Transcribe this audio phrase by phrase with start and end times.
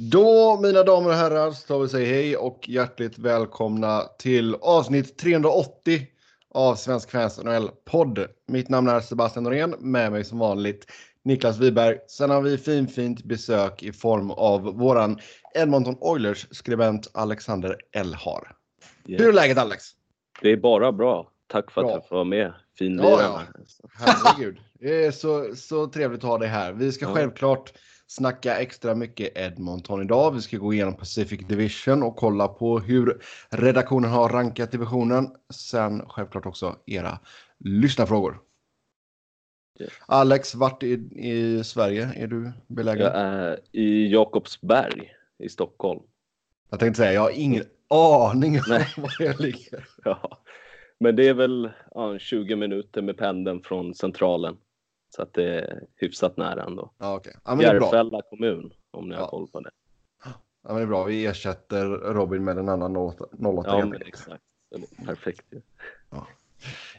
[0.00, 5.18] Då, mina damer och herrar, så tar vi säga hej och hjärtligt välkomna till avsnitt
[5.18, 6.06] 380
[6.54, 8.26] av Svensk Fans NHL-podd.
[8.48, 10.86] Mitt namn är Sebastian Norén, med mig som vanligt
[11.24, 11.98] Niklas Wiberg.
[12.08, 15.18] Sen har vi fin, fint besök i form av våran
[15.54, 18.52] Edmonton Oilers-skribent Alexander Elhar.
[19.06, 19.22] Yeah.
[19.22, 19.84] Hur är läget Alex?
[20.42, 21.30] Det är bara bra.
[21.46, 21.90] Tack för Bra.
[21.90, 22.52] att jag får vara med.
[22.78, 23.46] Fin Ja, lirare.
[23.98, 24.58] Herregud.
[24.80, 26.72] Det är så, så trevligt att ha dig här.
[26.72, 27.14] Vi ska Ja.
[27.14, 27.72] självklart
[28.08, 30.34] snacka extra mycket Edmonton idag.
[30.34, 35.28] Vi ska gå igenom Pacific Division och kolla på hur redaktionen har rankat divisionen.
[35.50, 37.18] Sen självklart också era
[37.58, 38.40] lyssnarfrågor.
[40.06, 43.02] Alex, vart i, i Sverige är du belägen?
[43.02, 46.00] Jag är i Jakobsberg i Stockholm.
[46.70, 48.62] Jag tänkte säga, jag har ingen aning om
[49.02, 49.86] var jag ligger.
[50.04, 50.38] Ja.
[51.00, 54.56] Men det är väl ja, 20 minuter med pendeln från centralen.
[55.16, 56.92] Så att det är hyfsat nära ändå.
[56.98, 57.34] Ja, okej.
[57.44, 57.86] Ja, men det är bra.
[57.86, 59.28] Järfälla kommun, om ni har Ja.
[59.28, 59.70] koll på det.
[60.24, 60.30] Ja,
[60.62, 61.04] men det är bra.
[61.04, 64.42] Vi ersätter Robin med en annan 08 08 Ja, men exakt.
[65.06, 65.44] Perfekt.
[65.50, 65.60] ju.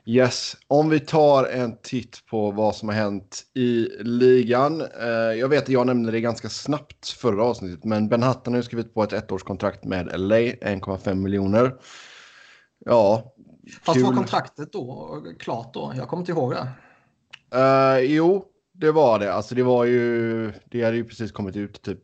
[0.06, 4.82] Yes, om vi tar en titt på vad som har hänt i ligan.
[4.82, 5.08] Eh,
[5.40, 8.64] jag vet att jag nämnde det ganska snabbt förra avsnittet, men Ben Hutton har ju
[8.64, 11.76] skrivit på ett ettårskontrakt med LA, 1,5 miljoner.
[12.86, 13.34] Ja,
[13.82, 14.06] Fast kul.
[14.06, 15.94] var kontraktet då klart då?
[15.98, 16.68] Jag kommer inte ihåg det.
[17.52, 19.34] Eh, jo, det var det.
[19.34, 22.00] Alltså det var ju, det hade ju precis kommit ut typ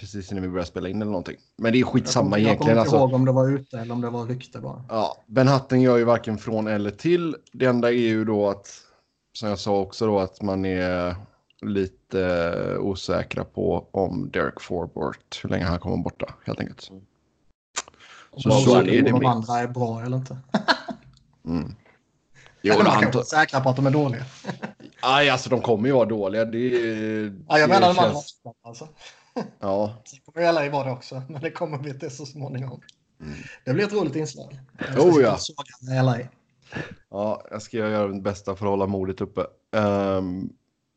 [0.00, 1.36] precis innan vi började spela in eller någonting.
[1.58, 2.58] Men det är Jag skitsamma jag egentligen.
[2.58, 2.96] kommer inte Alltså.
[2.96, 4.84] ihåg om det var ute eller om det var rykte bara.
[4.88, 7.36] Ja, Ben Hutton gör ju varken från eller till.
[7.52, 8.68] Det enda är ju då att,
[9.38, 11.16] som jag sa också då, att man är
[11.62, 16.90] lite osäkra på om Derek Forbort, hur länge han kommer borta helt enkelt.
[18.30, 20.38] Om Så så är det på de andra är bra eller inte.
[21.46, 21.74] Mm.
[22.62, 24.24] Jo, eller man kan vara säkra på att de är dåliga.
[25.00, 26.44] Aj, alltså de kommer ju vara dåliga.
[26.44, 28.54] Det, Ja, jag det menar andra känns- också.
[28.68, 28.88] Alltså.
[29.60, 32.80] Ja, Sen kommer LA vara det också, men det kommer bli det så småningom.
[33.20, 33.34] Mm.
[33.64, 34.58] Det blir ett roligt inslag.
[34.98, 35.38] Oh, ja.
[36.02, 36.18] LA.
[37.10, 39.46] ja, jag ska göra mitt bästa för att hålla modet uppe.
[39.76, 40.48] Ehm,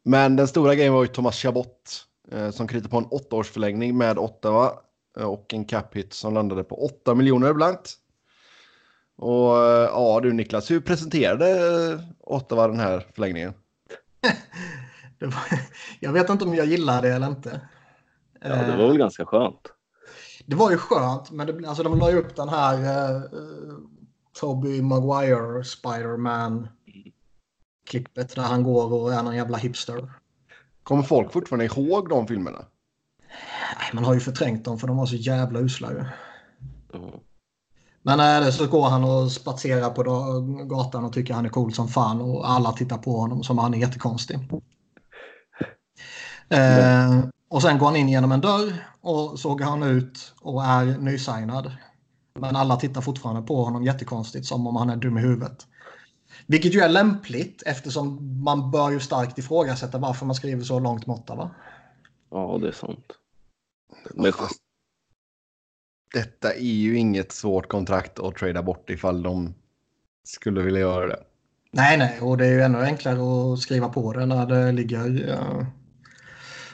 [0.06, 4.18] men den stora grejen var ju Thomas Chabot eh, som kritade på en åttaårsförlängning med
[4.20, 4.74] Ottawa
[5.20, 7.94] eh, och en cap hit som landade på 8 miljoner blankt.
[9.18, 11.60] Och eh, ja du Niklas, hur presenterade
[12.20, 13.54] Ottawa den här förlängningen?
[15.20, 15.44] Det var,
[16.00, 17.62] jag vet inte om jag gillar det eller inte.
[18.42, 19.74] Ja, det var väl ganska skönt.
[20.46, 23.78] Det var ju skönt, men det, alltså, de la ju upp den här uh, uh,
[24.40, 26.68] Toby Maguire Spider-Man
[27.90, 30.14] klippet där han går och är någon jävla hipster.
[30.84, 32.66] Kommer folk fortfarande ihåg de filmerna?
[33.80, 36.06] Nej, man har ju förträngt dem för de var så jävla usla ju.
[36.94, 37.22] Ja.
[38.02, 40.04] Men äh, så går han och spatserar på
[40.66, 43.74] gatan och tycker han är cool som fan och alla tittar på honom som han
[43.74, 44.40] är jättekonstig.
[46.50, 50.86] Eh, och sen går han in genom en dörr och såg han ut och är
[50.86, 51.72] nysignad.
[52.40, 55.68] Men alla tittar fortfarande på honom jättekonstigt som om han är dum i huvudet.
[56.48, 61.06] Vilket ju är lämpligt eftersom man bör ju starkt ifrågasätta varför man skriver så långt
[61.06, 61.50] måtta va?
[62.32, 63.12] ja, det är sant.
[64.14, 64.34] Men,
[66.14, 69.54] Detta är ju inget svårt kontrakt att trada bort ifall de
[70.24, 71.20] skulle vilja göra det.
[71.72, 75.30] Nej, nej, och det är ju ännu enklare att skriva på det när det ligger...
[75.30, 75.66] eh,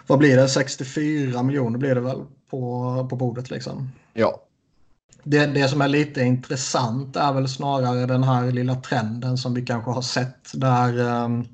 [0.07, 0.47] vad blir det?
[0.49, 3.91] 64 miljoner blir det väl på, på bordet liksom.
[4.13, 4.41] Ja,
[5.23, 9.61] Det, det som är lite intressant är väl snarare den här lilla trenden som vi
[9.65, 11.23] kanske har sett där...
[11.25, 11.45] ehm,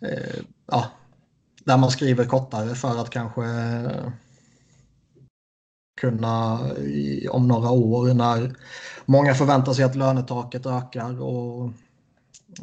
[0.00, 0.86] eh, ja,
[1.64, 4.12] där man skriver kortare för att kanske eh,
[6.00, 8.54] kunna i, om några år när
[9.04, 11.70] många förväntar sig att lönetaket ökar och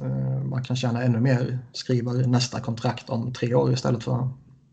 [0.01, 4.27] eh, man kan tjäna ännu mer skriver nästa kontrakt om tre år istället för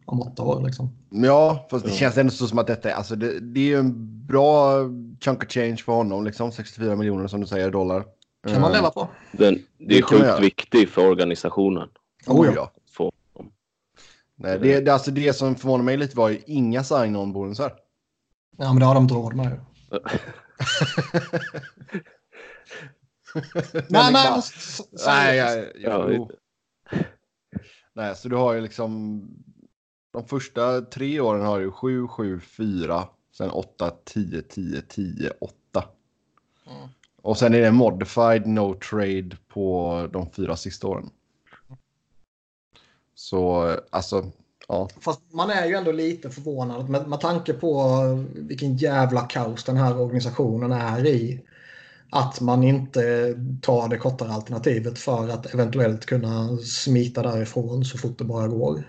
[0.05, 0.63] om åtta år.
[0.67, 0.89] Liksom.
[1.11, 3.79] Ja, fast det känns ändå så som att detta är, alltså det, det är ju
[3.79, 4.75] en bra
[5.21, 8.05] chunk of change för honom, liksom 64 miljoner som du säger dollar.
[8.49, 9.09] kan man Eh, leva på.
[9.33, 10.33] den, det Det är göra.
[10.33, 11.89] sjukt viktigt för organisationen.
[12.27, 12.73] Oh, ja.
[12.93, 13.51] Få dem.
[14.37, 17.73] Nej, det, det, alltså det som förvånar mig lite var ju inga sign-on bonusar.
[18.63, 19.47] Ja, men det har de inte råd med.
[19.47, 19.61] ju.
[23.35, 25.77] Nej, nej, bara- men s- s- nej, seriöst.
[25.81, 26.31] ja, Ja, jo.
[27.93, 29.21] nej, så du har ju liksom
[30.13, 35.85] de första tre åren har du 7, 7, 4, sen 8, 10, 10, 10, 8.
[36.67, 36.89] Mm.
[37.23, 41.11] Och sen är det modified no trade på de fyra sista åren.
[43.15, 44.31] Så alltså,
[44.71, 44.89] ja.
[45.01, 47.97] Fast man är ju ändå lite förvånad med, med tanke på
[48.35, 51.45] vilken jävla kaos den här organisationen är i.
[52.13, 58.19] Att man inte tar det kortare alternativet för att eventuellt kunna smita därifrån så fort
[58.19, 58.83] det bara går.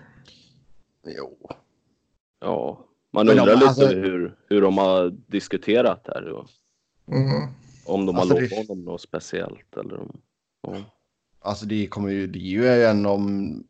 [1.06, 1.38] Jo.
[2.40, 6.28] Ja, Man undrar de- lite alltså- hur, hur de har diskuterat där.
[6.32, 6.46] Och
[7.08, 7.48] Mm.
[7.86, 9.76] om de Alltså, har det- lovat honom något speciellt.
[9.76, 10.20] Eller om,
[10.62, 10.76] ja.
[11.44, 13.20] Alltså det, kommer ju, det är ju en av,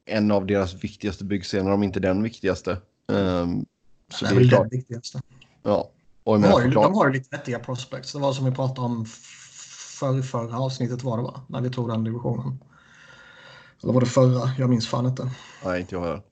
[0.05, 2.71] en av deras viktigaste byggscener, om inte den viktigaste.
[3.13, 3.65] Ehm,
[4.09, 4.73] så Det det är väl klart.
[4.73, 5.21] viktigaste.
[5.63, 5.91] Ja.
[6.25, 8.13] Och De har, ju, de har lite vettiga prospects.
[8.13, 9.05] Det var som vi pratade om
[9.99, 11.41] för förra avsnittet var det va?
[11.49, 12.59] När vi tog den divisionen.
[13.83, 14.51] Eller var det förra?
[14.59, 15.31] Jag minns fan inte.
[15.65, 16.23] Nej, inte jag heller.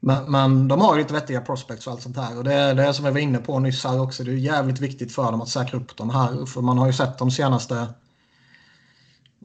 [0.00, 2.38] Men, men de har ju lite vettiga prospects och allt sånt här.
[2.38, 4.24] Och det är det som jag var inne på nyss här också.
[4.24, 6.46] Det är jävligt viktigt för dem att säkra upp de här.
[6.46, 7.88] För man har ju sett de senaste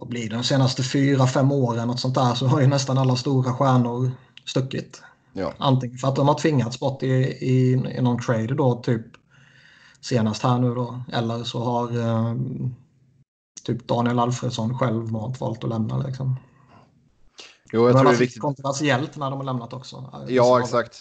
[0.04, 2.98] vad blir det, de senaste fyra, fem åren och sånt där så har ju nästan
[2.98, 4.12] alla stora stjärnor
[4.46, 5.02] stuckit.
[5.34, 5.54] Ja.
[5.58, 9.06] Antingen för att de har tvingats bort i, i, i någon trade då, typ
[10.02, 11.02] senast här nu då.
[11.14, 12.36] Eller så har eh,
[13.64, 16.36] typ Daniel Alfredsson självmant valt att lämna liksom.
[17.72, 18.42] Jo, Det jag har tror det är viktigt.
[18.42, 20.26] kontroversiellt när de har lämnat också.
[20.28, 20.98] Ja, exakt.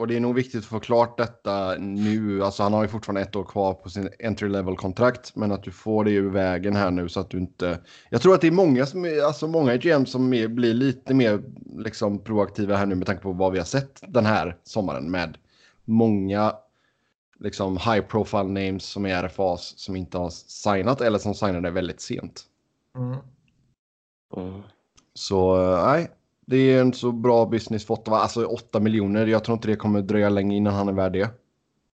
[0.00, 2.44] Och det är nog viktigt att få klart detta nu.
[2.44, 5.36] Alltså han har ju fortfarande ett år kvar på sin entry level kontrakt.
[5.36, 7.78] Men att du får det ur vägen här nu så att du inte...
[8.10, 11.14] Jag tror att det är många, som är, alltså många GM som är, blir lite
[11.14, 11.42] mer
[11.78, 15.38] liksom, proaktiva här nu med tanke på vad vi har sett den här sommaren med
[15.84, 16.54] många
[17.40, 22.00] liksom, high profile names som är RFAs som inte har signat eller som signade väldigt
[22.00, 22.42] sent.
[22.96, 23.16] Mm.
[24.36, 24.62] Ja.
[25.14, 26.10] Så eh, nej,
[26.50, 28.18] det är en så bra business för Ottawa.
[28.18, 29.26] Alltså 8 miljoner.
[29.26, 31.30] Jag tror inte det kommer dröja länge innan han är värd det.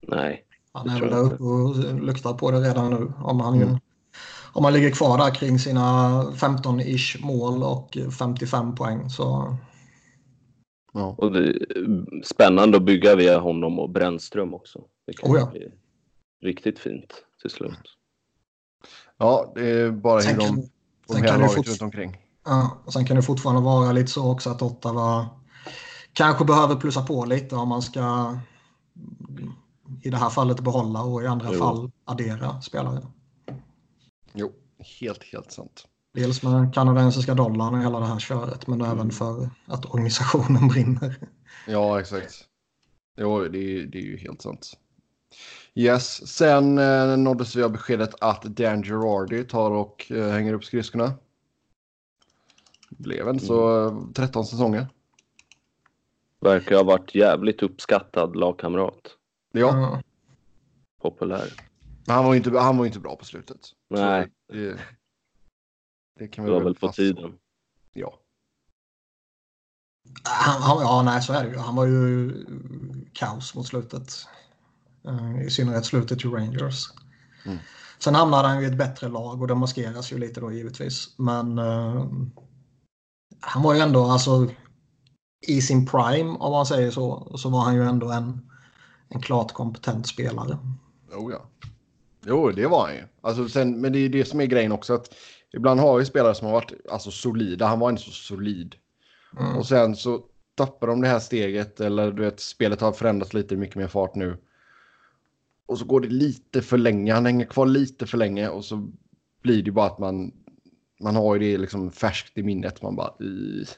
[0.08, 0.42] Nej.
[0.72, 3.12] Han är väl där uppe och luktar på det redan nu.
[3.22, 3.76] Om han, Mm.
[4.52, 9.56] om han ligger kvar där kring sina 15-ish mål och 55 poäng så
[10.92, 11.14] Ja.
[11.18, 14.80] Och det är spännande att bygga via honom och Brännström också.
[15.06, 15.50] Det kan Oh ja.
[15.52, 15.68] bli
[16.42, 17.78] riktigt fint till slut.
[19.18, 22.16] ja, det är bara hur Sen de kan, hela laget runt omkring.
[22.46, 25.28] Ja, och sen kan det fortfarande vara lite så också att Ottawa
[26.12, 28.36] kanske behöver plussa på lite om man ska
[30.02, 31.58] i det här fallet behålla och i andra Jo.
[31.58, 33.02] fall addera spelare.
[34.32, 34.52] Jo,
[35.00, 35.84] helt, helt sant.
[36.14, 41.16] Dels med kanadensiska dollarn och hela det här köret men även för att organisationen brinner.
[41.66, 42.34] Ja, exakt.
[43.18, 44.72] Jo, det är, det är ju helt sant.
[45.74, 50.64] Yes, sen eh, nåddes vi av beskedet att Dan Girardi tar och eh, hänger upp
[50.64, 51.12] skridskorna.
[52.96, 54.86] Blev en så eh, 13 säsonger.
[56.40, 59.16] Verkar ha varit jävligt uppskattad lagkamrat.
[59.52, 60.02] Ja.
[61.02, 61.52] Populär.
[62.06, 63.60] men han var ju inte, han var ju inte bra på slutet.
[63.88, 64.78] Nej, Så det,
[66.18, 67.38] det kan det vi var väl på tiden.
[67.92, 68.18] Ja.
[70.22, 71.56] Han, han, ja, nej, så är det ju.
[71.56, 72.32] Han var ju
[73.12, 74.12] kaos mot slutet.
[75.04, 76.84] Eh, I synnerhet slutet till Rangers.
[77.46, 77.58] Mm.
[77.98, 81.18] Sen hamnade han ju i ett bättre lag och det maskeras ju lite då givetvis.
[81.18, 82.06] Men eh,
[83.46, 84.48] han var ju ändå, alltså
[85.46, 88.40] i sin prime om man säger så, så var han ju ändå en,
[89.08, 90.58] en klart kompetent spelare.
[91.12, 91.46] Jo, ja.
[92.26, 93.02] Jo, det var han ju.
[93.20, 94.94] Alltså, sen, men det är det som är grejen också.
[94.94, 95.14] att
[95.52, 97.66] Ibland har vi spelare som har varit alltså, solida.
[97.66, 98.74] Han var inte så solid.
[99.38, 99.56] Mm.
[99.56, 100.20] Och sen så
[100.54, 101.80] tappar de det här steget.
[101.80, 104.38] Eller du vet, spelet har förändrats lite mycket mer fart nu.
[105.66, 107.14] Och så går det lite för länge.
[107.14, 108.48] Han hänger kvar lite för länge.
[108.48, 108.88] Och så
[109.42, 110.32] blir det bara att man...
[111.00, 112.82] Man har ju det liksom färskt i minnet.
[112.82, 113.14] Man bara...
[113.20, 113.68] "Ih."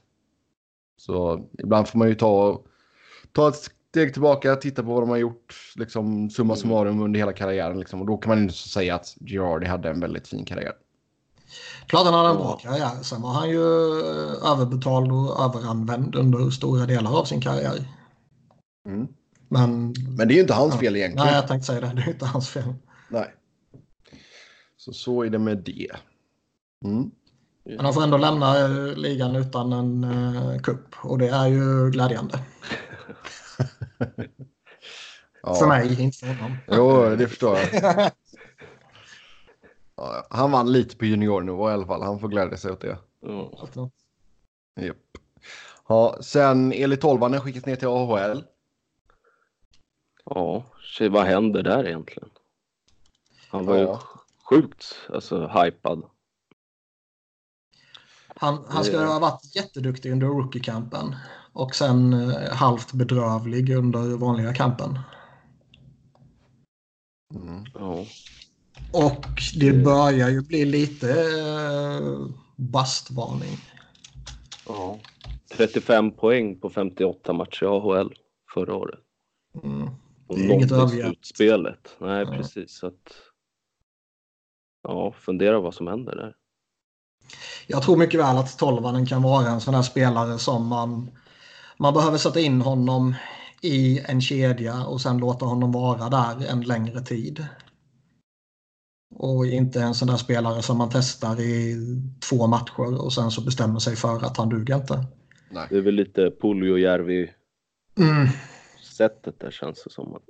[0.96, 2.62] Så ibland får man ju ta,
[3.32, 3.54] ta ett
[3.90, 6.60] steg tillbaka, titta på vad de har gjort, liksom summa Mm.
[6.60, 7.78] summarum under hela karriären.
[7.80, 8.00] Liksom.
[8.00, 10.72] Och då kan man inte säga att Girardi hade en väldigt fin karriär.
[11.86, 12.70] Klart han hade en bra Ja.
[12.70, 13.02] karriär.
[13.02, 13.60] Sen var han ju
[14.00, 17.88] eh, överbetald och överanvänd under stora delar av sin karriär.
[18.86, 19.08] Mm.
[19.48, 20.80] Men, Men det är ju inte hans Ja.
[20.80, 21.26] fel egentligen.
[21.26, 21.92] nej, jag tänkte säga det.
[21.96, 22.74] Det är inte hans fel.
[23.08, 23.34] Nej.
[24.76, 25.88] Så så är det med det.
[26.84, 27.10] Mm.
[27.64, 31.90] Men han får ändå lämna eh, ligan utan en uh, kupp och det är ju
[31.90, 32.38] glädjande.
[35.42, 35.54] Ja.
[35.54, 36.56] För mig, inte för honom.
[36.68, 38.10] Jo, det förstår jag.
[39.96, 42.02] Ja, han vann lite på juniornivå i alla fall.
[42.02, 42.98] Han får glädja sig åt det.
[43.20, 43.90] Ja.
[44.80, 44.96] Japp.
[45.88, 48.44] Ja, sen Eli Tolvanen skickas ner till AHL.
[50.24, 52.30] ja, shit, vad händer där egentligen?
[53.50, 54.00] Han var ju Ja.
[54.50, 56.02] sjukt alltså, hypad.
[58.40, 61.16] Han, han ska ha varit jätteduktig under rookie-campen
[61.52, 64.98] och sen eh, halvt bedrövlig under vanliga campen.
[67.34, 67.64] Mm.
[67.74, 68.04] Ja.
[68.92, 69.26] Och
[69.60, 73.58] det börjar ju bli lite uh, bastvarning.
[74.68, 74.98] ja.
[75.56, 78.14] 35 poäng på 58 matcher i AHL
[78.54, 79.00] förra året.
[79.62, 79.88] Mm.
[80.26, 81.96] Och Det är inget slutspelet.
[81.98, 82.32] Nej, Ja.
[82.36, 82.78] precis.
[82.78, 83.12] Så att,
[84.82, 86.34] ja, fundera vad som händer där.
[87.66, 91.10] Jag tror mycket väl att Tolvanen kan vara en sån här spelare som man,
[91.78, 93.14] man behöver sätta in honom
[93.60, 97.46] i en kedja och sen låta honom vara där en längre tid.
[99.14, 101.76] Och inte en sån där spelare som man testar i
[102.28, 105.04] två matcher och sen så bestämmer sig för att han duger inte.
[105.50, 105.66] Nej.
[105.70, 107.30] Det är väl lite Puljujärvi
[107.98, 108.28] mm.
[108.96, 110.28] sättet där känns det som att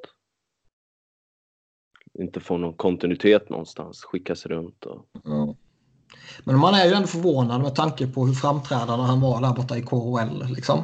[2.19, 4.85] inte få någon kontinuitet någonstans, skickas runt.
[4.85, 5.07] Och...
[5.25, 5.57] Ja.
[6.45, 9.77] Men man är ju ändå förvånad med tanke på hur framträdande han var där borta
[9.77, 10.55] i KHL.
[10.55, 10.79] Liksom.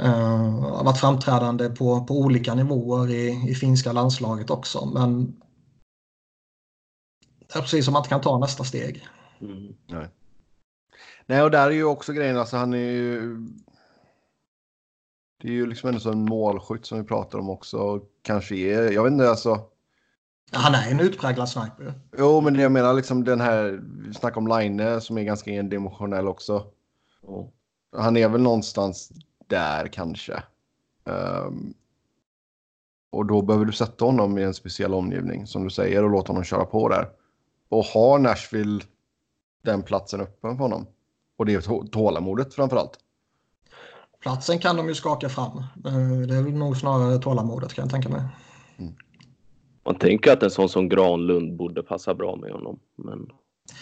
[0.00, 4.86] Uh, har varit framträdande på, på olika nivåer i, i finska landslaget också.
[4.94, 5.36] Men
[7.38, 9.06] det är precis som att man inte kan ta nästa steg.
[9.40, 9.74] Mm.
[9.86, 10.08] Nej.
[11.26, 13.36] Nej, och där är ju också grejen, alltså han är ju...
[15.42, 18.00] Det är ju liksom ändå en målskytt som vi pratar om också.
[18.22, 19.75] Kanske är, jag vet inte alltså.
[20.52, 21.94] Han är en utpräglad sniper.
[22.18, 26.28] Jo, men jag menar liksom den här, vi snackar om Line som är ganska endimensionell
[26.28, 26.64] också.
[27.28, 27.46] Mm.
[27.96, 29.12] Han är väl någonstans
[29.46, 30.42] där kanske.
[31.04, 31.74] Um,
[33.10, 36.32] och då behöver du sätta honom i en speciell omgivning som du säger och låta
[36.32, 37.08] honom köra på där.
[37.68, 38.84] Och har Nashville
[39.62, 40.86] den platsen öppen för honom?
[41.36, 42.98] Och det är tålamodet framför allt.
[44.20, 45.58] Platsen kan de ju skaka fram.
[45.58, 48.22] Eh, det är väl nog snarare tålamodet kan jag tänka mig.
[48.78, 48.94] Mm.
[49.86, 52.78] Man tänker att en sån som Granlund borde passa bra med honom.
[52.96, 53.18] Men,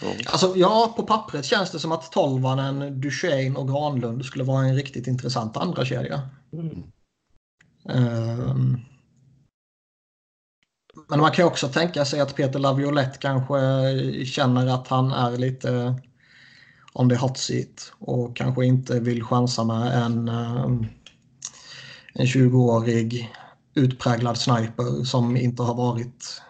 [0.01, 0.07] ja.
[0.31, 4.75] Alltså, ja, på pappret känns det som att Tolvanen, Duchene och Granlund skulle vara en
[4.75, 6.21] riktigt intressant andra kedja.
[6.53, 6.83] Mm.
[7.83, 8.77] Um,
[11.09, 15.95] men man kan också tänka sig att Peter Laviolette kanske känner att han är lite
[16.93, 20.85] on the hot seat och kanske inte vill chansa med en, ehm,
[22.13, 23.31] en 20-årig
[23.75, 26.41] utpräglad sniper som inte har varit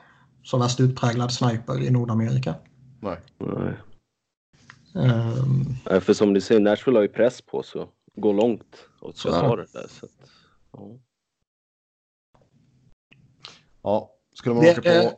[0.43, 2.55] så värst utpräglad sniper i Nordamerika.
[2.99, 3.17] Nej.
[3.39, 3.73] Nej.
[4.93, 9.29] Um, för som ni säger, Nashville har ju press på sig gå långt och så
[9.29, 9.87] ta det där.
[9.89, 10.11] Så att,
[10.71, 10.99] ja.
[13.83, 15.11] ja, skulle man det, åka på eh,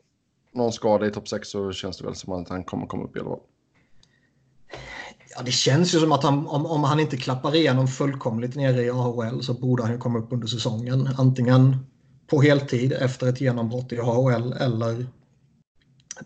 [0.53, 3.15] någon skada i topp 6 så känns det väl som att han kommer komma upp
[3.15, 3.39] i alla fall.
[5.37, 8.81] Ja, det känns ju som att han, om, om han inte klappar igenom fullkomligt nere
[8.81, 11.09] i AHL så borde han ju komma upp under säsongen.
[11.17, 11.75] Antingen
[12.27, 15.05] på heltid efter ett genombrott i AHL eller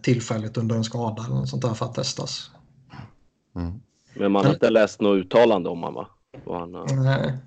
[0.02, 2.52] tillfälligt under en skada eller något sånt där för att testas.
[3.56, 3.82] Mm.
[4.14, 6.08] Men man har inte läst något uttalande om honom va?
[6.60, 6.72] Han,
[7.04, 7.38] nej.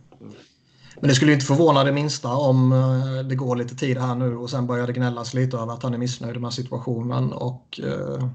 [1.01, 4.37] Men det skulle inte förvåna det minsta om eh, det går lite tid här nu
[4.37, 8.29] och sen börjar det gnällas lite över att han är missnöjd med situationen och uh,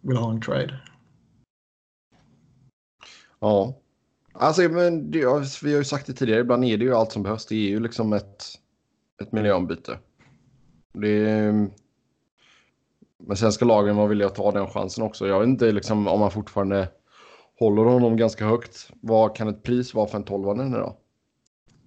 [0.00, 0.80] vill ha en trade.
[3.40, 3.74] Ja,
[4.32, 5.18] alltså men det,
[5.62, 7.46] vi har ju sagt det tidigare, ibland är det ju allt som behövs.
[7.46, 8.44] Det är ju liksom ett
[9.22, 9.98] ett miljöombyte.
[10.92, 11.70] Det är...
[13.18, 15.26] Men sen ska lagen vara villiga att ta den chansen också.
[15.26, 16.88] Jag vet inte liksom, om man fortfarande
[17.58, 18.90] håller honom ganska högt.
[19.00, 20.96] Vad kan ett pris vara för en tolvande nu då?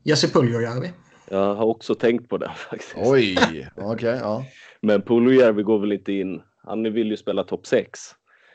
[0.04, 0.92] Jesse Puljujärvi.
[1.30, 2.96] Jag har också tänkt på det faktiskt.
[2.98, 3.86] Oj, okej.
[3.86, 4.46] Okay, ja.
[4.82, 6.42] Men Puljujärvi går väl inte in.
[6.64, 8.00] Han vill ju spela topp 6.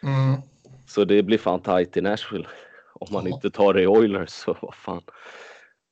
[0.03, 0.41] Mm.
[0.87, 2.47] Så det blir fan tight i Nashville.
[2.95, 3.35] Om man ja.
[3.35, 5.03] inte tar det i Oilers så vad fan.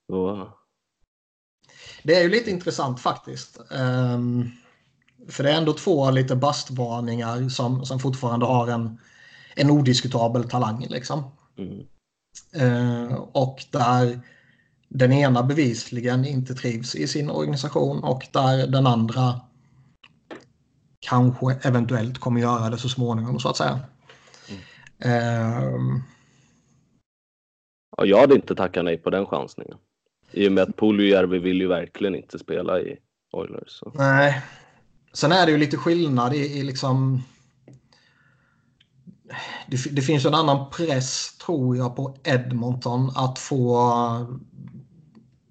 [0.08, 0.48] Då,
[2.08, 3.60] det är ju lite intressant faktiskt.
[3.70, 4.50] Um,
[5.28, 9.00] för det är ändå två lite bastvarningar som, som fortfarande har en,
[9.56, 10.86] en odiskutabel talang.
[10.90, 11.30] Liksom.
[11.58, 11.86] Mm.
[12.62, 14.20] Uh, och där
[14.88, 19.40] den ena bevisligen inte trivs i sin organisation och där den andra
[21.00, 23.80] kanske eventuellt kommer göra det så småningom så att säga.
[24.48, 24.60] Mm.
[25.14, 26.00] Uh,
[27.96, 29.78] ja, jag hade inte tackat nej på den chansningen.
[30.32, 32.96] I och med att Puljujärvi vill ju verkligen inte spela i
[33.32, 33.70] Oilers.
[33.70, 33.92] Så.
[33.94, 34.42] Nej.
[35.12, 37.22] Sen är det ju lite skillnad i, i liksom...
[39.66, 43.78] Det, det, finns en annan press, tror jag, på Edmonton att få,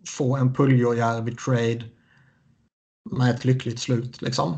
[0.07, 1.83] få en Puljujärvi-trade
[3.11, 4.21] med ett lyckligt slut.
[4.21, 4.57] Liksom.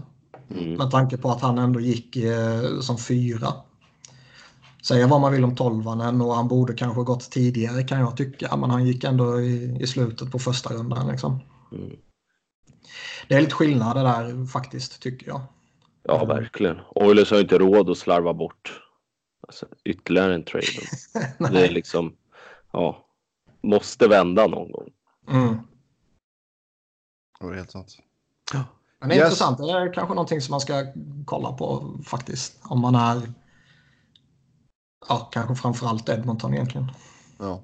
[0.50, 0.74] Mm.
[0.74, 3.54] Med tanke på att han ändå gick eh, som fyra.
[4.82, 8.58] Säga vad man vill om tolvanen och han borde kanske gått tidigare kan jag tycka.
[8.58, 11.08] Men han gick ändå i, i slutet på första rundan.
[11.08, 11.40] Liksom.
[11.72, 11.96] Mm.
[13.28, 15.42] Det är lite skillnad det där faktiskt tycker jag.
[16.04, 16.80] Ja, verkligen.
[16.96, 18.82] Oilers har inte råd att slarva bort
[19.48, 20.66] alltså, ytterligare en trade.
[21.52, 22.16] det är liksom,
[22.72, 23.06] ja,
[23.62, 24.90] måste vända någon gång.
[25.30, 25.58] Mm.
[27.40, 27.98] Det är helt sant.
[28.54, 28.64] Ja.
[29.00, 29.26] Men det är yes.
[29.26, 29.58] intressant.
[29.58, 30.86] Det är kanske någonting som man ska
[31.26, 32.60] kolla på faktiskt.
[32.64, 33.34] Om man är
[35.08, 36.92] ja, kanske framförallt Edmonton egentligen.
[37.38, 37.62] Ja.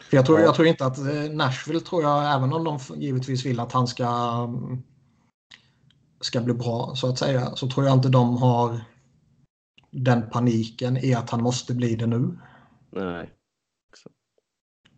[0.00, 3.46] För jag, tror, jag tror inte att eh, Nashville, tror jag, även om de givetvis
[3.46, 4.06] vill att han ska,
[4.48, 4.82] mm,
[6.20, 8.80] ska bli bra så att säga, så tror jag inte de har
[9.90, 12.38] den paniken i att han måste bli det nu.
[12.90, 13.30] Nej.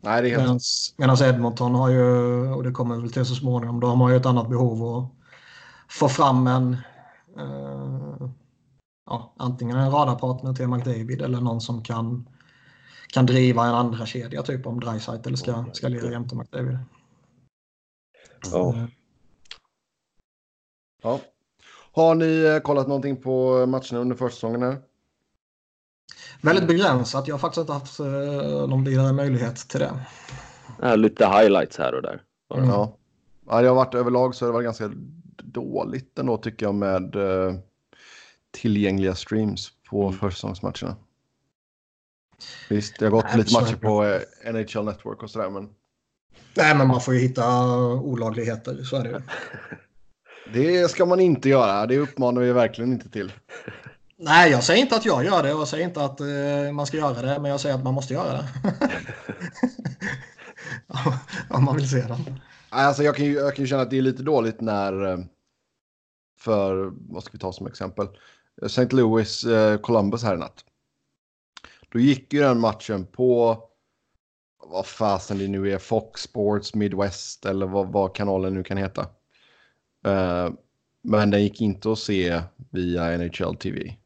[0.01, 0.63] Nej, det är helt...
[0.97, 2.05] Medan Edmonton har ju,
[2.53, 5.11] och det kommer väl till så småningom, de har ju ett annat behov att
[5.89, 6.77] få fram en
[7.41, 8.31] uh,
[9.07, 12.29] ja, antingen en radarpartner till McDavid eller någon som kan,
[13.09, 16.79] kan driva en andra kedja typ om Dreisaitl ska, ska lira jämte McDavid.
[18.53, 18.75] Ja.
[21.03, 21.21] ja.
[21.93, 24.83] Har ni eh, kollat någonting på matcherna under försäsongen här?
[26.41, 27.29] Väldigt begränsat.
[27.29, 27.99] Jag har faktiskt inte haft
[28.69, 30.01] någon vidare möjlighet till det.
[30.81, 32.23] Ja, lite highlights här och där.
[32.55, 32.69] Mm.
[32.69, 32.97] Ja.
[33.47, 34.91] ja, det har varit överlag så har det varit ganska
[35.43, 37.55] dåligt ändå tycker jag med uh,
[38.55, 40.19] tillgängliga streams på mm.
[40.19, 40.97] försäsongsmatcherna.
[42.69, 44.21] Visst, det har gått Nej, lite matcher på uh,
[44.53, 45.69] NHL Network och sådär men.
[46.57, 49.21] Nej, men man får ju hitta olagligheter, så är det ju.
[50.53, 53.33] Det ska man inte göra, det uppmanar vi verkligen inte till.
[54.17, 56.97] Nej, jag säger inte att jag gör det och säger inte att uh, man ska
[56.97, 58.49] göra det, men jag säger att man måste göra det.
[61.49, 62.41] Om man vill se den.
[62.69, 65.19] Alltså, jag, kan ju, jag kan ju känna att det är lite dåligt när, eh,
[66.39, 68.09] för vad ska vi ta som exempel,
[68.63, 68.93] St.
[68.93, 70.65] Louis uh, Columbus här i natt.
[71.89, 73.59] Då gick ju den matchen på,
[74.71, 79.03] vad fasen det nu är, Fox Sports Midwest eller vad, vad kanalen nu kan heta.
[80.07, 80.51] Uh,
[81.03, 83.97] men den gick inte att se via NHL TV.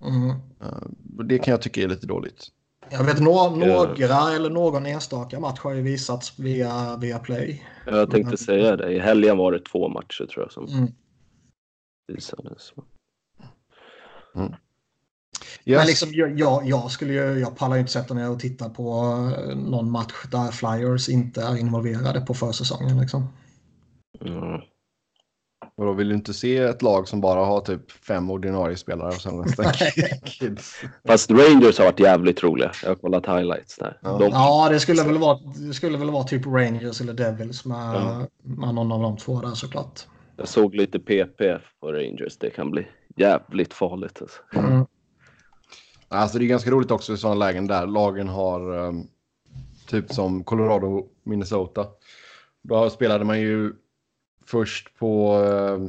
[0.00, 0.28] Mm.
[0.30, 2.48] Uh, det kan jag tycka är lite dåligt.
[2.90, 7.66] Jag vet no några eller någon enstaka match har ju visats via, via Play.
[7.86, 8.92] Jag tänkte säga det.
[8.92, 10.92] I helgen var det två matcher tror jag som mm.
[12.08, 12.72] visades.
[14.34, 14.52] Mm.
[15.64, 15.78] Yes.
[15.78, 18.92] Men liksom, jag, jag, skulle ju, jag pallar ju inte sätta mig och titta på
[19.38, 23.00] eh, någon match där Flyers inte är involverade på försäsongen.
[23.00, 23.28] Liksom.
[24.20, 24.60] Mm.
[25.76, 29.08] Och då vill du inte se ett lag som bara har typ fem ordinarie spelare
[29.08, 29.64] och sen resten
[30.24, 30.82] kids.
[31.06, 32.72] Fast Rangers har varit jävligt roliga.
[32.82, 33.98] Jag har kollat highlights där.
[34.02, 34.30] Ja, De...
[34.30, 38.26] ja det, skulle väl vara, det skulle väl vara typ Rangers eller Devils med, ja.
[38.42, 40.00] med någon av de två där såklart.
[40.36, 41.40] Jag såg lite PP
[41.80, 42.36] på Rangers.
[42.38, 44.22] Det kan bli jävligt farligt.
[44.22, 44.40] Alltså.
[44.54, 44.86] Mm.
[46.08, 49.06] Alltså det är ganska roligt också i sådana lägen där lagen har um,
[49.86, 51.86] typ som Colorado, Minnesota.
[52.62, 53.72] Då spelade man ju
[54.46, 55.88] först på, uh,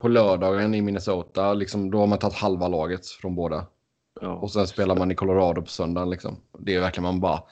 [0.00, 1.54] på lördagen i Minnesota.
[1.54, 3.66] Liksom, då har man tagit halva laget från båda.
[4.20, 4.28] Ja.
[4.28, 6.10] Och sen spelar man i Colorado på söndagen.
[6.10, 6.36] Liksom.
[6.58, 7.42] Det är verkligen man bara...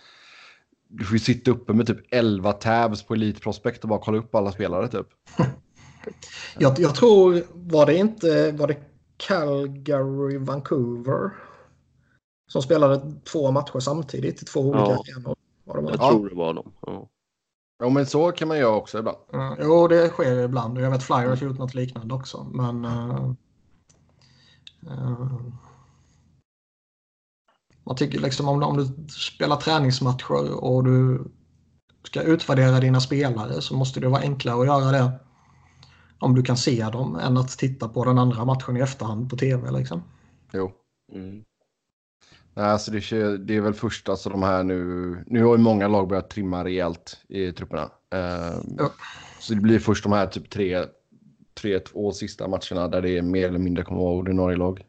[0.88, 4.18] Du får ju sitta uppe med typ 11 tabs på Elite Prospect och bara kolla
[4.18, 5.06] upp alla spelare typ.
[6.58, 8.76] jag, jag tror, var det inte, var det
[9.16, 11.30] Calgary, Vancouver?
[12.50, 15.34] Som spelade två matcher samtidigt i två olika ja.
[15.66, 15.90] arenor.
[15.90, 16.72] Jag tror det var dem.
[16.86, 17.08] Ja.
[17.78, 19.18] ja, men så kan man göra också ibland.
[19.32, 20.78] Ja, jo, det sker ibland.
[20.78, 22.46] Jag vet Flyers har gjort något liknande också.
[22.52, 22.84] Men...
[22.84, 23.32] Uh,
[24.86, 25.40] uh,
[27.84, 31.24] man tycker liksom om, om du spelar träningsmatcher och du
[32.02, 35.12] ska utvärdera dina spelare så måste det vara enklare att göra det
[36.18, 39.36] om du kan se dem än att titta på den andra matchen i efterhand på
[39.36, 39.70] tv.
[39.70, 40.02] Liksom.
[40.52, 40.72] Jo.
[41.12, 41.44] Mm.
[42.54, 45.24] Nej, alltså det, det, är väl först alltså de här nu.
[45.26, 47.82] Nu har ju många lag börjat trimma rejält i trupperna.
[48.14, 48.90] Uh, ja.
[49.40, 50.84] Så det blir först de här typ tre,
[51.54, 54.84] tre, två sista matcherna där det är mer eller mindre kommer att vara ordinarie lag.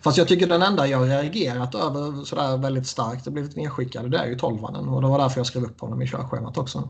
[0.00, 4.18] Fast jag tycker den enda jag reagerat över sådär väldigt starkt och blivit nedskickad det
[4.18, 4.88] är ju tolvanen.
[4.88, 6.88] Och det var därför jag skrev upp honom i körschemat också.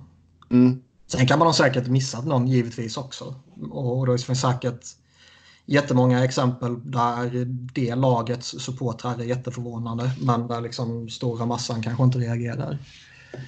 [0.51, 0.83] Mm.
[1.06, 3.34] Sen kan man ha säkert missat någon givetvis också.
[3.70, 4.86] Och då finns säkert
[5.66, 12.18] jättemånga exempel där det lagets supportrar är jätteförvånande men där liksom stora massan kanske inte
[12.18, 12.78] reagerar.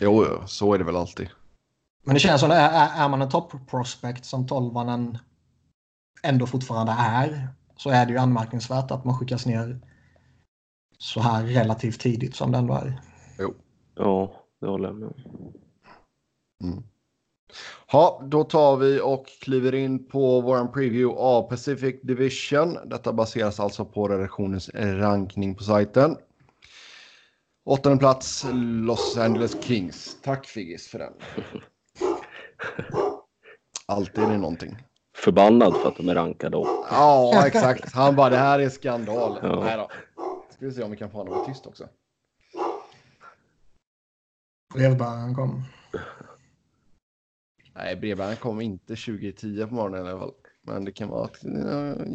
[0.00, 1.28] Jo, så är det väl alltid.
[2.04, 5.18] Men det känns som att är, är man en top prospect som tolvanen
[6.22, 9.80] ändå fortfarande är så är det ju anmärkningsvärt att man skickas ner
[10.98, 13.00] så här relativt tidigt som det ändå är.
[13.38, 13.54] Jo.
[13.94, 15.12] Ja, det håller jag med
[16.62, 16.82] mm.
[17.92, 22.78] Ja, då tar vi och kliver in på vår preview av Pacific Division.
[22.84, 26.16] Detta baseras alltså på redaktionens rankning på sajten.
[27.64, 30.16] Åttonde plats, Los Angeles Kings.
[30.22, 31.12] Tack Figgis för den.
[33.86, 34.76] Alltid är det någonting.
[35.16, 36.84] Förbannad för att de är rankade då.
[36.90, 37.92] Ja, exakt.
[37.92, 39.38] Han bara, det här är skandal.
[39.42, 39.60] Ja.
[39.64, 39.90] Nej då.
[40.50, 41.88] Ska vi se om vi kan få honom tyst också.
[44.74, 45.62] Brevbäraren kom.
[47.76, 50.32] Nej, brevbäraren kom inte 2010 på morgonen i alla fall.
[50.62, 52.06] Men det kan vara att uh,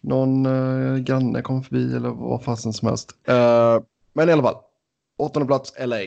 [0.00, 3.12] någon uh, granne kom förbi eller vad fasen som helst.
[3.28, 4.56] Uh, men i alla fall,
[5.16, 6.00] åttonde plats LA.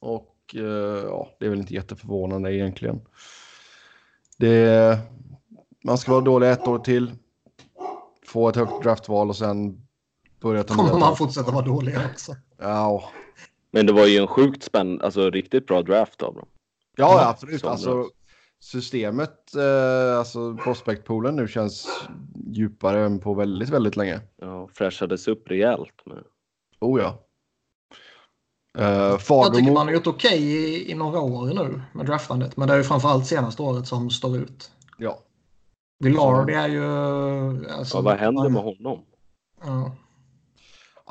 [0.00, 0.62] Och uh,
[1.04, 3.00] ja, det är väl inte jätteförvånande egentligen.
[4.36, 4.98] Det,
[5.84, 7.12] man ska vara dålig ett år till.
[8.26, 9.86] Få ett högt draftval och sen
[10.40, 12.36] börja ta Kommer man fortsätta vara dålig också?
[12.58, 13.10] Ja,
[13.70, 16.46] Men det var ju en sjukt spännande, alltså riktigt bra draft av dem.
[16.96, 17.64] Ja, ja absolut.
[17.64, 18.08] Alltså,
[18.60, 22.06] systemet, eh, alltså prospectpoolen nu känns
[22.46, 24.20] djupare än på väldigt, väldigt länge.
[24.36, 26.06] Ja, fräschades upp rejält.
[26.06, 26.24] Med.
[26.80, 27.18] Oh ja.
[28.78, 29.44] Uh, Fagermo...
[29.44, 32.56] Jag tycker man har gjort okej okay i, i några år nu med draftandet.
[32.56, 34.70] Men det är ju framförallt senaste året som står ut.
[34.98, 35.18] Ja.
[35.98, 36.84] Villard är ju...
[37.70, 39.04] Alltså, ja, vad händer med honom?
[39.64, 39.96] Ja.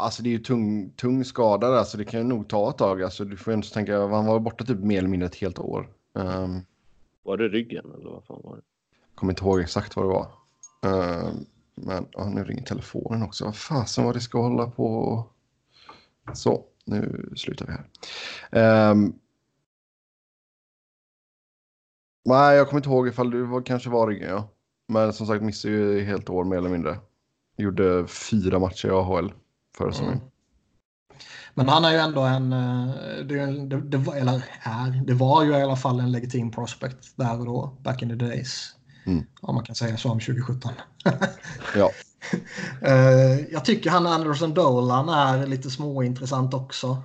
[0.01, 2.77] Alltså det är ju tung, tung skada där, så det kan ju nog ta ett
[2.77, 3.03] tag.
[3.03, 5.59] Alltså, du får ju inte tänka, han var borta typ mer eller mindre ett helt
[5.59, 5.89] år.
[6.13, 6.65] Um,
[7.23, 8.61] var det ryggen eller vad fan var det?
[9.15, 10.31] Kommer inte ihåg exakt vad det var.
[10.81, 13.45] Um, men ja, nu ringer telefonen också.
[13.45, 15.23] Vad fasen vad det ska hålla på.
[16.33, 18.91] Så, nu slutar vi här.
[18.91, 19.13] Um,
[22.25, 24.49] nej, jag kommer inte ihåg ifall det var, kanske var ryggen, ja.
[24.87, 26.97] Men som sagt missade ju helt år mer eller mindre.
[27.57, 29.33] Gjorde fyra matcher i AHL
[29.77, 30.13] säsongen.
[30.13, 30.25] Mm.
[31.53, 32.87] Men han är ju ändå en, eh,
[33.25, 37.39] det, det, det, eller är, det var ju i alla fall en legitim prospect där
[37.39, 38.75] och då, back in the days.
[39.05, 39.25] Mm.
[39.41, 40.71] Om man kan säga så om 2017.
[41.75, 41.91] ja.
[42.81, 47.03] Eh, jag tycker han Anderson Dolan är lite småintressant också.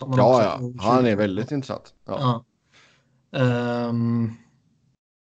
[0.00, 0.60] ja, ja.
[0.78, 1.94] han är väldigt intressant.
[2.06, 2.44] Ja.
[3.30, 3.40] ja.
[3.88, 4.36] Um,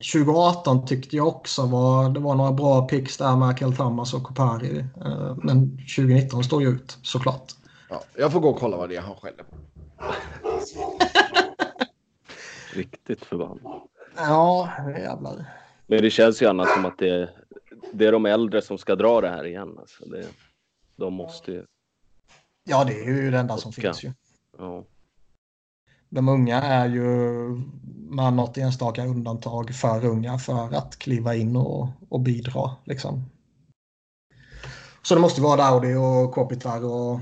[0.00, 4.22] 2018 tyckte jag också var, det var några bra picks där med Kel Thomas och
[4.22, 4.84] Kopari.
[5.06, 7.52] Uh, men 2019 står ju ut såklart.
[7.88, 9.56] Ja, jag får gå och kolla vad det är han skäller på.
[12.74, 13.80] Riktigt förbannad.
[14.16, 15.44] Ja, jävlar.
[15.86, 17.30] Men det känns ju annars som att det är,
[17.92, 19.78] det är de äldre som ska dra det här igen.
[19.78, 20.26] Alltså det,
[20.96, 21.64] de måste ju.
[22.64, 24.12] Ja, det är ju det enda som finns ju.
[24.58, 24.84] Ja.
[26.10, 27.02] De unga är ju
[28.10, 32.70] med något enstaka undantag för unga för att kliva in och, och bidra.
[32.84, 33.24] Liksom.
[35.02, 37.20] Så det måste vara Daudi och Kopitar och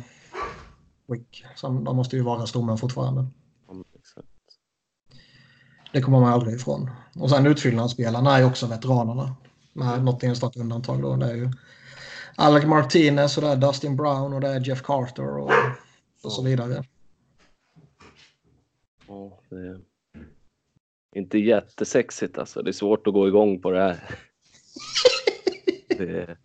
[1.08, 1.44] Wick.
[1.54, 3.26] Som, de måste ju vara stommen fortfarande.
[5.92, 6.90] Det kommer man aldrig ifrån.
[7.14, 9.34] Och sen utfyllnadsspelarna är ju också veteranerna.
[9.72, 11.16] Med något enstaka undantag då.
[11.16, 11.52] Det är ju
[12.36, 15.52] Alec Martinez och det är Dustin Brown och det är Jeff Carter och,
[16.24, 16.84] och så vidare.
[19.50, 19.80] Det är
[21.14, 22.62] inte jättesexigt alltså.
[22.62, 24.18] Det är svårt att gå igång på det här.
[25.88, 26.36] det.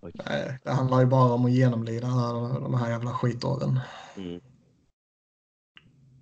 [0.00, 2.06] Nej, det handlar ju bara om att genomlida
[2.60, 3.80] de här jävla skitåren.
[4.16, 4.40] Mm.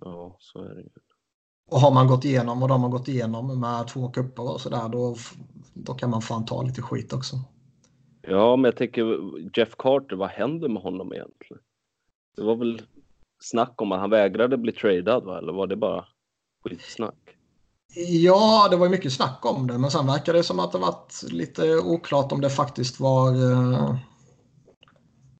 [0.01, 0.89] Ja, så är det ju.
[1.67, 4.89] Och har man gått igenom vad de har gått igenom med två kupper och sådär
[4.89, 5.15] då,
[5.73, 7.35] då kan man fan ta lite skit också.
[8.21, 9.19] Ja, men jag tänker
[9.57, 11.63] Jeff Carter, vad händer med honom egentligen?
[12.35, 12.81] Det var väl
[13.43, 15.37] snack om att han vägrade bli tradad, va?
[15.37, 16.05] eller var det bara
[16.63, 17.37] skitsnack?
[17.95, 21.23] Ja, det var mycket snack om det, men sen verkar det som att det varit
[21.23, 23.95] lite oklart om det faktiskt var eh,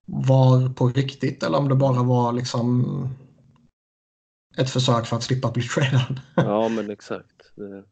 [0.05, 2.85] var på riktigt eller om det bara var liksom
[4.57, 6.21] ett försök för att slippa bli tradad.
[6.35, 7.55] Ja, men exakt.
[7.55, 7.83] Det...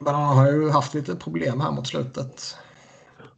[0.00, 2.56] Men han har ju haft lite problem här mot slutet.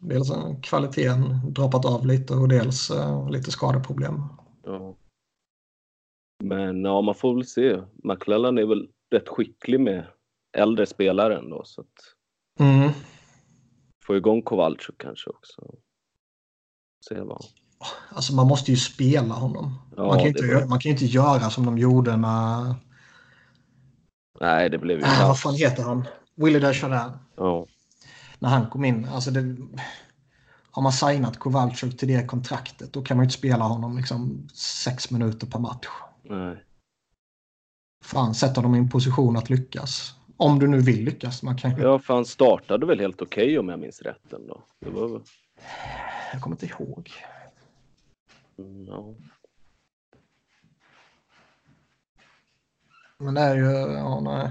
[0.01, 4.23] Dels kvaliteten droppat av lite och dels uh, lite skadeproblem.
[4.65, 4.97] Ja.
[6.43, 7.81] Men ja, man får väl se.
[8.03, 10.07] McClellan är väl rätt skicklig med
[10.57, 11.63] äldre spelare ändå.
[11.65, 11.89] Så att...
[12.61, 12.91] Mm.
[14.07, 15.63] Få igång Kowalczyk kanske också.
[17.09, 17.45] Se vad.
[18.11, 19.79] Alltså man måste ju spela honom.
[19.97, 20.67] Ja, man, kan inte, var...
[20.67, 22.75] man kan ju inte göra som de gjorde med...
[24.41, 25.05] Nej, det blev ju...
[25.05, 26.05] Äh, vad fan heter han?
[26.35, 27.13] Willie Desjardins.
[27.37, 27.67] Ja.
[28.39, 29.09] När han kom in.
[29.09, 29.57] Alltså det...
[30.71, 34.49] Har man signat Kowalczyk till det kontraktet då kan man ju inte spela honom liksom
[34.55, 35.87] sex minuter per match.
[36.25, 36.65] Nej.
[38.05, 40.15] Fan, sätta dem i en position att lyckas.
[40.37, 41.43] Om du nu vill lyckas.
[41.43, 41.81] Man kan...
[41.81, 44.65] Ja, för han startade väl helt okej okay, om jag minns rätt ändå.
[44.81, 45.23] Det var...
[46.33, 47.11] Jag kommer inte ihåg.
[48.59, 49.15] Mm, ja.
[53.19, 54.51] Men det är ju, ja nej.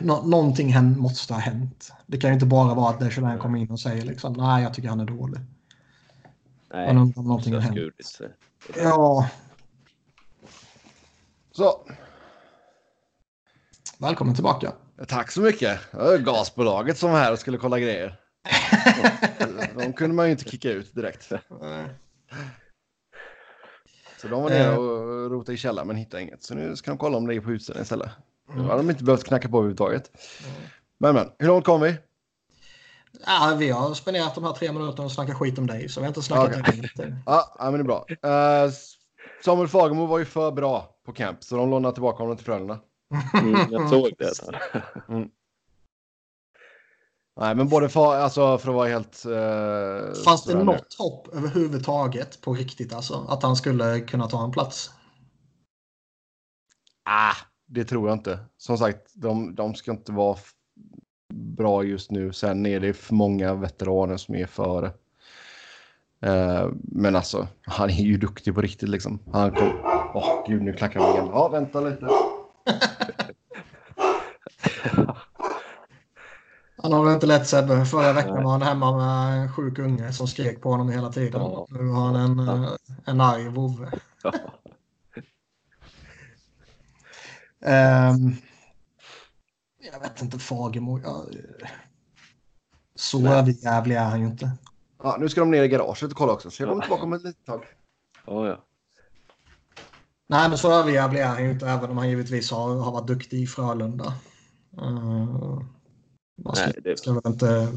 [0.00, 1.92] Nå någonting måste ha hänt.
[2.06, 4.74] Det kan ju inte bara vara att Desjardins kommer in och säger liksom nej jag
[4.74, 5.40] tycker han är dålig.
[6.72, 7.94] Nej, Men någonting har hänt.
[8.76, 9.30] Ja.
[11.52, 11.86] Så.
[13.98, 14.72] Välkommen tillbaka.
[15.08, 15.80] Tack så mycket.
[16.20, 18.20] Gasbolaget som var här och skulle kolla grejer.
[19.76, 21.32] de kunde man ju inte kicka ut direkt.
[24.20, 24.78] Så de var nere eh.
[24.78, 26.42] och rotade i källaren men hittade inget.
[26.42, 28.10] Så nu ska de kolla om det är på utsidan istället.
[28.54, 30.10] Nu har de inte behövt knacka på överhuvudtaget.
[30.98, 31.96] Men men, hur långt kom vi?
[33.26, 36.04] Ja, vi har spenderat de här tre minuterna och snackat skit om dig, så vi
[36.04, 36.80] har inte snackat okay.
[36.98, 38.06] om ja, ja, men det är bra.
[38.66, 38.72] Uh,
[39.44, 42.78] Samuel Fagemo var ju för bra på camp, så de lånade tillbaka honom till Frölunda.
[43.40, 44.32] Mm, jag såg det.
[45.08, 45.28] Mm.
[47.40, 49.26] Nej, men både för, alltså, för att vara helt...
[49.26, 53.26] Uh, Fanns det något hopp överhuvudtaget på riktigt alltså?
[53.28, 54.90] Att han skulle kunna ta en plats?
[57.04, 57.34] Ah,
[57.66, 58.38] det tror jag inte.
[58.56, 60.36] Som sagt, de, de ska inte vara
[61.36, 62.32] bra just nu.
[62.32, 64.86] Sen är det för många veteraner som är före.
[66.26, 69.18] Uh, men alltså, han är ju duktig på riktigt liksom.
[69.32, 69.70] Han kom...
[70.14, 71.28] Åh, oh, gud, nu klackar han igen.
[71.32, 72.08] Ja, vänta lite.
[76.86, 77.84] Han har väl inte lätt Sebbe.
[77.84, 81.40] Förra veckan var han hemma med en sjuk unge som skrek på honom hela tiden.
[81.40, 81.66] Ja.
[81.70, 82.54] Nu har han en, ja.
[82.54, 82.70] Eh,
[83.04, 83.90] en arg vovve.
[84.22, 84.32] Ja.
[88.10, 88.36] um,
[89.96, 91.00] jag vet inte, Fagemo.
[91.00, 91.36] Jag,
[92.94, 94.50] så överjävlig är han ju inte.
[95.02, 96.50] Ja, nu ska de ner i garaget och kolla också.
[96.50, 97.64] Så jag kommer tillbaka om ett litet tag.
[98.26, 98.64] Oh, ja.
[100.28, 103.06] Nej, men så överjävlig är han ju inte, även om han givetvis har, har varit
[103.06, 104.14] duktig i Frölunda.
[104.82, 105.62] Uh,
[106.44, 106.98] man ska, Nej, det...
[106.98, 107.68] ska väl inte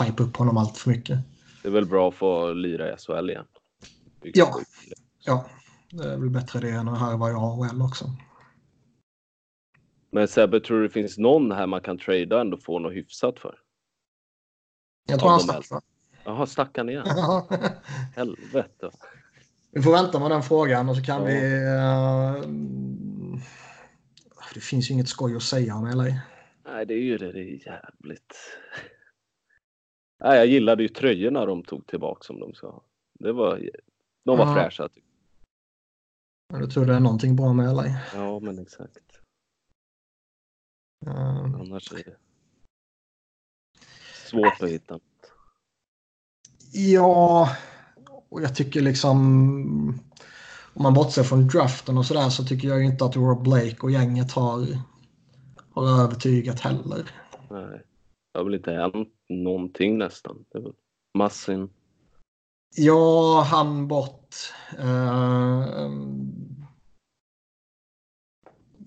[0.00, 1.18] hype upp honom allt för mycket.
[1.62, 3.44] Det är väl bra att få lira i SHL igen.
[4.22, 4.60] Ja.
[5.24, 5.46] ja,
[5.90, 8.10] det är väl bättre det än att harva i AHL också.
[10.10, 12.92] Men Sebbe, tror du det finns någon här man kan trada och ändå få något
[12.92, 13.58] hyfsat för?
[15.08, 15.82] Jag tror han stack?
[16.24, 17.06] Jaha, stack han igen?
[18.16, 18.90] Helvete.
[19.70, 21.24] Vi får vänta med den frågan och så kan ja.
[21.24, 21.34] vi...
[22.44, 23.40] Uh,
[24.54, 26.04] det finns ju inget skoj att säga om LA.
[26.64, 27.32] Nej, det är ju det.
[27.32, 28.34] Det är jävligt.
[30.20, 32.82] Nej, jag gillade ju tröjorna de tog tillbaka som de sa.
[33.18, 33.70] Det var,
[34.24, 34.54] de var ja.
[34.54, 34.88] fräscha.
[36.52, 37.86] Jag tror det är någonting bra med LA.
[38.14, 39.19] Ja, men exakt.
[41.06, 42.16] Um, Annars är det
[44.26, 45.00] svårt att hitta.
[46.72, 47.48] Ja,
[48.28, 49.18] och jag tycker liksom
[50.74, 53.90] om man bortser från draften och sådär så tycker jag inte att Rob Blake och
[53.90, 54.66] gänget har
[55.70, 57.10] har övertygat heller.
[57.50, 57.82] Nej,
[58.32, 60.44] det har väl inte hänt någonting nästan.
[61.18, 61.70] Massin.
[62.76, 64.34] Ja, han bort.
[64.78, 64.86] Uh,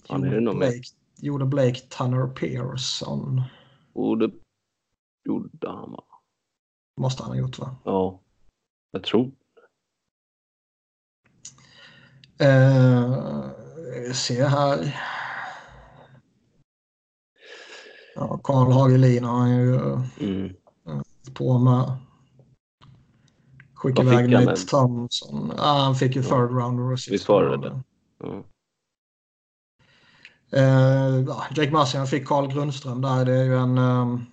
[0.08, 0.82] han är det Blake,
[1.24, 3.42] gjorde Blake Tanner Pearson.
[3.94, 4.32] Och det
[5.26, 6.04] gjorde han va?
[7.02, 7.76] Måste han ha gjort va?
[7.84, 8.20] Ja,
[8.92, 9.32] jag tror
[12.42, 13.52] uh,
[14.14, 15.00] Se här.
[18.16, 19.76] Ja, Karl Hagelin har han ju
[20.20, 20.54] mm.
[21.34, 21.98] på med.
[23.74, 25.54] Skickade iväg Nate Thompson.
[25.58, 26.30] Han fick ju ja.
[26.30, 27.12] third rounder.
[27.12, 27.82] Visst var det det?
[28.20, 28.44] Ja,
[31.56, 33.26] Jake Massian fick Karl Grundström där.
[33.26, 33.78] Det är ju en...
[33.78, 34.26] Um...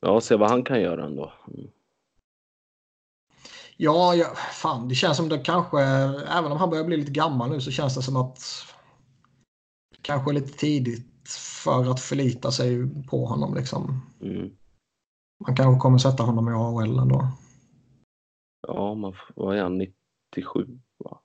[0.00, 1.32] Ja, se vad han kan göra ändå.
[1.48, 1.70] Mm.
[3.76, 5.80] Ja, ja, fan det känns som det kanske,
[6.28, 8.38] även om han börjar bli lite gammal nu så känns det som att
[10.02, 11.28] kanske lite tidigt
[11.64, 13.54] för att förlita sig på honom.
[13.54, 14.02] Liksom.
[14.20, 14.50] Mm.
[15.46, 17.28] Man kanske kommer sätta honom i AHL ändå.
[18.68, 19.78] Ja, man, vad är han?
[19.78, 20.78] 97?
[20.98, 21.20] Va?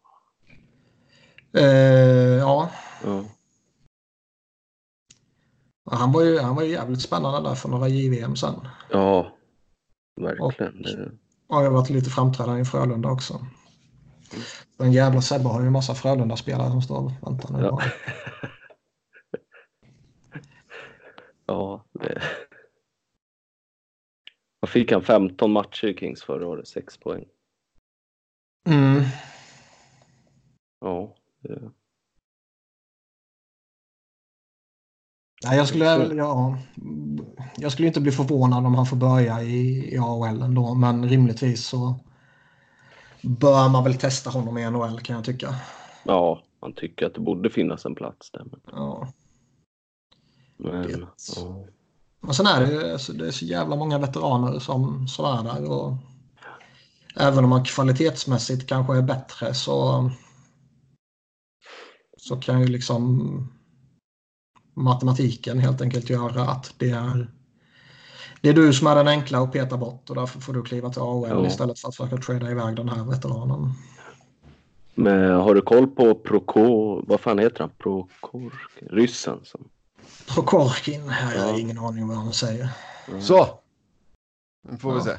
[1.54, 1.64] Eh,
[2.40, 2.70] ja.
[3.04, 3.24] ja.
[5.92, 8.56] Han var, ju, han var ju jävligt spännande där för några JVM sen.
[8.92, 9.36] Ja,
[10.22, 11.20] verkligen.
[11.48, 13.46] Och har varit lite framträdande i Frölunda också.
[14.78, 17.64] Den jävla Sebbe har ju en massa Frölunda-spelare som står och väntar nu.
[17.64, 17.82] Ja.
[21.48, 22.22] Ja, det...
[24.60, 25.02] Vad fick han?
[25.02, 27.26] 15 matcher i Kings förra året, 6 poäng.
[28.68, 29.04] Mm.
[30.80, 31.16] Ja.
[31.42, 31.72] Det...
[35.46, 36.58] Nej, jag skulle, ja,
[37.58, 41.66] jag skulle inte bli förvånad om han får börja i, i AHL ändå, men rimligtvis
[41.66, 42.00] så
[43.22, 45.56] bör man väl testa honom i NHL kan jag tycka.
[46.04, 48.46] Ja, man tycker att det borde finnas en plats där.
[48.52, 48.60] Men...
[48.72, 49.08] Ja.
[50.58, 50.90] Men,
[51.36, 51.66] ja.
[52.20, 55.72] Men sen är det, alltså, det är så jävla många veteraner som, som är där.
[55.72, 55.94] Och
[57.16, 60.10] även om man kvalitetsmässigt kanske är bättre så,
[62.18, 63.55] så kan ju liksom
[64.76, 67.28] matematiken helt enkelt göra att det är
[68.42, 70.90] det är du som är den enkla att peta bort och därför får du kliva
[70.90, 71.48] till AHL ja.
[71.48, 73.74] istället för att försöka trada iväg den här veteranen.
[74.96, 77.70] Men har du koll på Prokor, vad fan heter han?
[77.78, 78.54] Prokor,
[78.92, 79.70] ryssen som
[80.28, 81.12] Prokorkin.
[81.36, 82.70] Jag har ingen aning vad han säger.
[83.08, 83.22] Mm.
[83.22, 83.60] Så.
[84.70, 85.16] Nu får vi se.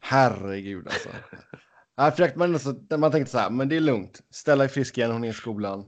[0.00, 1.08] herregud alltså.
[1.96, 4.20] Jag försökte man, alltså, man tänkte så här, men det är lugnt.
[4.30, 5.84] Stella är frisk igen, hon är i skolan.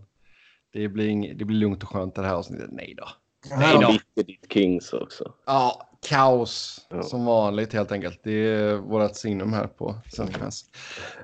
[0.74, 2.70] Det blir, ing, det blir lugnt och skönt det här avsnittet.
[2.72, 3.08] Nej då.
[3.56, 3.92] Nej då.
[3.92, 5.32] Bitter ditt Kings också.
[5.46, 7.02] Ja, kaos ja.
[7.02, 8.20] som vanligt helt enkelt.
[8.24, 10.64] Det är vårt signum här på Svenska fans.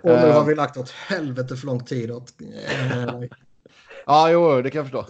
[0.03, 2.33] Och nu har vi lagt åt helvete för lång tid åt...
[4.07, 5.07] ja, jo, det kan jag förstå.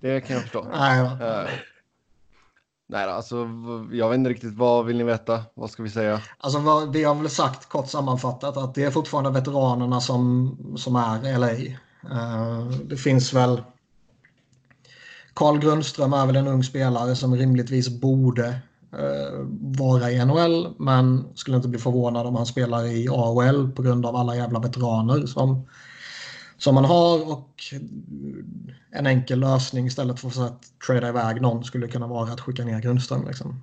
[0.00, 0.66] Det kan jag förstå.
[0.72, 1.48] Nej, uh,
[2.88, 3.48] Nej, alltså
[3.92, 4.54] jag vet inte riktigt.
[4.54, 5.42] Vad vill ni veta?
[5.54, 6.20] Vad ska vi säga?
[6.38, 10.96] Alltså vad, vi har väl sagt kort sammanfattat att det är fortfarande veteranerna som, som
[10.96, 11.76] är LA.
[12.10, 13.62] Uh, det finns väl
[15.34, 18.48] Carl Grundström är väl en ung spelare som rimligtvis borde
[18.94, 19.46] uh,
[19.78, 24.06] vara i NHL men skulle inte bli förvånad om han spelar i AHL på grund
[24.06, 25.66] av alla jävla veteraner som
[26.58, 27.50] som man har och
[28.90, 32.80] en enkel lösning istället för att trada iväg någon skulle kunna vara att skicka ner
[32.80, 33.26] Grundström.
[33.26, 33.62] Liksom.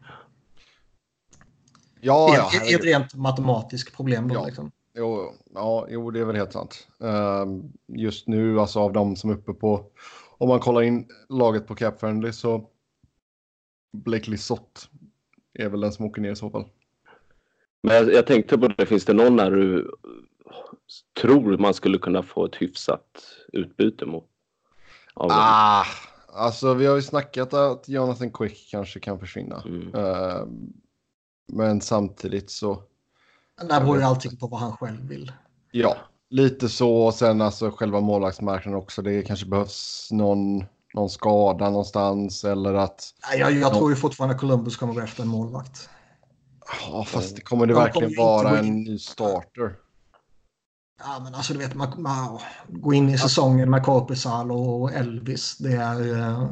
[2.01, 4.27] Ja, ja, ett, ett rent matematiskt problem.
[4.27, 4.45] Då, ja.
[4.45, 4.71] liksom.
[4.95, 6.87] Jo, ja, jo, det är väl helt sant.
[7.03, 7.45] Uh,
[7.87, 9.85] just nu, alltså av de som är uppe på,
[10.37, 12.69] om man kollar in laget på Cap Friendly så
[13.93, 14.89] Blake Lissott
[15.53, 16.65] är väl den som åker ner i så fall.
[17.83, 19.91] Men jag, jag tänkte på det, finns det någon där du
[21.21, 24.29] tror man skulle kunna få ett hyfsat utbyte mot?
[25.13, 25.85] Ah,
[26.27, 29.63] alltså vi har ju snackat att Jonathan Quick kanske kan försvinna.
[29.65, 29.95] Mm.
[29.95, 30.47] Uh,
[31.47, 32.83] men samtidigt så.
[33.67, 35.31] Det beror ju allting på vad han själv vill.
[35.71, 35.97] Ja,
[36.29, 36.95] lite så.
[36.95, 39.01] Och sen alltså själva målvaktsmarknaden också.
[39.01, 43.13] Det kanske behövs någon, någon skada någonstans eller att.
[43.37, 43.73] Jag, jag någon...
[43.73, 45.89] tror ju fortfarande Columbus kommer gå efter en målvakt.
[46.87, 49.75] Ja, fast det kommer det verkligen kommer vara en ny starter?
[50.99, 55.57] Ja, men alltså du vet, man, man gå in i säsongen med Korpisal och Elvis.
[55.57, 56.01] Det är...
[56.01, 56.49] Uh...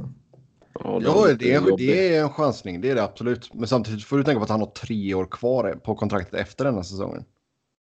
[0.83, 2.81] Ja, ja det, är, det är en chansning.
[2.81, 3.53] Det är det absolut.
[3.53, 6.65] Men samtidigt får du tänka på att han har tre år kvar på kontraktet efter
[6.65, 7.23] denna säsongen.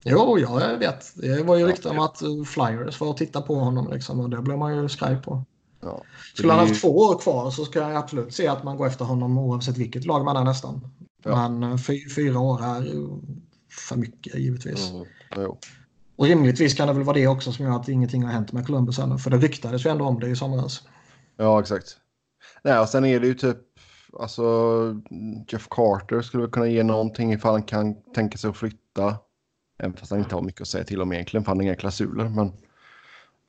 [0.04, 1.12] Jo, ja, jag vet.
[1.16, 4.30] Det var ju rykten om att eh, Flyers var att titta på honom liksom, och
[4.30, 5.44] det blev man ju skraj på.
[5.82, 8.88] Ja, Skulle han haft två år kvar så ska jag absolut se att man går
[8.88, 10.82] efter honom oavsett vilket lag man är nästan.
[11.24, 11.50] Ja.
[11.50, 11.78] Men eh,
[12.16, 12.94] fyra år är
[13.70, 14.92] för mycket givetvis.
[14.92, 15.06] Mm.
[15.36, 15.58] Jo.
[16.16, 18.66] Och rimligtvis kan det väl vara det också som gör att ingenting har hänt med
[18.66, 19.18] Columbus ännu.
[19.18, 20.82] För det ryktades ju ändå om det i somras.
[21.38, 21.98] Ja, exakt.
[22.64, 23.58] Nej, och sen är det ju typ,
[24.20, 24.44] alltså
[25.48, 29.16] Jeff Carter skulle kunna ge någonting ifall han kan tänka sig att flytta.
[29.80, 31.76] Även fast han inte har mycket att säga till om egentligen, för han har inga
[31.76, 32.30] klausuler.
[32.30, 32.54] Men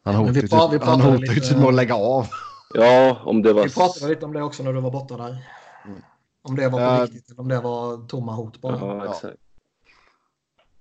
[0.04, 1.48] han hotar ju typ, lite...
[1.48, 2.26] typ med att lägga av.
[2.74, 3.64] Ja, om det var...
[3.64, 5.46] Vi pratade lite om det också när du var borta där.
[5.86, 6.02] Mm.
[6.42, 8.78] Om det var på uh, riktigt eller om det var tomma hot bara.
[8.78, 9.36] Ja, exakt.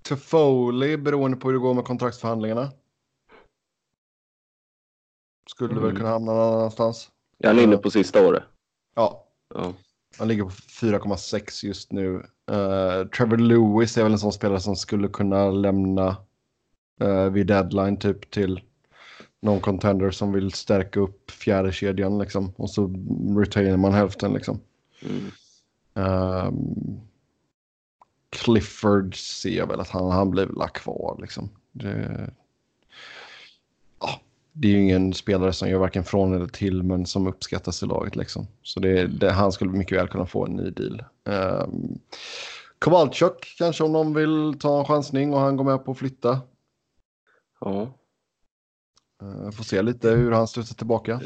[0.02, 2.72] Toffoli beroende på hur det går med kontraktsförhandlingarna.
[5.50, 5.84] Skulle mm.
[5.84, 7.10] väl kunna hamna någon annanstans.
[7.40, 8.42] Är han inne på sista året?
[8.94, 9.26] Ja.
[9.54, 9.74] ja.
[10.18, 12.14] Han ligger på 4,6 just nu.
[12.50, 16.16] Uh, Trevor Lewis är väl en sån spelare som skulle kunna lämna
[17.02, 18.60] uh, vid deadline typ till
[19.42, 22.52] någon contender som vill stärka upp fjärde kedjan liksom.
[22.56, 22.94] Och så
[23.38, 24.60] retainar man hälften liksom.
[25.02, 25.30] Mm.
[25.94, 27.00] Um,
[28.30, 31.48] Clifford ser jag väl att han, han blir väl kvar liksom.
[31.72, 32.30] Det,
[34.60, 37.86] det är ju ingen spelare som gör varken från eller till men som uppskattas i
[37.86, 38.46] laget liksom.
[38.62, 41.04] Så det, det, han skulle mycket väl kunna få en ny deal.
[41.24, 41.98] Um,
[42.78, 46.40] Kowalczyk kanske om någon vill ta en chansning och han går med på att flytta.
[47.60, 47.94] Ja.
[49.22, 51.20] Uh, får se lite hur han stöter tillbaka.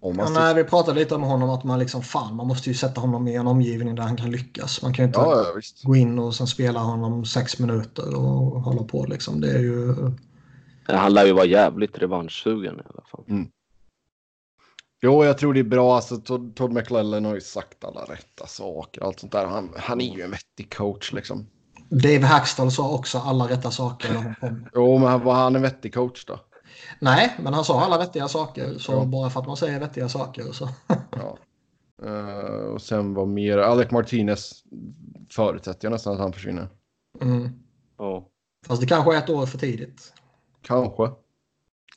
[0.00, 2.68] Om man ja, nej, vi pratade lite om honom att man liksom fan, man måste
[2.68, 4.82] ju sätta honom i en omgivning där han kan lyckas.
[4.82, 8.62] Man kan ju inte ja, ja, gå in och sen spela honom sex minuter och
[8.62, 9.40] hålla på liksom.
[9.40, 9.94] Det är ju...
[10.86, 13.24] Han lär ju vara jävligt revanschsugen i alla fall.
[13.28, 13.48] Mm.
[15.02, 15.94] Jo, jag tror det är bra.
[15.94, 19.02] Alltså, Todd, Todd McLellan har ju sagt alla rätta saker.
[19.02, 19.46] Allt sånt där.
[19.46, 21.46] Han, han är ju en vettig coach liksom.
[21.88, 24.34] Dave Hackstall sa också alla rätta saker.
[24.74, 26.40] jo, men var han en vettig coach då?
[26.98, 28.78] Nej, men han sa alla vettiga saker.
[28.78, 29.04] Så ja.
[29.04, 30.68] bara för att man säger vettiga saker så.
[31.10, 31.38] ja.
[32.04, 34.64] Uh, och sen var mer Alec Martinez
[35.30, 36.68] förutsätter jag nästan att han försvinner.
[37.20, 37.50] Mm.
[37.98, 38.28] Ja.
[38.66, 40.12] Fast det kanske är ett år för tidigt.
[40.62, 41.10] Kanske.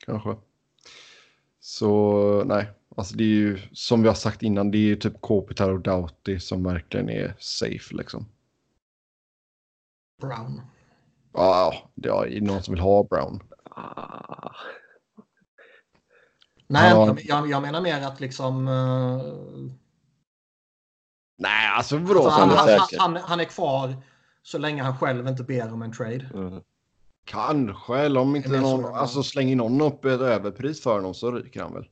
[0.05, 0.35] Kanske.
[1.59, 5.21] Så nej, alltså det är ju som vi har sagt innan, det är ju typ
[5.21, 8.25] Kopitar och Doughty som verkligen är safe liksom.
[10.21, 10.61] Brown.
[11.33, 13.43] Ja, det är någon som vill ha Brown.
[13.63, 14.55] Ah.
[16.67, 17.17] Nej, ja.
[17.23, 18.67] jag, jag, menar mer att liksom...
[18.67, 19.71] Uh...
[21.37, 22.27] Nej, alltså vadå?
[22.27, 23.95] Alltså, han, han, han, han, är kvar
[24.41, 26.29] så länge han själv inte ber om en trade.
[26.33, 26.61] Mm.
[27.25, 31.61] Kanske, eller om inte någon, alltså slänger någon upp ett överpris för honom så ryker
[31.61, 31.89] han väl.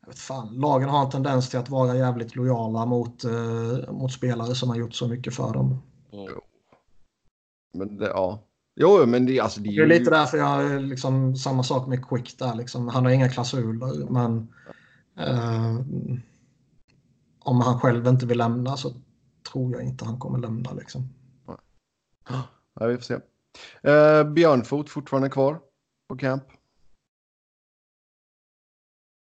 [0.00, 4.12] Jag vet fan, lagen har en tendens till att vara jävligt lojala mot, uh, mot
[4.12, 5.82] spelare som har gjort så mycket för dem.
[6.12, 6.26] Mm.
[7.74, 8.42] Men det, ja.
[8.74, 12.08] Jo, men det, alltså, det, är, det är lite därför jag liksom samma sak med
[12.08, 12.54] Quick där.
[12.54, 12.88] Liksom.
[12.88, 14.48] Han har inga klausuler, men
[15.18, 15.76] eh,
[17.38, 18.94] om han själv inte vill lämna så
[19.52, 20.72] tror jag inte han kommer lämna.
[20.72, 21.08] Liksom.
[22.80, 23.18] Ja, vi får se.
[23.82, 25.60] Eh, Björnfot fortfarande kvar
[26.08, 26.44] på camp.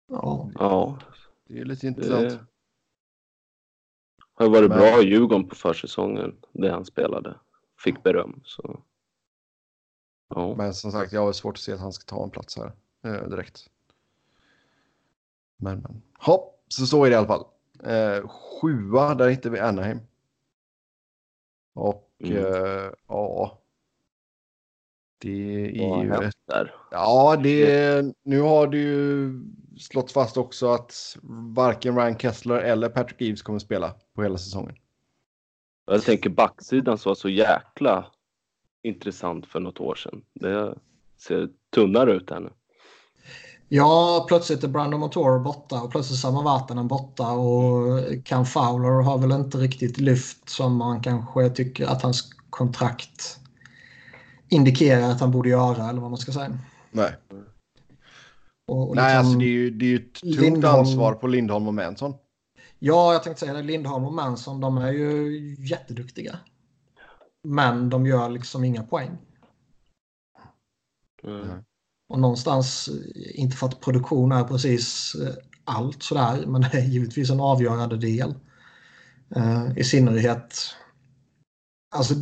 [0.07, 0.51] Ja.
[0.53, 0.99] ja.
[1.47, 2.41] Det är lite intressant.
[4.33, 4.77] Har varit Men...
[4.79, 7.39] bra i Djurgården på försäsongen, det han spelade.
[7.83, 8.41] Fick beröm.
[8.43, 8.83] Så.
[10.29, 10.55] Ja.
[10.55, 12.71] Men som sagt, jag har svårt att se att han ska ta en plats här
[13.03, 13.69] eh, direkt.
[15.57, 16.01] Men, men.
[16.19, 17.45] Hopp, så så är det i alla fall.
[17.83, 19.99] Eh, sjua, där hittar vi Anaheim.
[21.73, 22.37] Och mm.
[22.37, 23.61] eh, ja.
[25.21, 26.13] Det är ju...
[26.13, 26.33] Ett...
[26.47, 26.75] Där.
[26.91, 29.33] Ja, det, nu har det ju
[29.79, 31.17] slått fast också att
[31.55, 34.75] varken Ryan Kessler eller Patrick Eves kommer spela på hela säsongen.
[35.85, 38.05] Jag tänker backsidan som var så jäkla
[38.83, 40.21] intressant för något år sedan.
[40.33, 40.75] Det
[41.17, 42.49] ser tunnare ut här nu.
[43.67, 49.17] Ja, plötsligt är Brandon Motor borta och plötsligt Samma Vatanen borta och Cam Fowler har
[49.17, 53.39] väl inte riktigt lyft som man kanske tycker att hans kontrakt
[54.49, 56.59] indikerar att han borde göra eller vad man ska säga.
[56.91, 57.15] Nej.
[58.67, 61.13] Och, och Nej, liksom, alltså det är ju, det är ju ett tungt Lindholm, ansvar
[61.13, 62.13] på Lindholm och Manson.
[62.79, 63.63] Ja, jag tänkte säga det.
[63.63, 66.39] Lindholm och Manson, de är ju jätteduktiga.
[67.43, 69.17] Men de gör liksom inga poäng.
[71.23, 71.63] Mm.
[72.09, 72.89] Och någonstans,
[73.33, 75.33] inte för att produktion är precis eh,
[75.63, 78.35] allt sådär, men det är givetvis en avgörande del.
[79.37, 80.75] Uh, I synnerhet,
[81.95, 82.13] alltså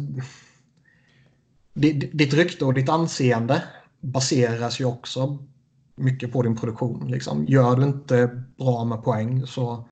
[2.13, 3.63] ditt rykte och ditt anseende
[4.01, 5.37] baseras ju också
[5.95, 7.07] mycket på din produktion.
[7.11, 7.45] Liksom.
[7.45, 9.85] Gör du inte bra med poäng så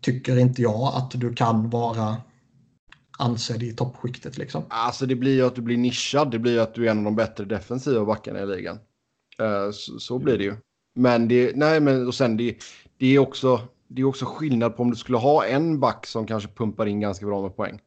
[0.00, 2.16] tycker inte jag att du kan vara
[3.18, 4.38] ansedd i toppskiktet.
[4.38, 4.62] Liksom.
[4.68, 6.30] Alltså det blir ju att du blir nischad.
[6.30, 8.78] Det blir ju att du är en av de bättre defensiva backarna i ligan.
[9.72, 10.56] Så, så, blir det ju.
[10.94, 12.56] Men det, nej men och sen det,
[12.98, 16.26] det är också, det är också skillnad på om du skulle ha en back som
[16.26, 17.80] kanske pumpar in ganska bra med poäng.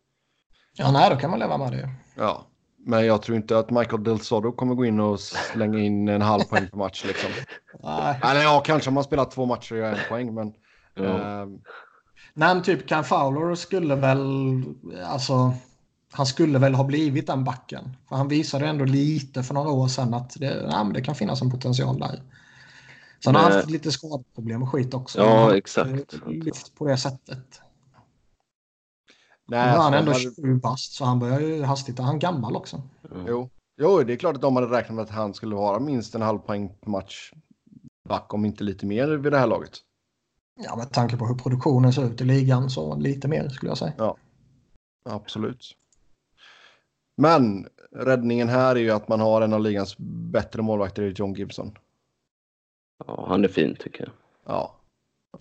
[0.78, 1.90] Ja, nej, då kan man leva med det.
[2.16, 2.48] Ja,
[2.86, 6.22] men jag tror inte att Michael Del Soto kommer gå in och slänga in en
[6.22, 7.06] halv poäng per match.
[7.08, 7.30] Liksom.
[7.84, 8.20] Nej.
[8.24, 10.34] Eller ja, kanske om man spelar två matcher och gör en poäng.
[10.34, 10.54] Men,
[10.96, 11.12] mm.
[11.12, 11.60] eh,
[12.34, 14.20] Nej, men typ Ken Fowler skulle väl,
[15.06, 15.54] alltså,
[16.12, 17.98] han skulle väl ha blivit den backen.
[18.10, 21.16] För han visade ändå lite för några år sedan att det, ja, men det kan
[21.16, 22.22] finnas en potential där.
[23.24, 25.20] Sen har han haft lite skadeproblem och skit också.
[25.20, 26.14] Ja, exakt.
[26.28, 27.62] Lyft på det sättet.
[29.48, 32.00] Nej, han är ändå 27 bast så han börjar ju hastigt.
[32.00, 32.82] Är han gammal också?
[33.12, 33.26] Mm.
[33.28, 33.50] Jo.
[33.78, 36.22] jo, det är klart att de hade räknat med att han skulle vara minst en
[36.22, 37.34] halv poäng på match
[38.10, 39.80] back om inte lite mer vid det här laget.
[40.64, 43.78] Ja, med tanke på hur produktionen ser ut i ligan så lite mer skulle jag
[43.78, 43.94] säga.
[43.98, 44.18] Ja,
[45.10, 45.76] absolut.
[47.18, 49.96] Men räddningen här är ju att man har en av ligans
[50.32, 51.78] bättre målvakter, John Gibson.
[53.08, 54.14] Ja, han är fin tycker jag.
[54.56, 54.76] Ja.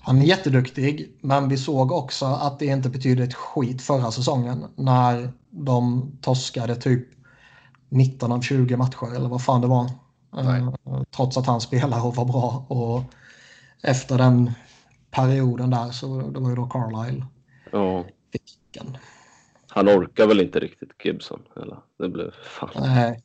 [0.01, 4.67] Han är jätteduktig, men vi såg också att det inte betydde ett skit förra säsongen
[4.77, 7.09] när de torskade typ
[7.89, 9.91] 19 av 20 matcher eller vad fan det var.
[10.33, 10.63] Nej.
[11.17, 12.67] Trots att han spelade och var bra.
[12.69, 13.03] Och
[13.83, 14.53] efter den
[15.11, 17.27] perioden där så det var ju då Carlisle.
[17.73, 18.05] Ja.
[19.69, 21.43] Han orkar väl inte riktigt Gibson.
[21.57, 21.79] Eller?
[21.99, 22.71] Det blev fan.
[22.81, 23.23] Nej.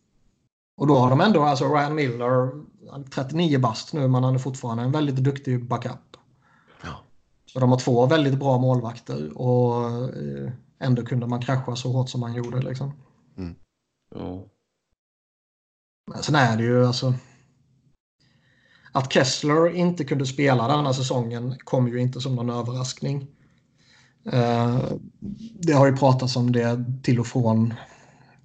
[0.77, 2.49] Och då har de ändå, alltså Ryan Miller,
[3.09, 6.08] 39 bast nu men han är fortfarande en väldigt duktig backup.
[7.53, 9.85] Så de har två väldigt bra målvakter och
[10.17, 12.61] eh, ändå kunde man krascha så hårt som man gjorde.
[12.61, 12.93] Liksom.
[13.37, 13.55] Mm.
[14.15, 14.45] Ja.
[16.11, 17.13] Men sen är det ju alltså
[18.91, 23.27] att Kessler inte kunde spela denna säsongen kom ju inte som någon överraskning.
[24.31, 24.79] Eh,
[25.53, 27.73] det har ju pratats om det till och från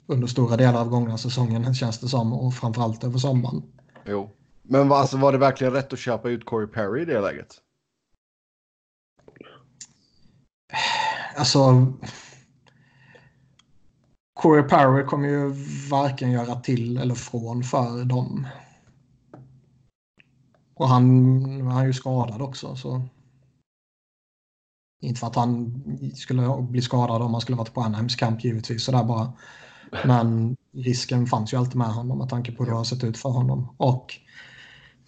[0.07, 3.62] under stora delar av gångna säsongen känns det som och framförallt över sommaren.
[4.07, 4.30] Jo,
[4.62, 7.61] men var, alltså, var det verkligen rätt att köpa ut Corey Perry i det läget?
[11.37, 11.93] Alltså.
[14.35, 15.49] Corey Perry kommer ju
[15.91, 18.47] varken göra till eller från för dem.
[20.74, 21.07] Och han,
[21.66, 22.76] han är ju skadad också.
[22.76, 23.03] Så.
[25.03, 25.82] Inte för att han
[26.14, 28.85] skulle bli skadad om han skulle varit på Anaheims kamp givetvis.
[28.85, 29.32] Sådär bara.
[30.05, 33.18] Men risken fanns ju alltid med honom med tanke på hur det har sett ut
[33.18, 33.74] för honom.
[33.76, 34.14] Och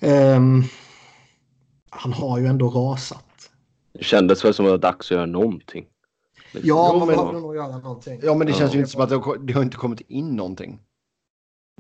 [0.01, 0.65] um,
[1.91, 3.51] han har ju ändå rasat.
[3.93, 5.87] Det kändes väl som att det var dags att göra någonting.
[6.57, 6.69] Liksom.
[6.69, 8.21] Ja, man behöver nog göra någonting.
[8.23, 8.75] Ja, men det känns ja.
[8.75, 10.81] ju inte som att det har, det har inte kommit in någonting.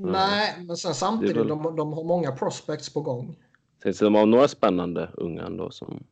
[0.00, 1.48] Nej, men sen samtidigt, väl...
[1.48, 3.36] de, de har många prospects på gång.
[3.94, 6.02] Så de har några spännande unga ändå som...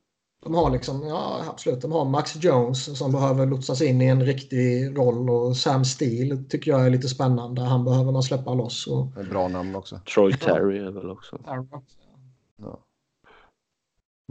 [0.42, 4.24] De har liksom, ja absolut, de har Max Jones som behöver lotsas in i en
[4.24, 7.62] riktig roll och Sam Steele tycker jag är lite spännande.
[7.62, 8.86] Han behöver man släppa loss.
[8.86, 9.18] Och...
[9.20, 10.00] Ett bra namn också.
[10.14, 11.40] Troy Terry är väl också.
[11.46, 12.78] Ja.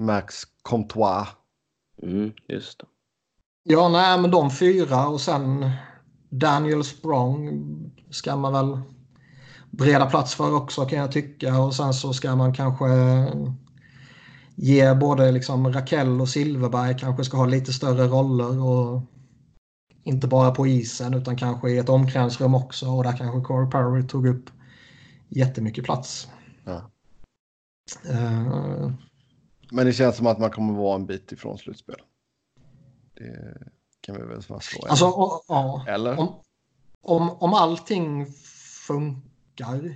[0.01, 1.27] Max Comtois.
[2.01, 2.85] Mm, just det.
[3.63, 5.69] Ja, nej, men de fyra och sen
[6.29, 7.63] Daniel Sprong
[8.09, 8.81] ska man väl
[9.71, 11.61] breda plats för också kan jag tycka.
[11.61, 12.85] Och sen så ska man kanske
[14.55, 19.01] ge både liksom Raquel och Silverberg kanske ska ha lite större roller och
[20.03, 24.07] inte bara på isen utan kanske i ett omklädningsrum också och där kanske Corey Perry
[24.07, 24.49] tog upp
[25.29, 26.27] jättemycket plats.
[26.63, 26.91] Ja.
[28.09, 28.91] Uh,
[29.71, 31.95] Men det känns som att man kommer vara en bit ifrån slutspel.
[33.13, 33.57] Det
[34.01, 34.87] kan vi väl fastslå.
[34.87, 36.19] Alltså, och, ja, Eller?
[36.19, 36.35] Om,
[37.01, 38.25] om, om allting
[38.87, 39.95] funkar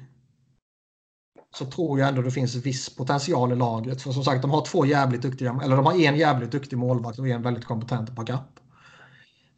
[1.56, 4.02] så tror jag ändå det finns viss potential i laget.
[4.02, 7.20] För som sagt, de har två jävligt duktiga, eller de har en jävligt duktig målvakt
[7.20, 8.60] och en väldigt kompetent backup.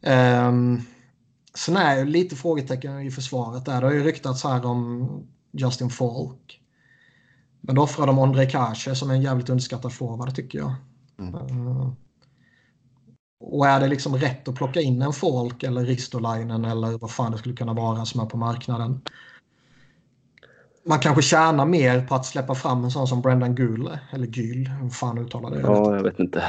[0.02, 0.82] Um,
[1.54, 3.80] sen är det lite frågetecken i försvaret där.
[3.80, 5.08] Det har ju ryktats här om
[5.52, 6.60] Justin Falk.
[7.60, 10.74] Men då offrar de Andrei Kache som är en jävligt underskattad forward tycker jag.
[11.18, 11.34] Mm.
[11.34, 11.92] Uh,
[13.40, 17.32] och är det liksom rätt att plocka in en Falk eller Ristolainen eller vad fan
[17.32, 19.00] det skulle kunna vara som är på marknaden?
[20.84, 24.68] Man kanske tjänar mer på att släppa fram en sån som Brendan Gule, eller Gyl,
[24.68, 25.60] hur fan uttalar det?
[25.60, 26.44] Ja, jag vet inte.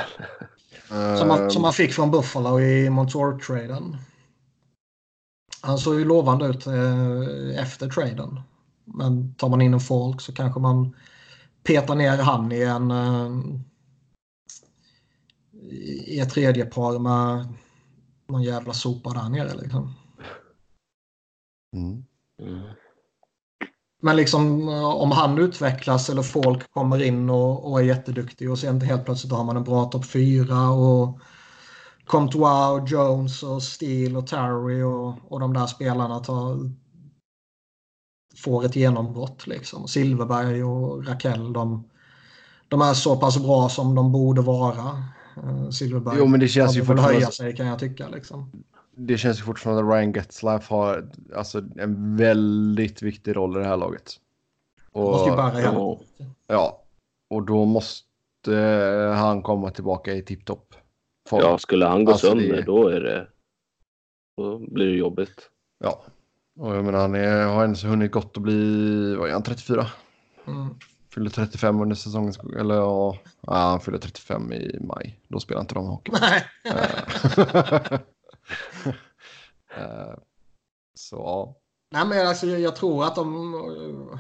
[0.90, 3.98] Som man, som man fick från Buffalo i Montour-traden.
[5.62, 8.40] Han såg ju lovande ut eh, efter traden.
[8.86, 10.96] Men tar man in en folk så kanske man
[11.64, 12.92] petar ner han i en
[15.72, 17.48] i ett tredje par med
[18.28, 19.94] någon jävla sopa där nere liksom.
[21.76, 22.04] Mm.
[22.42, 22.70] Mm.
[24.02, 28.82] Men liksom om han utvecklas eller folk kommer in och, och är jätteduktig och sen
[28.82, 31.20] helt plötsligt har man en bra topp fyra och
[32.06, 36.58] Comtois och Jones och Steele och Terry och, och de där spelarna tar,
[38.38, 39.48] får ett genombrott.
[39.48, 39.88] Liksom.
[39.88, 41.90] Silverberg och Raquel de,
[42.68, 45.04] de är så pass bra som de borde vara.
[45.38, 47.14] Eh, Silverberg jo, men det känns ju fortfarande...
[47.14, 48.10] höja sig kan jag tycka.
[48.10, 48.52] Liksom.
[48.96, 53.66] Det känns ju fortfarande att Ryan Getzlaff har alltså, en väldigt viktig roll i det
[53.66, 54.20] här laget.
[54.92, 55.98] Och, måste ju bära hela.
[56.48, 56.84] Ja,
[57.30, 58.56] och då måste
[59.18, 60.76] han komma tillbaka i tipptopp.
[61.32, 62.62] Ja, skulle han gå alltså, sönder det...
[62.62, 63.28] då är det...
[64.38, 65.50] Då blir det jobbigt.
[65.84, 66.04] Ja,
[66.60, 69.88] och jag menar han är, har ens hunnit gott att bli, vad är han, 34?
[70.48, 70.76] Mm.
[71.14, 75.20] Fyller 35 under säsongen, eller ja, ja, han fyller 35 i maj.
[75.28, 76.12] Då spelar inte de hockey.
[76.22, 76.46] Nej.
[79.76, 80.14] Eh,
[80.94, 81.56] så ja.
[81.92, 84.20] Nej men alltså jag tror att de...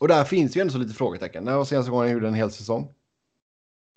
[0.00, 1.44] Och där finns ju ändå så lite frågetecken.
[1.44, 2.94] När var senaste gången han gjorde en hel säsong?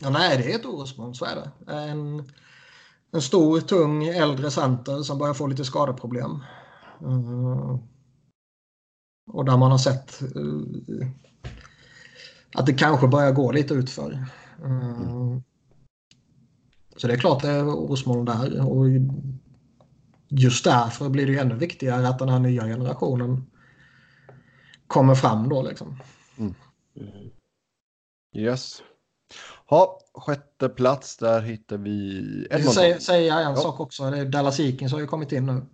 [0.02, 1.74] Ja, nej, det är ett orosmoln, så är det.
[1.74, 2.32] En,
[3.12, 6.44] en stor, tung, äldre center som börjar få lite skadeproblem.
[7.02, 7.80] Uh,
[9.32, 11.08] och där man har sett uh,
[12.56, 14.12] att det kanske börjar gå lite utför.
[14.66, 15.40] Uh,
[16.98, 18.70] så det är klart det är orosmoln där.
[18.70, 18.86] Och
[20.30, 23.46] just därför blir det ju ännu viktigare att den här nya generationen
[24.88, 26.00] kommer fram då liksom.
[26.38, 26.56] Mm.
[28.36, 28.82] Yes.
[29.70, 32.18] Ja, sjätte plats, där hittar vi
[32.52, 32.74] Edmonton.
[32.74, 33.56] Säga, säga en ja.
[33.56, 35.66] sak också, Dallas Eakins har ju kommit in nu.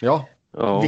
[0.00, 0.28] Ja.
[0.52, 0.84] ja.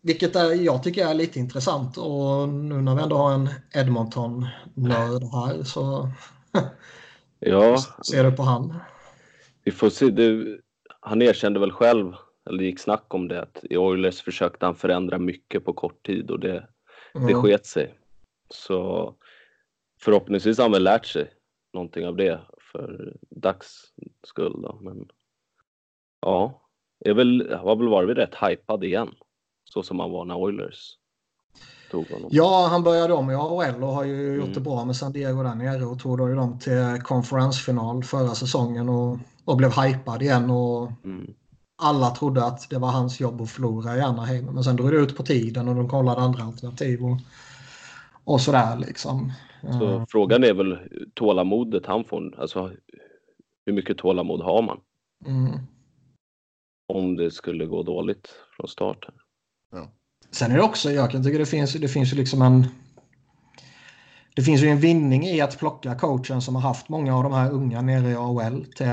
[0.00, 3.48] Vil vilket är, jag tycker är lite intressant och nu när vi ändå har en
[3.74, 6.08] Edmonton-nörd här så
[7.38, 7.78] ja.
[8.10, 8.74] ser du på han.
[9.64, 10.10] Vi får se.
[10.10, 10.58] Det,
[11.00, 12.12] han erkände väl själv,
[12.50, 16.30] eller gick snack om det, att i Oilers försökte han förändra mycket på kort tid
[16.30, 16.68] och det,
[17.14, 17.26] mm.
[17.26, 17.94] det sket sig.
[18.54, 19.14] Så
[20.00, 21.30] förhoppningsvis har han väl lärt sig
[21.74, 22.40] någonting av det
[22.72, 23.92] för Dags
[24.26, 24.62] skull.
[24.62, 24.78] Då.
[24.82, 25.08] Men
[26.20, 26.62] ja,
[26.98, 29.14] jag väl, har väl varit rätt hypad igen.
[29.72, 30.98] Så som han var när Oilers
[31.90, 32.28] tog honom.
[32.32, 34.54] Ja, han började om i AHL och har ju gjort mm.
[34.54, 38.34] det bra med San Diego där nere och tog då ju dem till konferensfinal förra
[38.34, 40.50] säsongen och, och blev hypad igen.
[40.50, 41.34] Och mm.
[41.82, 44.44] Alla trodde att det var hans jobb att förlora i Anaheim.
[44.44, 47.04] Men sen drog det ut på tiden och de kollade andra alternativ.
[47.04, 47.18] Och,
[48.24, 49.32] och sådär liksom.
[49.60, 50.06] Så mm.
[50.08, 50.78] frågan är väl
[51.14, 52.40] tålamodet han får.
[52.40, 52.72] Alltså
[53.66, 54.80] hur mycket tålamod har man?
[55.26, 55.58] Mm.
[56.88, 59.08] Om det skulle gå dåligt från start.
[59.72, 59.92] Ja.
[60.30, 62.66] Sen är det också, jag kan tycka det finns, det finns ju liksom en
[64.34, 67.32] det finns ju en vinning i att plocka coachen som har haft många av de
[67.32, 68.86] här unga nere i AHL till,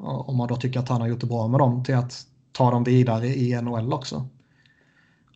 [0.00, 2.70] om man då tycker att han har gjort det bra med dem, till att ta
[2.70, 4.28] dem vidare i NHL också.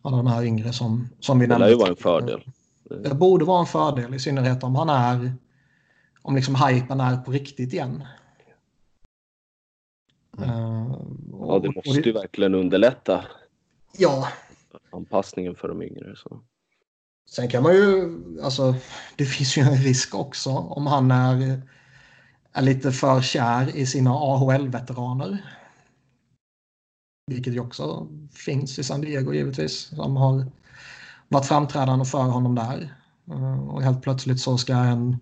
[0.01, 1.65] Alla de här yngre som, som vi nämnde.
[1.65, 2.43] Det lär ju vara en fördel.
[3.03, 5.33] Det borde vara en fördel i synnerhet om han är
[6.21, 8.03] om liksom hypen är på riktigt igen.
[10.37, 10.49] Mm.
[10.49, 10.91] Uh,
[11.31, 13.25] och, ja, det måste ju verkligen underlätta.
[13.97, 14.27] Ja.
[14.93, 16.15] Anpassningen för de yngre.
[16.15, 16.43] Så.
[17.29, 18.75] Sen kan man ju, alltså
[19.15, 21.61] det finns ju en risk också om han är,
[22.51, 25.45] är lite för kär i sina AHL-veteraner.
[27.27, 29.81] Vilket ju också finns i San Diego givetvis.
[29.81, 30.45] Som har
[31.27, 32.95] varit framträdande för honom där.
[33.31, 35.17] Eh, och helt plötsligt så ska en,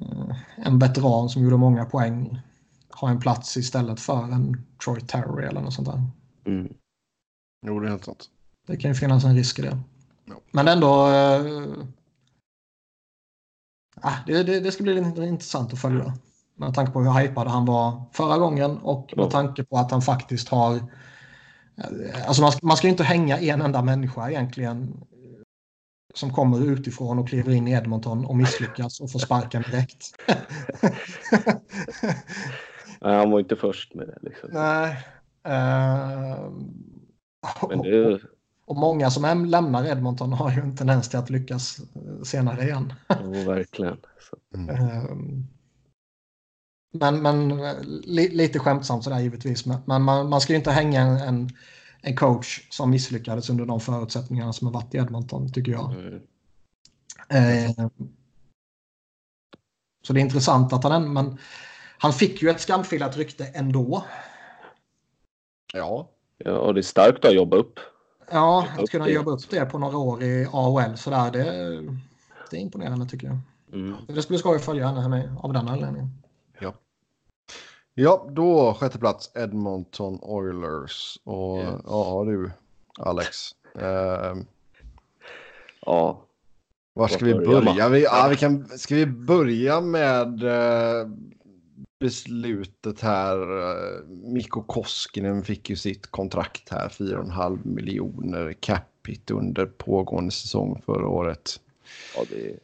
[0.00, 2.40] eh, en veteran som gjorde många poäng
[2.90, 6.02] ha en plats istället för en Troy Terry eller något sånt där.
[6.46, 6.74] Mm.
[7.66, 8.30] Jo, det är helt sant.
[8.66, 9.78] Det kan ju finnas en risk i det.
[10.24, 10.34] Ja.
[10.50, 11.06] Men ändå...
[11.08, 11.44] Äh,
[14.26, 14.98] det, det, det ska bli
[15.28, 16.14] intressant att följa.
[16.54, 20.02] Med tanke på hur hypad han var förra gången och med tanke på att han
[20.02, 20.74] faktiskt har...
[20.76, 25.04] eh, Alltså man, ska- man ska ju inte hänga en enda människa egentligen
[26.14, 30.14] som kommer utifrån och kliver in i Edmonton och misslyckas och får sparken direkt.
[33.00, 34.18] Nej, han var inte först med det.
[34.22, 34.48] Liksom.
[34.52, 34.96] Nej.
[35.44, 36.50] Eh,
[37.68, 38.20] Men det
[38.64, 41.80] Och många som äm- lämnar Edmonton har ju en tendens till att lyckas
[42.24, 42.92] senare igen.
[43.24, 43.96] jo, verkligen.
[44.30, 45.46] Så, Ehm,
[46.92, 49.66] Men, men li, lite skämtsamt sådär givetvis.
[49.66, 51.50] Men men man, man ska ju inte hänga en, en,
[52.02, 55.92] en coach som misslyckades under de förutsättningarna som har varit i Edmonton tycker jag.
[55.92, 56.22] mm.
[60.02, 61.38] Så det är intressant att han, men
[61.98, 64.04] han fick ju ett skamfilat rykte ändå.
[65.72, 67.80] Ja, Ja, och det är starkt att jobba upp.
[68.30, 71.42] Ja, att kunna jobba upp det på några år i AHL sådär, det,
[72.50, 73.38] det är imponerande tycker jag.
[73.72, 73.96] Mm.
[74.08, 76.08] Det skulle skoj att följa henne med, av den anledningen.
[77.94, 81.18] ja då sjätte plats Edmonton Oilers.
[81.24, 81.80] Och Yes.
[81.84, 82.50] ja du,
[82.98, 83.50] Alex.
[83.78, 84.34] Eh,
[85.86, 86.22] Ja,
[86.94, 87.88] var ska vi börja?
[87.88, 91.08] Vi, ja, vi kan, ska vi börja med eh,
[91.98, 93.38] beslutet här?
[93.58, 101.08] Eh, Mikko Koskinen fick ju sitt kontrakt här, 4,5 miljoner capita under pågående säsong förra
[101.08, 101.60] året.
[102.16, 102.58] ja det är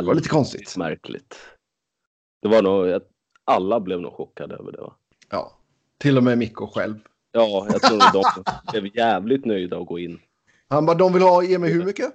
[0.00, 0.76] Det var lite konstigt.
[0.76, 1.36] märkligt.
[2.42, 3.08] Det var nog, att
[3.44, 4.94] alla blev nog chockade över det va?
[5.30, 5.52] Ja,
[5.98, 6.94] till och med Mikko själv.
[7.32, 8.22] Ja, jag tror att de
[8.80, 10.20] blev jävligt nöjda att gå in.
[10.68, 12.12] Han bara, de vill ha, ge mig hur mycket?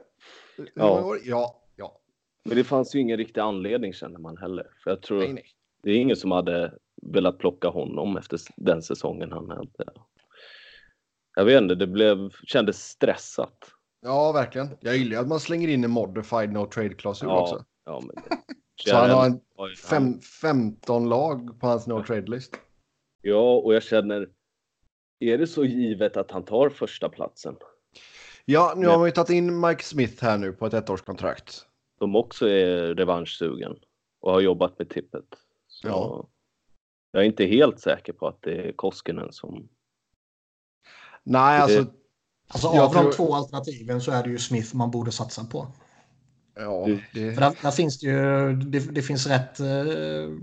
[0.57, 1.15] Hur Ja.
[1.23, 1.99] Ja, ja.
[2.45, 4.67] Men det fanns ju ingen riktig anledning känner man heller.
[4.83, 5.45] För jag tror Nej, nej.
[5.87, 9.93] Det är ingen som hade velat plocka honom efter den säsongen han hade.
[11.35, 13.57] Jag vet inte, det blev, kändes stressat.
[14.01, 14.69] Ja, verkligen.
[14.79, 17.65] Jag gillar att man slänger in en modified no trade-klausul Ja, också.
[17.85, 18.23] ja, men.
[18.85, 19.39] Så han har en
[19.89, 22.59] fem, 15 lag på hans no trade-list.
[23.21, 24.29] Ja, och jag känner,
[25.19, 27.55] är det så givet att han tar första platsen?
[28.45, 31.65] Ja, nu har man ju tagit in Mike Smith här nu på ett ettårskontrakt.
[31.99, 33.75] De också är revanschsugen
[34.21, 35.46] och har jobbat med tippet.
[35.81, 36.27] Så Ja.
[37.11, 39.67] Jag är inte helt säker på att det är Koskinen som...
[41.23, 41.93] Nej, Det- alltså.
[42.49, 45.67] Alltså av de tror- två alternativen så är det ju Smith man borde satsa på.
[46.55, 50.35] Ja, Det- För där, där finns det ju, det, det finns rätt eh,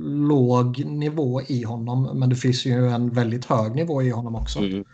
[0.00, 2.18] låg nivå i honom.
[2.18, 4.58] Men det finns ju en väldigt hög nivå i honom också.
[4.58, 4.84] Mm.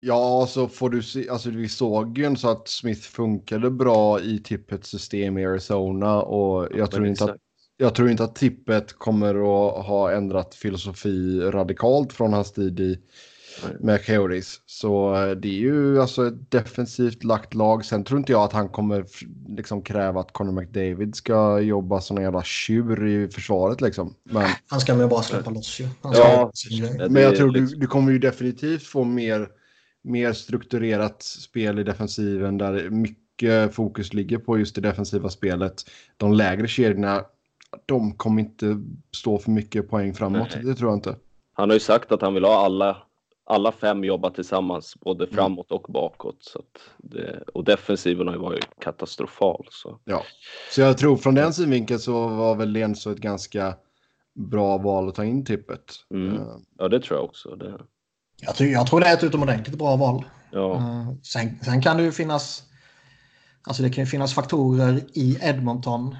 [0.00, 1.28] ja, så får du se.
[1.28, 6.22] Alltså, vi såg ju en så att Smith funkade bra i tippets system i Arizona
[6.22, 7.36] och jag tror Men inte att.
[7.76, 12.98] Jag tror inte att tippet kommer att ha ändrat filosofi radikalt från hans tid i
[13.80, 14.60] med Coyotes.
[14.66, 17.84] Så eh, det är ju alltså ett defensivt lagt lag.
[17.84, 19.04] Sen tror inte jag att han kommer
[19.56, 24.14] liksom kräva att Conor McDavid ska jobba som en jävla tjur i försvaret liksom.
[24.24, 25.88] Men, Han ska ju bara släppa loss ju.
[26.02, 26.52] Ja.
[27.10, 29.48] men jag tror du, liksom- du kommer ju definitivt få mer,
[30.04, 35.74] mer strukturerat spel i defensiven där mycket fokus ligger på just det defensiva spelet.
[36.16, 37.24] De lägre kedjorna,
[37.86, 38.76] de kommer inte
[39.16, 40.48] stå för mycket poäng framåt.
[40.54, 40.64] Nej.
[40.64, 41.16] Det tror jag inte.
[41.52, 42.96] Han har ju sagt att han vill ha alla,
[43.46, 45.34] alla fem jobba tillsammans, både Mm.
[45.36, 46.36] framåt och bakåt.
[46.40, 49.66] Så att det, och defensiven har ju varit katastrofal.
[49.70, 49.98] Så.
[50.72, 53.74] Så jag tror från den synvinkeln så var väl Lenso ett ganska
[54.34, 55.84] bra val att ta in tippet.
[56.14, 56.34] Mm.
[56.36, 56.42] Eh,
[56.78, 57.56] Ja, det tror jag också.
[57.56, 57.78] Det,
[58.40, 60.24] Jag, tror, jag tror det är ett utomordentligt bra val.
[60.52, 60.74] ja.
[60.76, 62.62] Eh, sen, sen kan det ju finnas
[63.68, 66.16] Alltså det kan ju finnas faktorer i Edmonton,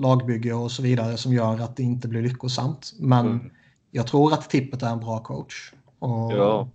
[0.00, 2.92] lagbygge och så vidare som gör att det inte blir lyckosamt.
[2.98, 3.50] Men Mm.
[3.90, 5.72] jag tror att Tippet är en bra coach.
[5.98, 6.68] Och Ja.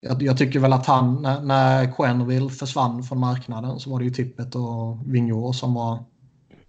[0.00, 4.04] jag, jag tycker väl att han, när, när Quenneville försvann från marknaden så var det
[4.04, 6.04] ju Tippet och Vigneault som var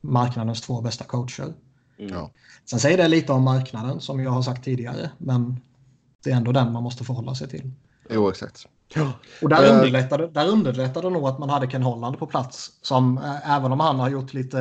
[0.01, 1.53] marknadens två bästa coacher.
[1.97, 2.29] Ja.
[2.65, 5.59] Sen säger det lite om marknaden som jag har sagt tidigare, men
[6.23, 7.71] det är ändå den man måste förhålla sig till.
[8.09, 8.67] Jo, exakt.
[9.41, 12.79] Och där Eh, underlättade, där underlättade nog att man hade Ken Holland på plats.
[12.81, 14.57] Som eh, även om han har gjort lite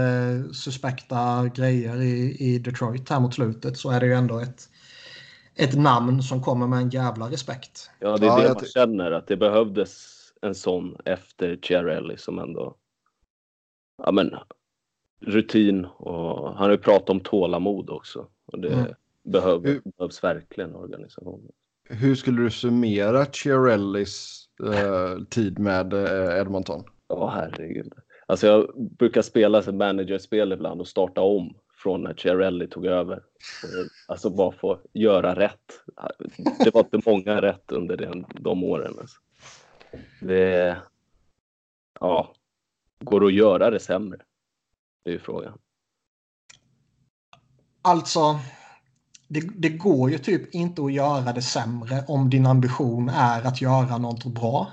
[0.52, 4.68] suspekta grejer i, i Detroit här mot slutet så är det ju ändå ett,
[5.54, 7.90] ett namn som kommer med en jävla respekt.
[8.00, 12.16] ja, det är Ja, det jag man känner, att det behövdes en sån efter Chiarelli
[12.16, 12.76] som ändå...
[14.02, 14.34] Ja, men
[15.20, 18.26] rutin och han har ju pratat om tålamod också.
[18.46, 18.94] Och det Mm.
[19.24, 21.52] behöv, Hur- behövs verkligen i organisationen.
[21.88, 26.84] Hur skulle du summera Chiarellis eh, tid med eh, Edmonton?
[27.08, 27.92] Ja, herregud.
[28.26, 33.22] Alltså jag brukar spela som managerspel ibland och starta om från när Chiarelli tog över.
[34.08, 35.82] Alltså bara få göra rätt.
[36.64, 38.94] Det var inte många rätt under den, de åren.
[39.00, 39.18] Alltså.
[40.20, 40.76] Det,
[42.00, 42.34] ja,
[43.00, 44.18] går det att göra det sämre?
[45.04, 45.58] Det är ju frågan.
[47.82, 48.38] Alltså,
[49.28, 53.60] det, det, går ju typ inte att göra det sämre om din ambition är att
[53.60, 54.72] göra något bra.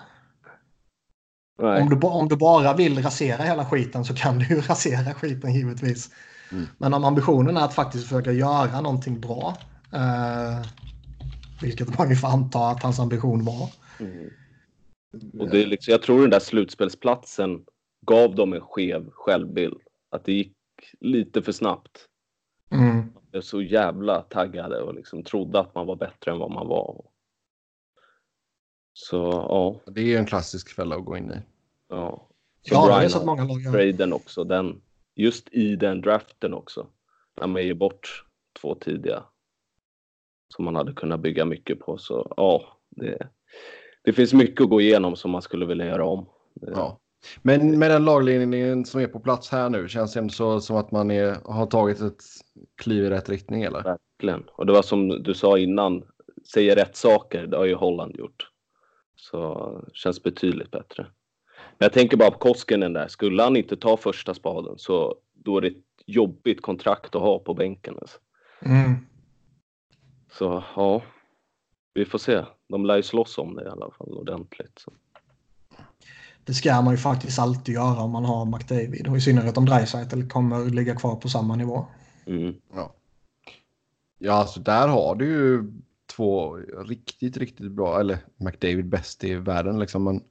[1.58, 5.54] Om du, om du, bara vill rasera hela skiten så kan du ju rasera skiten
[5.54, 6.10] givetvis.
[6.52, 6.68] Mm.
[6.78, 9.58] Men om ambitionen är att faktiskt försöka göra någonting bra.
[9.94, 10.66] Eh,
[11.62, 13.70] vilket man ju får anta att hans ambition var.
[14.00, 14.30] Mm.
[15.40, 17.60] Och det är liksom, jag tror den där slutspelsplatsen
[18.06, 19.78] gav dem en skev självbild.
[20.12, 20.54] Att det gick
[21.00, 22.08] lite för snabbt.
[22.72, 23.14] Mm.
[23.32, 27.06] Blev så jävla taggade och liksom trodde att man var bättre än vad man var.
[28.94, 29.16] Så
[29.50, 29.92] ja.
[29.92, 31.38] Det är en klassisk fälla att gå in i.
[31.88, 32.28] Ja.
[32.62, 34.82] Så ja, det är så att många lag Traden också, den,
[35.16, 36.88] just i den draften också.
[37.40, 38.26] När man ger bort
[38.62, 39.24] två tidiga.
[40.56, 41.98] Som man hade kunnat bygga mycket på.
[41.98, 43.30] Så ja, det,
[44.04, 46.26] det finns mycket att gå igenom som man skulle vilja göra om.
[46.54, 47.00] Ja.
[47.42, 50.76] Men med den lagledningen som är på plats här nu känns det ändå så som
[50.76, 52.24] att man är, har tagit ett
[52.76, 53.84] kliv i rätt riktning eller?
[53.84, 54.44] Verkligen.
[54.50, 56.04] Och det var som du sa innan,
[56.54, 58.48] säger rätt saker, det har ju Holland gjort.
[59.16, 61.08] Så känns betydligt bättre.
[61.78, 65.58] Men jag tänker bara på Koskinen där, skulle han inte ta första spaden så då
[65.58, 67.98] är det ett jobbigt kontrakt att ha på bänken.
[68.02, 68.20] Alltså.
[68.62, 68.96] Mm.
[70.32, 71.02] Så ja,
[71.94, 72.46] vi får se.
[72.70, 74.80] De lär ju slåss om det i alla fall ordentligt.
[74.80, 74.94] Så.
[76.44, 79.66] Det ska man ju faktiskt alltid göra om man har McDavid och i synnerhet om
[79.66, 81.86] Dreisaitl kommer ligga kvar på samma nivå.
[82.26, 82.56] Mm.
[82.74, 82.94] Ja.
[84.18, 85.72] ja, alltså där har du ju
[86.16, 90.04] två riktigt, riktigt bra, eller McDavid bäst i världen liksom.
[90.04, 90.24] Men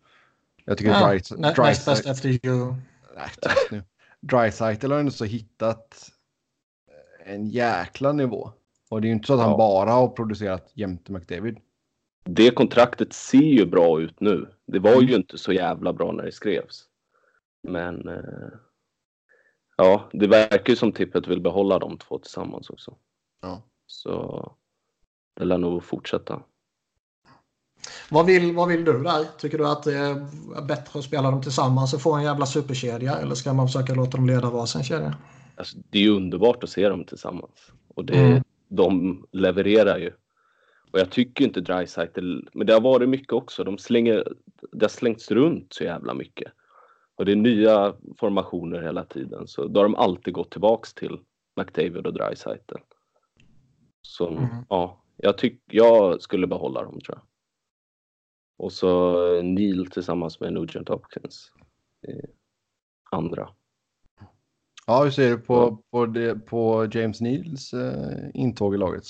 [0.64, 2.74] jag tycker ja, Dry näst bäst efter you.
[3.16, 3.82] Nej,
[4.20, 6.11] Dreisaitl har ändå så hittat
[7.24, 8.52] en jäkla nivå.
[8.88, 11.58] Och det är ju inte så att han bara har producerat jämte McDavid.
[12.24, 14.48] Det kontraktet ser ju bra ut nu.
[14.73, 15.14] Det var ju mm.
[15.14, 16.85] inte så jävla bra när det skrevs.
[17.68, 18.51] Men eh,
[19.77, 22.95] ja, det verkar ju som Tippet vill behålla de två tillsammans också.
[23.43, 23.62] Ja.
[23.87, 24.53] Så
[25.37, 26.43] det lär nog fortsätta.
[28.11, 29.25] Vad vill, vad vill du där?
[29.39, 33.16] Tycker du att det är bättre att spela dem tillsammans och få en jävla superkedja?
[33.16, 35.16] Eller ska man försöka låta dem leda varsin kedja?
[35.57, 37.73] Alltså, det är ju underbart att se dem tillsammans.
[37.95, 38.43] Och det, mm.
[38.68, 40.12] de levererar ju.
[40.91, 43.64] Och jag tycker inte Dreisaitl, men det har varit mycket också.
[43.64, 44.32] De slänger,
[44.72, 46.53] det har slängts runt så jävla mycket.
[47.14, 49.47] Och det är nya formationer hela tiden.
[49.47, 51.18] Så då har de alltid gått tillbaks till
[51.57, 52.74] McDavid och Dreisaitl.
[54.03, 54.49] Så mm.
[54.68, 57.26] ja, jag, tyck, jag skulle behålla dem tror jag.
[58.66, 61.53] Och så Neil tillsammans med Nugent Hopkins.
[63.11, 63.49] Andra.
[64.86, 69.05] Ja, hur ser du på, på, det, på James Neils eh, intåg i laget?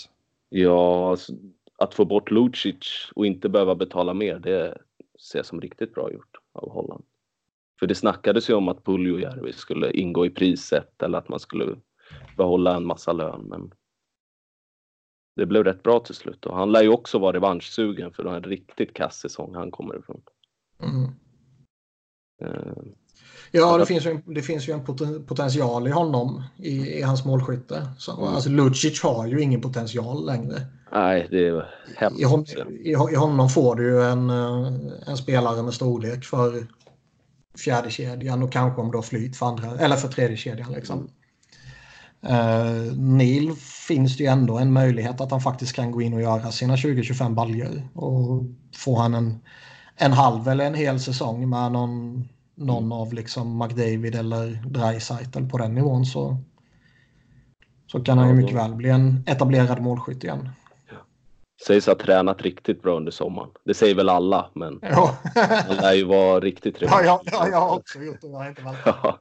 [0.49, 1.33] Ja, alltså,
[1.81, 4.79] att få bort Lucic och inte behöva betala mer, det
[5.21, 7.05] ser jag som riktigt bra gjort av Holland.
[7.79, 11.77] För det snackades ju om att Puljujärvi skulle ingå i priset eller att man skulle
[12.37, 13.75] behålla en massa lön, men
[15.37, 16.47] det blev rätt bra till slut.
[16.47, 20.23] Och han lär ju också vara revanschsugen för den riktigt kass säsong han kommer ifrån.
[20.83, 21.11] Mm.
[23.53, 24.85] Ja, det finns, ju en, det finns ju en
[25.27, 27.87] potential i honom i, i hans målskytte.
[27.99, 28.35] Så, mm.
[28.35, 30.63] Alltså Lucic har ju ingen potential längre.
[30.93, 32.21] Nej, det är hemskt.
[32.21, 32.45] I, hon,
[32.85, 34.73] i, I honom får du ju en, eh,
[35.07, 36.67] en spelare med storlek för
[37.59, 40.73] fjärde kedjan och kanske om du har flyt för, andra, eller för tredje kedjan.
[40.73, 41.09] Liksom.
[42.25, 43.53] Uh, Neil
[43.89, 46.77] finns det ju ändå en möjlighet att han faktiskt kan gå in och göra sina
[46.77, 47.89] 20-25 baljor.
[47.95, 48.45] Och
[48.77, 49.41] får han en,
[49.97, 52.29] en halv eller en hel säsong med någon,
[52.61, 52.93] någon mm.
[52.93, 56.37] av liksom McDavid eller Dreisaitl på den nivån så,
[57.87, 60.49] så kan han ju mycket väl bli en etablerad målskytt igen.
[61.67, 63.51] Sägs ha tränat riktigt bra under sommaren.
[63.65, 65.17] Det säger väl alla, men ja.
[65.69, 66.97] han lär ju vara riktigt trevlig.
[66.97, 68.29] Ja, ja, ja, jag har också gjort det.
[68.29, 69.19] Jag inte ja,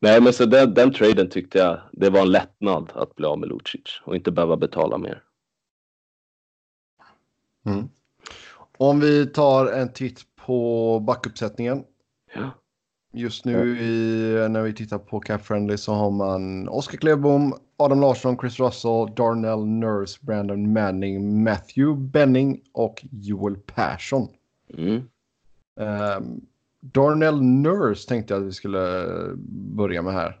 [0.00, 3.38] Nej, men så den, den traden tyckte jag det var en lättnad att bli av
[3.38, 5.22] med Lucic och inte behöva betala mer.
[7.66, 7.88] Mm.
[8.78, 11.84] Om vi tar en titt på backuppsättningen.
[12.34, 12.50] Ja.
[13.14, 18.00] Just nu i, när vi tittar på Cap Friendly så har man Oskar Klebom, Adam
[18.00, 24.28] Larsson, Chris Russell, Darnell Nurse, Brandon Manning, Matthew Benning och Joel Persson.
[24.78, 25.02] Mm.
[25.76, 26.40] Um,
[26.80, 29.06] Darnell Nurse tänkte jag att vi skulle
[29.76, 30.38] börja med här.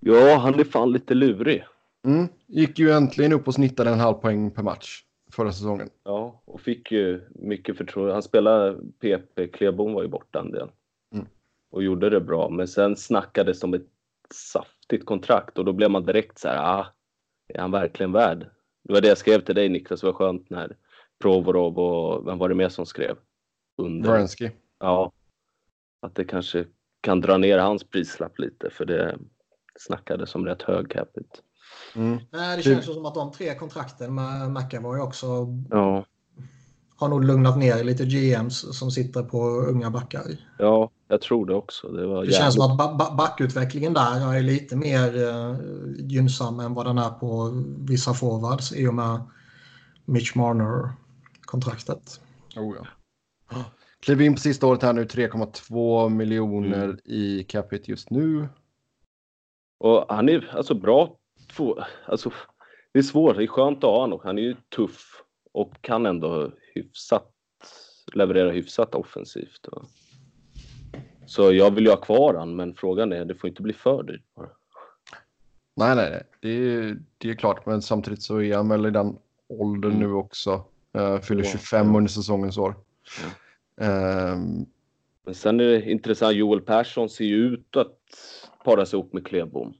[0.00, 1.64] Ja, han är fan lite lurig.
[2.06, 2.28] Mm.
[2.46, 5.02] Gick ju äntligen upp och snittade en halv poäng per match
[5.38, 5.90] förra säsongen.
[6.04, 8.12] Ja, och fick ju mycket förtroende.
[8.12, 10.70] Han spelade PP, Klebom var ju borta en del.
[11.14, 11.26] Mm.
[11.70, 13.86] Och gjorde det bra, men sen snackades om ett
[14.88, 16.86] häftigt kontrakt och då blev man direkt så här, ah,
[17.48, 18.38] är han verkligen värd?
[18.82, 20.76] Det var det jag skrev till dig Niklas, det var skönt när
[21.18, 23.16] Provorov och vem var det mer som skrev?
[23.76, 24.10] Under.
[24.10, 24.50] Vrensky.
[24.78, 25.12] Ja.
[26.00, 26.64] Att det kanske
[27.00, 29.18] kan dra ner hans prislapp lite för det
[29.78, 31.38] snackades om rätt hög capita.
[31.94, 32.18] Mm.
[32.32, 35.26] Nej, det känns som att de tre kontrakten med McAvoy också
[35.70, 36.04] ja.
[36.96, 40.24] har nog lugnat ner lite GMs som sitter på unga backar.
[40.58, 41.88] Ja, jag tror det också.
[41.88, 45.56] Det, var det känns som att ba backutvecklingen där är lite mer uh,
[45.98, 49.20] gynnsam än vad den är på vissa forwards i och med
[50.04, 52.20] Mitch Marner-kontraktet.
[52.56, 52.86] Oh, ja.
[54.00, 56.98] Kliver in på sista året här nu, 3,2 miljoner mm.
[57.04, 58.48] i capita just nu.
[59.78, 61.17] Och han är alltså bra.
[61.58, 62.32] Två, alltså,
[62.92, 64.20] det är svårt, det är skönt att ha honom.
[64.24, 67.32] Han är ju tuff och kan ändå hyfsat
[68.12, 69.68] leverera hyfsat offensivt.
[71.26, 74.02] Så jag vill ju ha kvar han, men frågan är, det får inte bli för
[74.02, 74.48] dyrt bara.
[75.76, 76.22] Nej, nej, nej.
[76.40, 80.08] Det är, det är klart, men samtidigt så är han väl i den åldern mm.
[80.08, 80.64] nu också.
[80.98, 82.74] Uh, fyller 25 under säsongens år.
[83.76, 84.32] Mm.
[84.32, 84.66] Um,
[85.24, 87.98] men sen är det intressant, Joel Persson ser ju ut att
[88.64, 89.74] paras ihop med Klebom.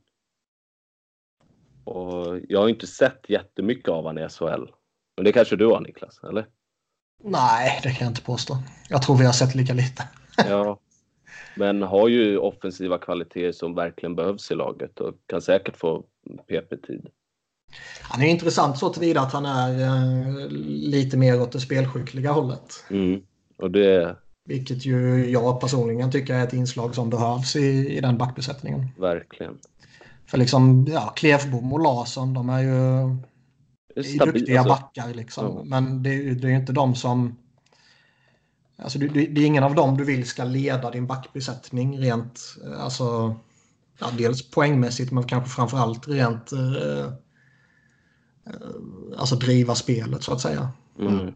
[1.88, 4.70] Och jag har inte sett jättemycket av honom i SHL.
[5.16, 6.46] Men det kanske du har Niklas, eller?
[7.24, 8.58] Nej, det kan jag inte påstå.
[8.88, 10.08] Jag tror vi har sett lika lite.
[10.48, 10.80] ja,
[11.56, 16.04] men har ju offensiva kvaliteter som verkligen behövs i laget och kan säkert få
[16.46, 17.08] PP-tid.
[18.02, 22.84] Han är intressant så tillvida att han är eh, lite mer åt det spelskickliga hållet.
[22.90, 23.22] Mm.
[23.56, 24.16] Och det...
[24.44, 28.86] Vilket ju jag personligen tycker är ett inslag som behövs i, i den backbesättningen.
[28.98, 29.58] Verkligen.
[30.30, 33.00] För liksom, ja, Klevbom och Larsson, de är ju
[33.96, 35.44] är duktiga alltså, backar liksom.
[35.44, 35.64] Ja.
[35.64, 37.36] Men det, det är ju inte de som
[38.82, 42.40] Alltså, det, det är ingen av dem du vill ska leda din backbesättning rent,
[42.78, 43.36] alltså,
[43.98, 47.12] ja, dels poängmässigt men kanske framförallt rent, eh, eh,
[49.16, 50.70] alltså driva spelet så att säga.
[50.98, 51.34] Mm.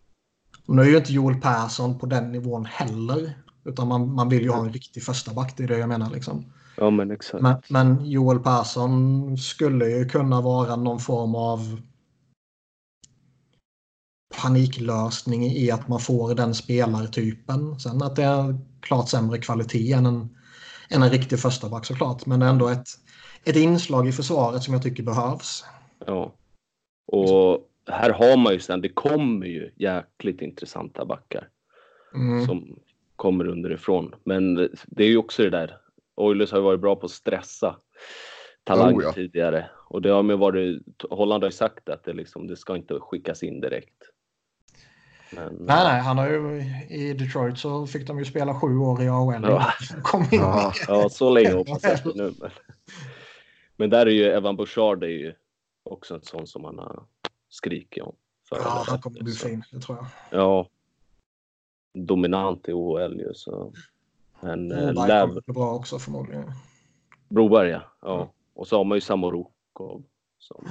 [0.67, 4.51] Nu är ju inte Joel Persson på den nivån heller, utan man, man vill ju
[4.51, 6.53] ha en riktig första back, det är det jag menar liksom.
[6.83, 7.43] Ja men exakt.
[7.43, 11.81] Men, men Joel Persson skulle ju kunna vara någon form av
[14.43, 17.81] paniklösning i att man får den spelartypen.
[17.81, 20.37] Sen att det är klart sämre kvalitet än en,
[20.91, 22.27] än en riktig första back såklart.
[22.27, 22.89] Men ändå ett,
[23.45, 25.65] ett inslag i försvaret som jag tycker behövs.
[26.07, 26.35] Ja.
[27.07, 31.49] Och här har man ju sen, det kommer ju jäkligt intressanta backar.
[32.15, 32.47] Mm.
[32.47, 32.79] Som
[33.17, 34.15] kommer underifrån.
[34.25, 34.55] Men
[34.87, 35.82] det är ju också det där,
[36.15, 37.77] Oilers har ju varit bra på att stressa
[38.65, 39.13] talang oh, ja.
[39.13, 39.71] tidigare.
[39.89, 43.01] Och det har man varit, Holland har ju sagt att det, liksom, det ska inte
[43.01, 44.13] skickas in direkt.
[45.35, 49.03] Men, nej, nej, han har ju i Detroit så fick de ju spela sju år
[49.03, 49.43] i AHL.
[49.43, 50.29] Ja, Kom in.
[50.41, 52.33] ja, ja så länge hoppas jag nu.
[52.41, 52.51] Men,
[53.77, 55.35] men där är ju Evan Bouchard är ju
[55.83, 57.05] också en sån som man har
[57.49, 58.15] skrikit om.
[58.51, 60.07] Ja, han kommer bli fin, det tror jag.
[60.41, 60.69] Ja.
[61.95, 63.73] Dominant i OHL ju så.
[64.43, 66.53] Men Broberg kommer bra också förmodligen.
[67.29, 67.83] Broberg ja.
[68.03, 68.15] ja.
[68.15, 68.29] Mm.
[68.55, 70.03] Och så har man ju Samorukov
[70.39, 70.69] som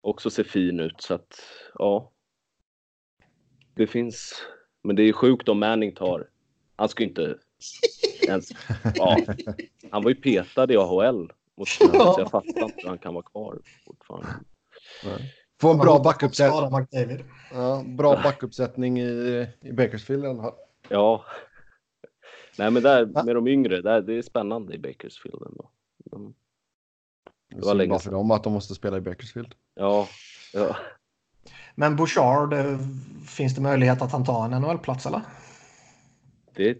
[0.00, 1.40] också ser fin ut så att
[1.78, 2.12] ja
[3.74, 4.42] det finns,
[4.82, 6.28] men det är sjukt om Manning tar,
[6.76, 7.38] han ska inte
[8.28, 8.50] ens,
[8.94, 9.18] ja,
[9.90, 13.24] han var ju petad i AHL mot så jag fattar inte hur han kan vara
[13.24, 14.28] kvar fortfarande.
[15.60, 17.24] Få en bra backuppsättning.
[17.52, 20.54] Ja, bra backuppsättning i, i Bakersfield i alla fall.
[20.88, 21.24] Ja.
[22.58, 25.70] Nej, men där med de yngre, där, det är spännande i Bakersfield ändå.
[26.04, 26.34] De,
[27.48, 29.54] det var länge för dem att de måste spela i Bakersfield.
[29.74, 30.08] Ja,
[30.52, 30.76] ja.
[31.74, 32.78] Men Bouchard, eh,
[33.26, 35.20] finns det möjlighet att han tar en NHL-plats eller?
[36.54, 36.78] Det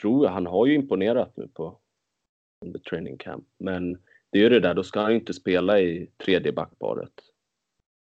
[0.00, 0.32] tror jag.
[0.32, 1.78] Han har ju imponerat nu på
[2.64, 3.44] under training camp.
[3.58, 3.92] Men
[4.30, 7.12] det är ju det där, då ska han ju inte spela i tredje backparet.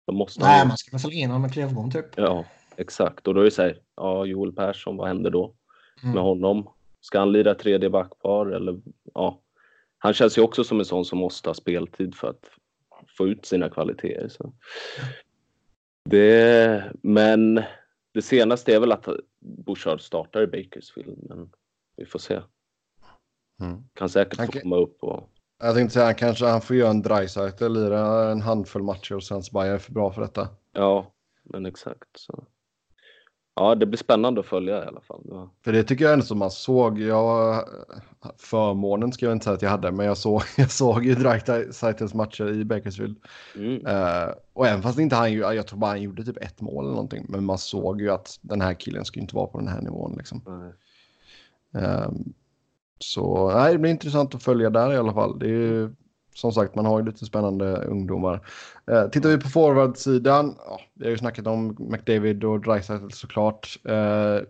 [0.06, 0.68] Då måste Nej, han...
[0.68, 2.06] man ska väl slänga in honom med Klevbom typ.
[2.16, 2.44] Ja,
[2.76, 3.28] exakt.
[3.28, 5.54] Och då är det så här, ja, Joel Persson, vad händer då
[6.02, 6.14] mm.
[6.14, 6.68] med honom?
[7.04, 8.80] Ska han lira tredje backpar eller
[9.14, 9.40] ja?
[9.98, 12.50] Han känns ju också som en sån som måste ha speltid för att
[13.18, 14.28] få ut sina kvaliteter.
[14.28, 14.54] Så.
[16.10, 17.62] Det, men
[18.14, 19.08] det senaste är väl att
[19.40, 21.50] Bouchard startar i Bakersfield, men
[21.96, 22.40] vi får se.
[23.60, 23.84] Mm.
[23.94, 25.30] Kan säkert han få komma upp och...
[25.58, 29.42] Jag tänkte säga, kanske han får göra en drycycle, lira en handfull matcher och sen
[29.42, 30.48] så bara, jag är för bra för detta.
[30.72, 32.08] Ja, men exakt.
[32.18, 32.44] Så.
[33.56, 35.22] Ja, det blir spännande att följa i alla fall.
[35.30, 35.50] Ja.
[35.64, 37.00] För det tycker jag ändå som man såg.
[37.00, 37.64] Jag,
[38.36, 42.14] förmånen ska jag inte säga att jag hade, men jag såg, jag såg ju Dragtitles
[42.14, 43.16] matcher i Bakersfield.
[43.56, 43.86] Mm.
[43.86, 46.94] Uh, och även fast inte han, jag tror bara han gjorde typ ett mål eller
[46.94, 49.80] någonting, men man såg ju att den här killen skulle inte vara på den här
[49.80, 50.42] nivån liksom.
[51.76, 52.08] Uh,
[52.98, 55.38] så nej, det blir intressant att följa där i alla fall.
[55.38, 55.92] Det är,
[56.34, 58.46] som sagt, man har ju lite spännande ungdomar.
[58.90, 63.78] Eh, tittar vi på forwardsidan, ja, vi har ju snackat om McDavid och Dreisaitl såklart.
[63.84, 64.40] Eh,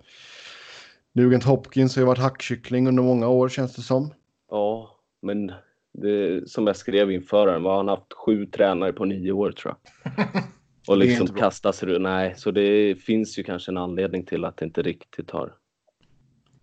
[1.12, 4.14] Nugent Hopkins har ju varit hackkyckling under många år känns det som.
[4.50, 5.52] Ja, men
[5.92, 9.74] det, som jag skrev inför den, har han haft sju tränare på nio år tror
[10.02, 10.12] jag.
[10.88, 12.02] Och liksom kastas runt.
[12.02, 15.54] Nej, så det finns ju kanske en anledning till att det inte riktigt har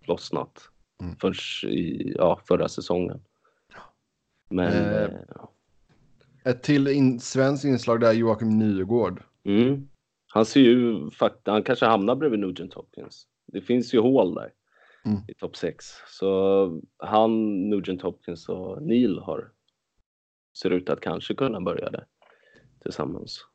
[0.05, 0.69] lossnat.
[1.01, 1.15] Mm.
[1.15, 3.21] Förrän i ja, förra säsongen.
[4.51, 4.73] Men...
[4.73, 5.51] Eh, ja.
[6.43, 9.23] Ett till in, svenskt inslag där, Joakim Nygård.
[9.43, 9.89] Mm.
[10.27, 13.27] Han ser ju faktiskt, han kanske hamnar bredvid Nugent Hopkins.
[13.47, 14.53] Det finns ju hål där
[15.05, 15.17] mm.
[15.27, 15.85] i topp 6.
[16.07, 19.51] Så han, Nugent Hopkins och Neil har
[20.61, 22.05] ser ut att kanske kunna börja där
[22.81, 23.45] tillsammans.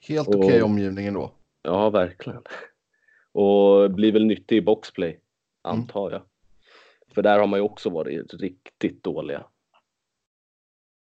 [0.00, 1.34] Helt okej okay omgivningen då.
[1.62, 2.42] Ja, verkligen.
[3.32, 5.20] Och blir väl nyttig i boxplay, mm.
[5.62, 6.22] antar jag.
[7.14, 9.46] För där har man ju också varit riktigt dåliga.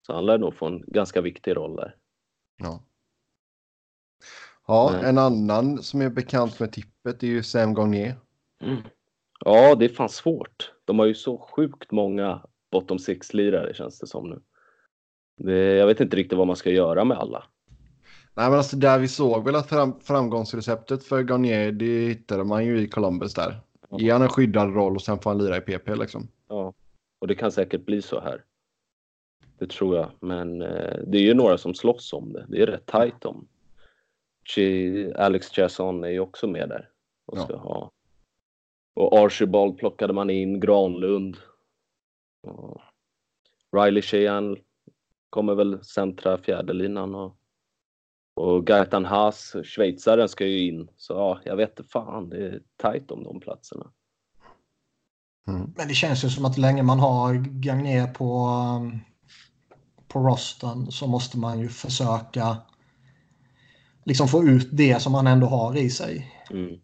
[0.09, 1.97] Så han lär nog få en ganska viktig roll där.
[2.57, 2.83] Ja.
[4.67, 5.05] Ja, Men...
[5.05, 8.15] en annan som är bekant med tippet är ju Sam Gagné.
[8.63, 8.83] Mm.
[9.45, 10.73] Ja, det är fan svårt.
[10.85, 14.41] De har ju så sjukt många bottom six-lirare känns det som nu.
[15.37, 17.45] Det, jag vet inte riktigt vad man ska göra med alla.
[18.35, 22.65] Nej, men alltså där vi såg väl att fram, framgångsreceptet för Garnier, det hittade man
[22.65, 23.61] ju i Columbus där.
[23.91, 23.99] Ja.
[24.01, 26.29] Ge han en skyddad roll och sen får han lira i PP liksom.
[26.49, 26.75] Ja,
[27.19, 28.45] och det kan säkert bli så här.
[29.59, 32.47] Det tror jag, men eh, det är ju några som slåss om det.
[32.49, 33.49] Det är rätt tajt om.
[35.17, 36.91] Alex Chasson är ju också med där.
[37.27, 37.59] Och, ska ja.
[37.59, 37.91] ha.
[38.95, 41.37] och Archibald plockade man in, Granlund.
[42.43, 42.81] Och
[43.77, 44.57] Riley Sheehan
[45.31, 47.39] kommer väl centra fjärdelinan och
[48.39, 50.89] och Gaetan Haas, schweizaren, ska ju in.
[50.97, 53.91] Så ja, jag vet inte fan, det är tajt om de platserna.
[55.49, 55.73] Mm.
[55.77, 58.49] Men det känns ju som att länge man har Gagné på,
[60.09, 62.57] på rosten så måste man ju försöka
[64.05, 66.35] liksom få ut det som han ändå har i sig.
[66.51, 66.79] Mm.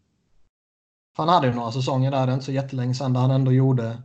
[1.16, 3.52] Han hade ju några säsonger där, det är inte så jättelänge sedan, där han ändå
[3.52, 4.02] gjorde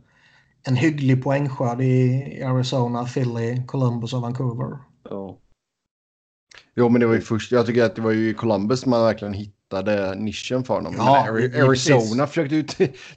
[0.62, 4.78] en hygglig poängskörd i Arizona, Philly, Columbus och Vancouver.
[5.10, 5.38] Ja.
[6.74, 7.52] Jo, men det var ju först.
[7.52, 10.94] Jag tycker att det var ju i Columbus man verkligen hittade nischen för honom.
[10.96, 12.62] Ja, Arizona försökte ju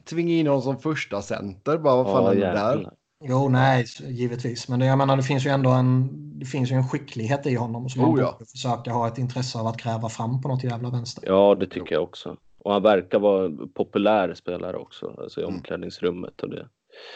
[0.09, 1.77] tvinga in honom som första center.
[1.77, 2.91] Bara vad fan ja, är det där?
[3.25, 4.69] Jo, nej, givetvis.
[4.69, 6.09] Men det, jag menar, det finns ju ändå en,
[6.39, 8.39] det finns ju en skicklighet i honom som oh, man ja.
[8.51, 11.23] försöka ha ett intresse av att kräva fram på något jävla vänster.
[11.27, 12.37] Ja, det tycker jag också.
[12.57, 15.55] Och han verkar vara populär spelare också, alltså i mm.
[15.55, 16.69] omklädningsrummet och det.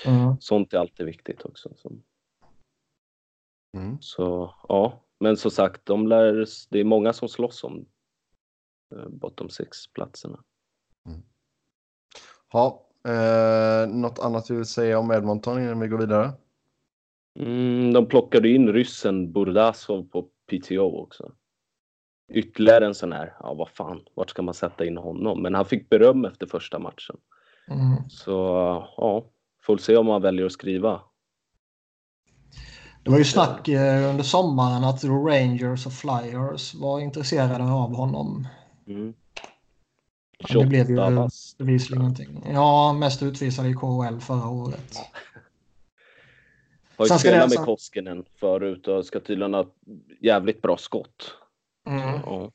[0.05, 0.35] Mm.
[0.39, 1.69] Sånt är alltid viktigt också.
[1.75, 1.91] Så,
[3.77, 3.97] mm.
[4.01, 7.85] så ja, men som sagt, de lär, det är många som slåss om
[8.95, 10.43] eh, bottom six-platserna.
[11.05, 11.21] Mm.
[12.51, 16.31] Ja, eh, något annat du vill säga om Edmonton innan vi går vidare?
[17.39, 21.31] Mm, de plockade in ryssen Burdasov på PTO också.
[22.33, 25.41] Ytterligare en sån här, ja vad fan, vart ska man sätta in honom?
[25.41, 27.17] Men han fick beröm efter första matchen.
[27.67, 28.09] Mm.
[28.09, 28.31] Så
[28.97, 29.25] ja,
[29.61, 31.01] får se om man väljer att skriva
[33.07, 38.47] det var ju snack eh, under sommaren att Rangers och Flyers var intresserade av honom.
[38.87, 39.13] Mm.
[40.37, 40.97] Det blev ju
[41.57, 42.43] bevisligen ingenting.
[42.53, 44.95] Ja, mest utvisad i KHL förra året.
[46.97, 49.65] Har ju spelat med Koskinen förut och ska tydligen ha
[50.21, 51.33] jävligt bra skott.
[51.87, 52.19] Mm.
[52.25, 52.51] Ja.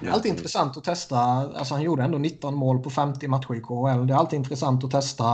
[0.00, 1.18] Det är alltid intressant att testa.
[1.18, 4.06] Alltså han gjorde ändå 19 mål på 50 matcher i KHL.
[4.06, 5.24] Det är alltid intressant att testa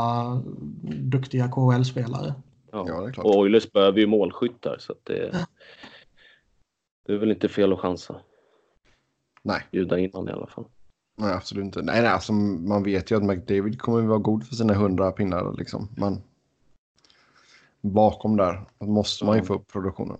[0.82, 2.34] duktiga KHL-spelare.
[2.72, 3.26] Ja, ja, det är klart.
[3.26, 5.46] Och Oilers behöver ju målskyttar så att det,
[7.06, 8.20] det är väl inte fel att chansa.
[9.44, 9.62] Nej.
[9.72, 10.64] Bjuda in honom i alla fall.
[11.16, 11.82] Nej, absolut inte.
[11.82, 15.12] Nej, nej alltså, man vet ju att McDavid kommer att vara god för sina 100
[15.12, 15.54] pinnar.
[15.58, 15.88] Liksom.
[15.96, 16.22] Men
[17.80, 20.16] bakom där måste man ju få upp produktionen.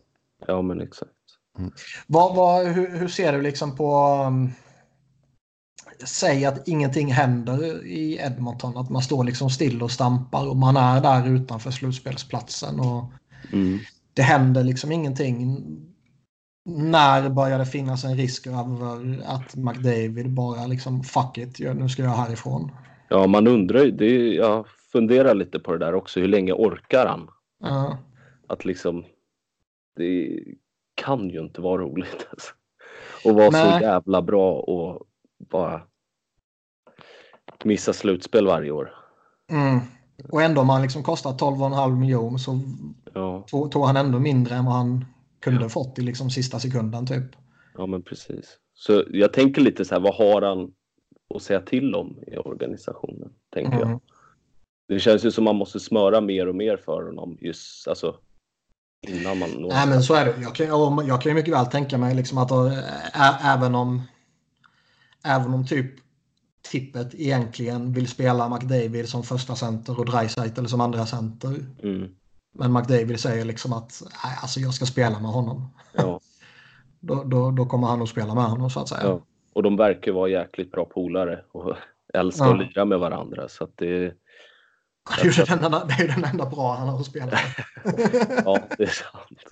[0.47, 1.11] Ja, men exakt.
[1.59, 1.72] Mm.
[2.07, 4.14] Vad, vad, hur, hur, ser du liksom på...
[4.27, 4.53] Um,
[6.05, 8.77] säg att ingenting händer i Edmonton.
[8.77, 12.81] Att man står liksom still och stampar och man är där utanför slutspelsplatsen.
[12.81, 13.05] Och
[13.53, 13.79] mm.
[14.14, 15.64] Det händer liksom ingenting.
[16.64, 22.02] När börjar det finnas en risk över att McDavid bara liksom fuck it, nu ska
[22.02, 22.70] jag härifrån?
[23.08, 24.34] Ja, man undrar ju.
[24.34, 26.20] Jag funderar lite på det där också.
[26.20, 27.30] Hur länge orkar han?
[27.72, 27.94] Uh.
[28.46, 29.04] Att liksom...
[29.96, 30.40] Det
[30.94, 32.26] kan ju inte vara roligt.
[32.30, 32.52] Alltså.
[33.24, 35.02] Och vara så jävla bra och
[35.50, 35.82] bara
[37.64, 38.94] missa slutspel varje år.
[39.50, 39.80] Mm.
[40.30, 42.60] Och ändå om han liksom kostar 12,5 miljoner så
[43.14, 43.44] ja.
[43.70, 45.04] tog, han ändå mindre än vad han
[45.45, 47.36] kunde fått i liksom sista sekunden typ.
[47.74, 48.59] Ja men precis.
[48.74, 50.72] Så jag tänker lite så här, vad har han
[51.34, 53.32] att säga till om i organisationen?
[53.55, 53.88] Tänker mm.
[53.88, 54.01] jag.
[54.88, 58.16] Det känns ju som man måste smöra mer och mer för honom just alltså
[59.09, 59.68] innan man når.
[59.68, 60.34] Nej men så är det.
[60.42, 60.66] Jag kan,
[61.07, 64.03] jag kan ju mycket väl tänka mig liksom att äh, även om
[65.24, 65.95] även om typ
[66.62, 71.55] tippet egentligen vill spela McDavid som första center och Dreisaitl som andra center.
[71.82, 72.09] Mm.
[72.55, 75.68] Men McDavid säger liksom att nej, alltså jag ska spela med honom.
[75.92, 76.20] Ja.
[77.00, 79.02] då, då, då kommer han att spela med honom så att säga.
[79.05, 79.20] Ja.
[79.52, 81.76] Och de verkar vara jäkligt bra polare och
[82.14, 82.52] älskar Ja.
[82.52, 83.48] att lira med varandra.
[83.48, 83.86] Så det,
[85.16, 87.64] Det är ju den enda, det är den enda bra han har att spela med.
[88.44, 89.44] ja, det är sant.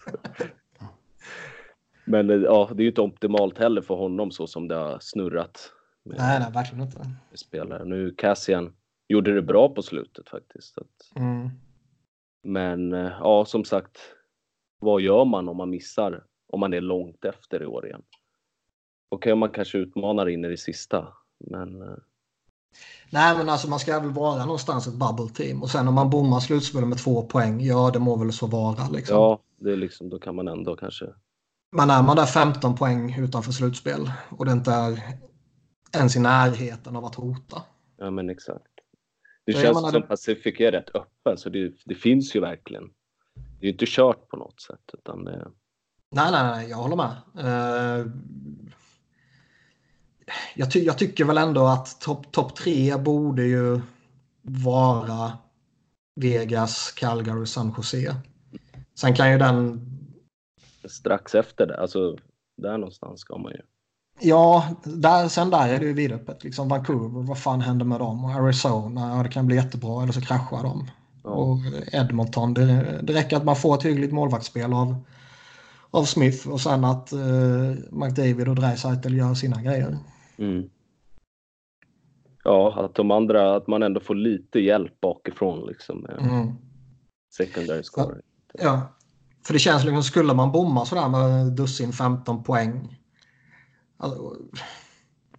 [2.05, 4.99] Men eh, ja, det är ju inte optimalt heller för honom så som det har
[5.01, 5.73] snurrat
[6.05, 7.11] med, nej, nej, verkligen inte.
[7.35, 7.85] spelare.
[7.85, 8.73] Nu Cassian
[9.09, 10.79] gjorde det bra på slutet faktiskt.
[10.79, 11.51] Att, Mm.
[12.43, 13.99] Men eh, ja, som sagt,
[14.79, 16.25] vad gör man om man missar?
[16.53, 18.03] Om man är långt efter i år igen?
[19.09, 21.09] Okej, man kanske utmanar in i det sista,
[21.51, 21.97] men eh,
[23.11, 25.63] Nej, men alltså man ska väl vara någonstans ett bubble team.
[25.63, 28.89] Och sen om man bommar slutspelet med två poäng, ja det må väl så vara.
[28.89, 29.17] Liksom.
[29.17, 31.07] ja, det är liksom, då kan man ändå kanske
[31.73, 35.03] Men är man där 15 poäng utanför slutspel och det inte är
[35.95, 37.63] ens i närheten av att hota.
[37.97, 38.72] Ja, men exakt.
[39.47, 42.85] Det känns menar, som Pacific är rätt öppen, så det, det finns ju verkligen.
[43.35, 45.51] Det är ju inte kört på något sätt, utan det,
[46.15, 47.17] Nej, nej, nej, jag håller med.
[47.39, 48.07] Eh,
[50.55, 53.81] jag, ty jag tycker väl ändå att topp top tre borde ju
[54.43, 55.39] vara
[56.21, 58.17] Vegas, Calgary, San Jose.
[58.95, 59.87] Sen kan ju den...
[60.85, 62.17] strax efter det, alltså
[62.57, 63.61] där någonstans ska man ju.
[64.25, 66.45] Ja, där, sen där är det ju vidöppet.
[66.45, 68.25] Liksom Vancouver, vad fan händer med dem?
[68.25, 70.91] Och Arizona, ja, det kan bli jättebra eller så kraschar de.
[71.25, 71.59] Ja, Och
[71.93, 74.97] Edmonton, det, det räcker att man får ett hyggligt målvaktsspel av,
[75.91, 77.19] av Smith och sen att eh,
[77.91, 79.99] McDavid och Dreisaitl gör sina grejer.
[80.39, 80.69] mm.
[82.45, 86.53] ja, att de andra, att man ändå får lite hjälp bakifrån liksom med Mm.
[87.37, 88.23] secondary scoring.
[88.59, 88.81] Ja,
[89.47, 92.99] för det känns liksom, skulle man bomma sådär med dussin 15 poäng.
[94.03, 94.37] Alltså,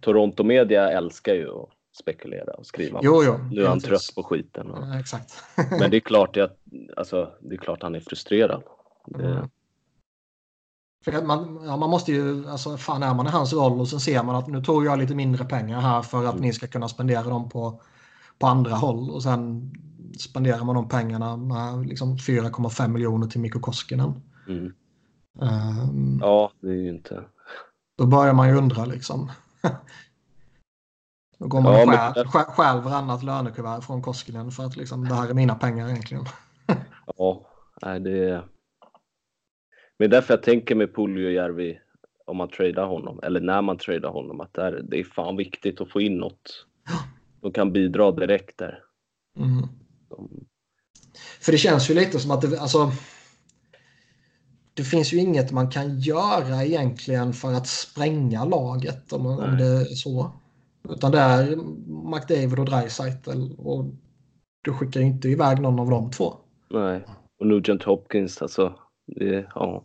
[0.00, 3.00] Toronto media älskar ju att spekulera och skriva.
[3.02, 3.32] jo, jo.
[3.50, 3.82] Nu är han givetvis.
[4.06, 4.70] trött på skiten.
[4.70, 5.34] Och, Ja, exakt.
[5.80, 6.58] men det är klart att,
[6.96, 8.62] alltså, det är klart han är frustrerad.
[9.06, 9.48] Det, Mm.
[11.04, 14.00] För man, ja, man måste ju, alltså fan är man i hans roll och sen
[14.00, 16.42] ser man att nu tog jag lite mindre pengar här för att Mm.
[16.42, 17.82] ni ska kunna spendera dem på,
[18.38, 19.72] på andra håll och sen
[20.18, 24.12] spenderar man de pengarna med liksom 4,5 miljoner till Mikko Koskinen.
[24.48, 24.72] mm.
[25.42, 27.24] Ehm, Ja, det är ju inte...
[27.96, 29.30] Då börjar man ju undra liksom.
[31.38, 34.76] Då går man Ja, och men- stjäl, stjäl, stjäl varannat lönekuvert från Koskinen för att
[34.76, 36.24] liksom, det här är mina pengar egentligen.
[37.16, 37.46] Ja,
[37.82, 38.44] nej, det är...
[39.98, 41.80] Men därför jag tänker med Puljujärvi
[42.26, 45.36] om man tradar honom, eller när man tradar honom, att det är, det är fan
[45.36, 46.66] viktigt att få in något.
[47.40, 48.78] De kan bidra direkt där.
[49.36, 49.68] Mm.
[50.08, 50.46] De,
[51.40, 52.92] För det känns ju lite som att det, alltså,
[54.74, 59.56] det finns ju inget man kan göra egentligen för att spränga laget om, om Nej.
[59.56, 60.32] det är så.
[60.88, 61.56] Utan det är
[62.14, 63.84] McDavid och Dreisaitl och
[64.62, 66.34] du skickar ju inte iväg någon av de två.
[66.70, 67.04] nej,
[67.40, 68.74] och Nugent Hopkins, alltså,
[69.06, 69.84] det, ja.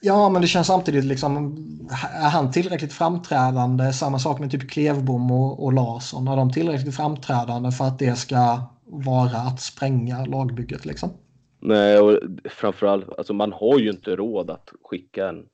[0.00, 1.56] Ja, men det känns samtidigt liksom,
[2.14, 3.92] är han tillräckligt framträdande?
[3.92, 6.28] Samma sak med typ Klevbom och, och Larsson.
[6.28, 11.10] Är de tillräckligt framträdande för att det ska vara att spränga lagbygget liksom?
[11.60, 15.48] Nej, och framförallt, alltså man har ju inte råd att skicka en...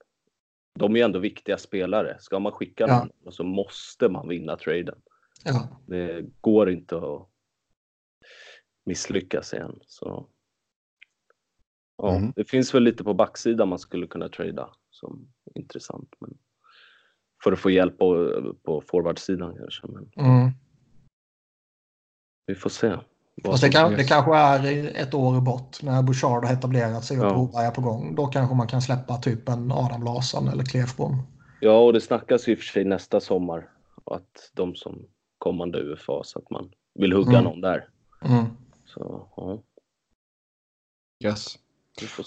[0.79, 2.17] De är ju ändå viktiga spelare.
[2.21, 3.09] Ska man skicka Ja.
[3.23, 5.03] någon så måste man vinna traden.
[5.45, 7.29] Ja, Det går inte att
[8.85, 9.81] misslyckas igen.
[9.87, 10.29] Så.
[11.97, 12.33] Ja, Mm.
[12.37, 16.15] Det finns väl lite på backsidan man skulle kunna trada som intressant.
[16.19, 16.39] Men
[17.45, 18.31] för att få hjälp på,
[18.63, 19.87] på forwardsidan kanske.
[19.87, 20.51] Men mm.
[22.47, 22.97] vi får se.
[23.45, 27.27] Fast det, kan, det kanske är ett år bort när Bouchard har etablerat sig och
[27.27, 27.31] Ja.
[27.35, 28.15] Broberg är på gång.
[28.15, 31.23] Då kanske man kan släppa typ en Adam Larsson eller Klefbom.
[31.61, 33.69] Ja, och det snackas ju i och för sig nästa sommar
[34.05, 35.07] att de som
[35.39, 37.45] kommande UFA så att man vill hugga Mm.
[37.45, 37.89] någon där.
[38.25, 38.45] Mm.
[38.85, 39.63] Så ja,
[41.25, 41.59] Yes.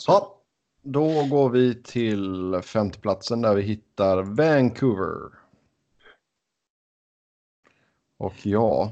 [0.08, 0.42] Ja,
[0.82, 5.32] då går vi till femteplatsen där vi hittar Vancouver.
[8.18, 8.92] Och ja.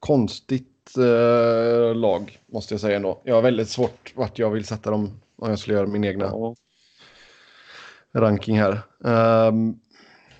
[0.00, 3.22] Konstigt eh, lag måste jag säga ändå.
[3.24, 6.24] Jag har väldigt svårt vart jag vill sätta dem om jag skulle göra min egna
[6.24, 6.54] Ja,
[8.12, 8.80] ranking här.
[9.04, 9.74] Ehm,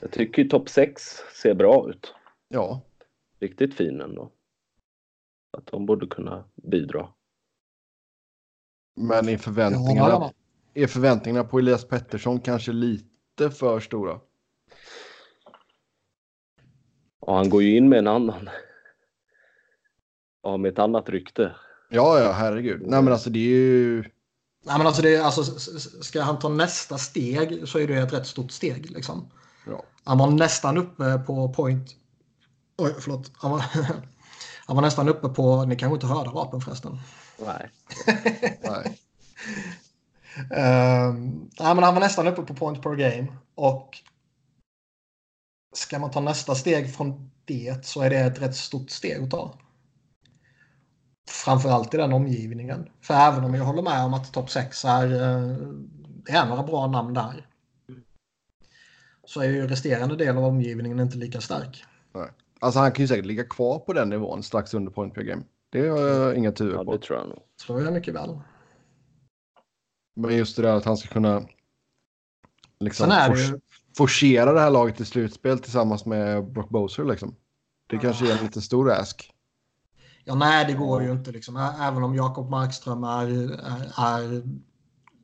[0.01, 1.03] jag tycker ju topp 6
[1.43, 2.15] ser bra ut.
[2.49, 2.81] ja,
[3.41, 4.33] Riktigt fin ändå.
[5.59, 7.09] Att de borde kunna bidra.
[8.97, 10.33] men är Ja, förväntningarna, ja.
[10.75, 14.21] är förväntningarna på Elias Pettersson kanske lite för stora?
[17.21, 18.49] Och han går ju in med en annan
[20.43, 21.55] Ja, med ett annat rykte.
[21.91, 22.83] Ja, ja, herregud.
[22.87, 24.03] Nej, men alltså det är ju...
[24.65, 25.45] Nej, men alltså, det, alltså,
[26.03, 28.91] ska han ta nästa steg så är det ett rätt stort steg.
[28.91, 29.31] Liksom.
[29.67, 29.83] Ja.
[30.05, 31.91] Han var nästan uppe på point...
[32.79, 33.31] Oj, förlåt.
[33.37, 33.65] Han var,
[34.67, 35.65] han var nästan uppe på...
[35.65, 36.99] Ni kanske inte hörde rapen förresten?
[37.39, 37.71] Nej.
[38.63, 38.99] Nej.
[40.41, 43.27] Um, nej, men han var nästan uppe på point per game.
[43.55, 43.99] Och
[45.73, 49.31] ska man ta nästa steg från det så är det ett rätt stort steg att
[49.31, 49.55] ta.
[51.31, 52.89] Framförallt i den omgivningen.
[53.01, 56.87] För även om jag håller med om att topp 6 är, eh, är några bra
[56.87, 57.47] namn där.
[59.25, 61.85] Så är ju resterande del av omgivningen inte lika stark.
[62.15, 62.29] Nej.
[62.61, 65.43] Alltså han kan ju säkert ligga kvar på den nivån strax under point per game.
[65.71, 66.93] Det har jag inga turer Ja, på.
[66.93, 67.39] det tror jag nog.
[67.67, 68.41] Tror jag mycket väl.
[70.17, 71.43] Men just det där att han ska kunna
[72.81, 73.61] liksom fors- ju...
[73.97, 77.35] forcera det här laget till slutspel tillsammans med Brock Boser liksom.
[77.89, 79.33] Det kanske är en lite stor ask.
[80.31, 81.33] Ja, nej, det går ju inte.
[81.33, 81.57] Liksom.
[81.57, 84.43] Även om Jakob Markström är, är, är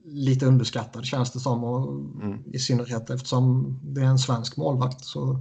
[0.04, 1.64] lite underskattad känns det som.
[1.64, 1.90] Och
[2.22, 2.42] Mm.
[2.52, 5.40] I synnerhet eftersom det är en svensk målvakt så,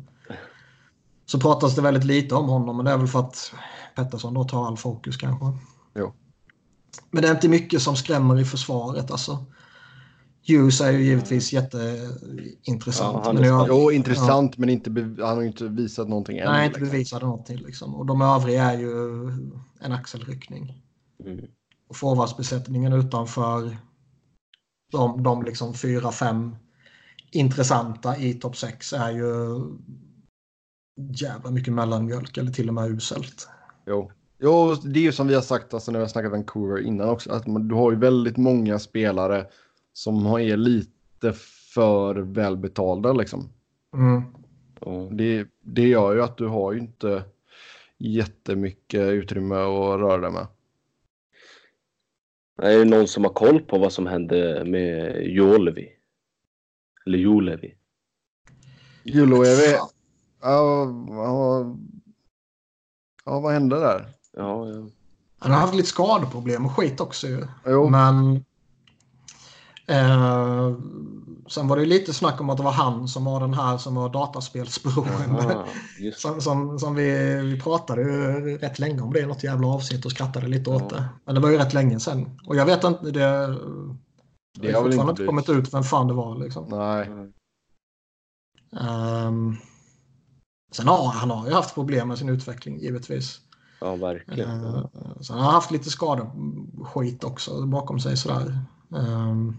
[1.26, 2.78] så pratas det väldigt lite om honom.
[2.78, 3.54] Men det är väl för att
[3.96, 5.46] Pettersson då tar all fokus kanske.
[5.96, 6.14] Jo.
[7.12, 9.12] Men det är inte mycket som skrämmer i försvaret.
[9.12, 9.46] Alltså.
[10.48, 13.14] Hughes är ju givetvis jätteintressant.
[13.16, 14.90] Ja, han är men jag, Jo, intressant men inte
[15.26, 16.52] han har ju inte visat någonting än.
[16.52, 16.92] nej, inte liksom.
[16.92, 17.58] bevisade någonting.
[17.58, 17.96] Liksom.
[17.96, 19.28] Och de övriga är ju
[19.80, 20.82] en axelryckning.
[21.26, 21.46] Mm.
[21.90, 23.78] Och forwardsbesättningen utanför
[24.92, 26.56] de, de liksom fyra, fem
[27.32, 29.62] intressanta i topp 6 är ju
[31.22, 33.48] jävla mycket mellanmjölk eller till och med uselt.
[33.86, 34.12] Jo.
[34.40, 37.10] jo, det är ju som vi har sagt alltså, när vi har snackat Vancouver innan
[37.10, 37.32] också.
[37.32, 39.46] Att man, du har ju väldigt många spelare
[39.96, 41.34] som har- är lite
[41.74, 43.50] för välbetalda liksom.
[43.94, 44.24] Mm.
[45.18, 47.24] Det, det gör ju att du har ju inte
[47.98, 50.48] jättemycket utrymme att röra dig med.
[52.62, 55.90] Är det någon som har koll på vad som hände med Jolevi?
[57.06, 57.76] Eller Jolevi?
[59.04, 59.90] Juloevi, ja,
[61.10, 61.76] ja,
[63.26, 64.06] ja, vad hände där?
[64.34, 64.88] Ja, ja.
[65.40, 67.48] Han har haft lite skadeproblem och skit också ju.
[67.66, 68.46] Jo, Men
[69.88, 70.74] eh,
[71.48, 73.96] sen var det lite snack om att det var han som var den här som
[73.96, 75.66] var dataspelsberoende.
[76.16, 80.06] Som, som, som vi, vi pratade ju rätt länge om det i något jävla avsnitt
[80.06, 80.98] och skrattade lite åt Ja.
[80.98, 81.06] det.
[81.26, 82.40] Men det var ju rätt länge sedan.
[82.46, 83.58] Och jag vet inte, det, det
[84.60, 86.38] det har fortfarande inte kommit ut vem fan det var.
[86.44, 86.66] Liksom.
[86.70, 87.10] Nej,
[88.80, 89.56] Ehm,
[90.72, 93.40] sen har han har ju haft problem med sin utveckling givetvis.
[93.82, 94.50] Ja, verkligen.
[94.50, 94.86] Uh,
[95.22, 98.60] sen har han haft lite skadeskit också bakom sig sådär.
[98.88, 99.58] Men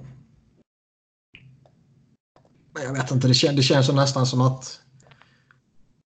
[2.82, 4.80] jag vet inte, det, kän, det känns ju nästan som att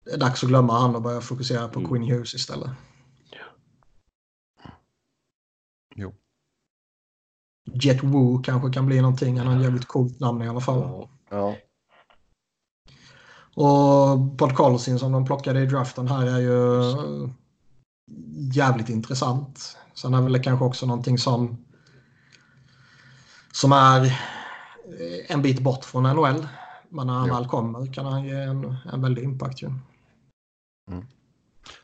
[0.06, 1.92] det är dags att glömma han och börja fokusera på Mm.
[1.92, 2.70] Quinn Hughes istället.
[5.96, 6.14] Jo.
[7.72, 9.38] Jet Woo kanske kan bli någonting.
[9.38, 11.08] Han har en jävligt coolt namn i alla fall.
[11.30, 11.56] Ja.
[13.56, 16.84] Och Pod Colson som de plockade i draften här är ju
[18.54, 19.78] jävligt intressant.
[19.94, 21.66] Sen är väl det kanske också någonting som
[23.52, 24.22] som är
[25.28, 26.48] en bit bort från NHL.
[26.90, 29.70] Men när han väl kommer kan han ge en, en väldig impact ju.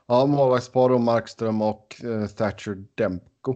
[0.06, 3.56] ja målvaktspar då Markström och eh, Thatcher Demko.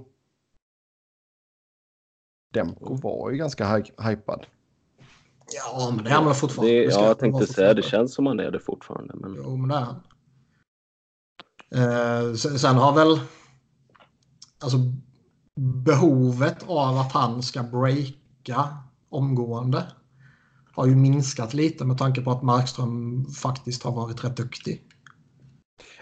[2.54, 4.46] Demko var ju ganska hy- hypad.
[5.54, 6.74] Ja, men det är han väl fortfarande.
[6.74, 9.14] Det, ja, jag tänkte säga det känns som han är det fortfarande.
[9.16, 10.02] Men Jo, men det är han.
[11.72, 13.20] Eh, sen, sen har väl
[14.60, 14.78] alltså
[15.60, 18.78] behovet av att han ska breaka
[19.10, 19.84] omgående
[20.76, 24.84] har ju minskat lite med tanke på att Markström faktiskt har varit rätt duktig.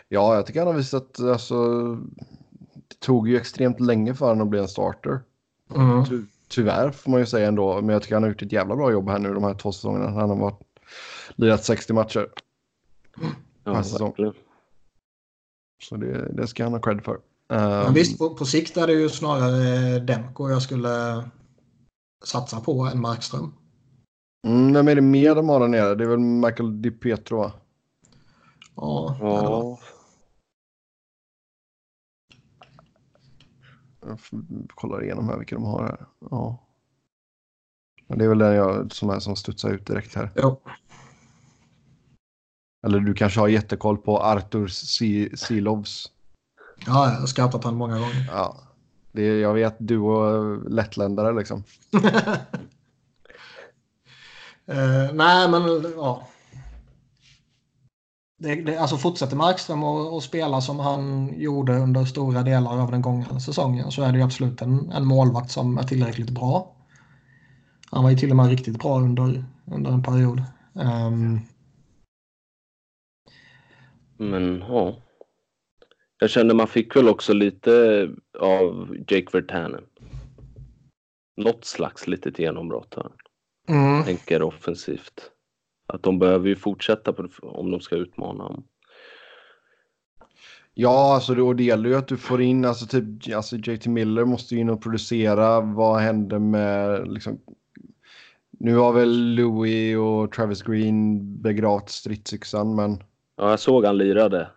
[0.07, 1.85] Ja, jag tycker han har visat, alltså,
[2.87, 5.21] det tog ju extremt länge för honom att bli en starter.
[5.75, 6.05] Mm.
[6.05, 8.75] Ty, tyvärr får man ju säga ändå, men jag tycker han har gjort ett jävla
[8.75, 10.09] bra jobb här nu de här två säsongerna.
[10.09, 10.59] Han har varit,
[11.35, 12.27] lirat 60 matcher,
[13.63, 14.13] ja, Per säsong.
[15.83, 17.19] så det, det ska han ha cred för.
[17.47, 21.23] Men Um, visst, på, på sikt är det ju snarare Demko jag skulle
[22.23, 23.53] satsa på än Markström.
[24.47, 25.95] mm, vem är det mer de har där nere?
[25.95, 27.51] Det är väl Michael DiPietro va?
[28.75, 29.39] Ja, ja.
[29.41, 29.79] Ja,
[34.01, 34.19] Jag
[34.75, 36.05] kollar igenom här vilka de har här.
[36.31, 36.59] Ja.
[38.07, 40.29] Men det är väl den jag, som, är, som studsar ut direkt här.
[40.35, 40.61] Jo.
[42.85, 46.11] Eller du kanske har jättekoll på Artur Si- Silovs.
[46.85, 48.27] ja, jag har scoutat han många gånger.
[48.31, 48.57] Ja.
[49.13, 51.63] Det är, jag vet du och lettländare liksom.
[54.65, 55.61] Eh, nej, men
[55.95, 56.27] ja.
[58.39, 63.01] det, det, alltså fortsätter Markström att spela som han gjorde under stora delar av den
[63.01, 66.75] gångna säsongen så är det absolut en, en målvakt som är tillräckligt bra.
[67.91, 70.43] Han var ju till och med riktigt bra under, under en period.
[70.73, 71.39] Um...
[74.17, 74.95] Men ja.
[76.23, 78.09] Jag kände man fick väl också lite
[78.39, 79.83] av Jake Vertanen.
[81.37, 83.11] Något slags litet genombrott här.
[83.67, 84.03] Mm.
[84.03, 85.31] Tänker offensivt.
[85.87, 88.63] Att de behöver ju fortsätta på, om de ska utmana.
[90.73, 94.25] Ja, alltså det, det gäller ju att du får in, alltså typ, alltså JT Miller
[94.25, 95.61] måste ju in och producera.
[95.61, 97.39] Vad händer med, liksom,
[98.51, 103.03] nu har väl Louis och Travis Green begravt stridsyxan, men.
[103.35, 104.49] Ja, jag såg han lirade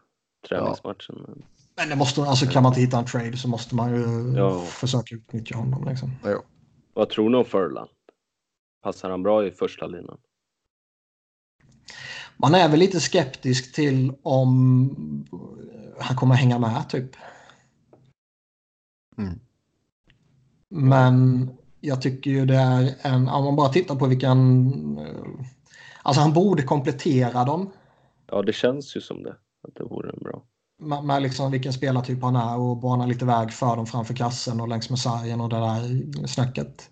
[0.48, 1.24] träningsmatchen.
[1.28, 1.56] Ja.
[1.77, 4.61] Men det måste, alltså kan man inte hitta en trade så måste man ju ja.
[4.61, 5.89] försöka utnyttja honom.
[5.89, 6.11] Liksom.
[6.24, 6.43] Ja.
[6.94, 7.89] Vad tror ni om Furlan?
[8.82, 10.19] Passar han bra i första linan?
[12.36, 15.27] Man är väl lite skeptisk till om
[16.01, 17.16] han kommer hänga med typ.
[19.19, 19.40] Mm.
[20.69, 21.48] Men
[21.81, 24.73] jag tycker ju det är en, om man bara tittar på vilken,
[26.03, 27.73] alltså han borde komplettera dem.
[28.27, 29.36] Ja det känns ju som det,
[29.69, 30.43] att det vore en bra.
[30.78, 34.61] Med, med liksom vilken spelartyp han är och bana lite väg för dem framför kassen
[34.61, 36.90] och längs med sargen och det där snacket.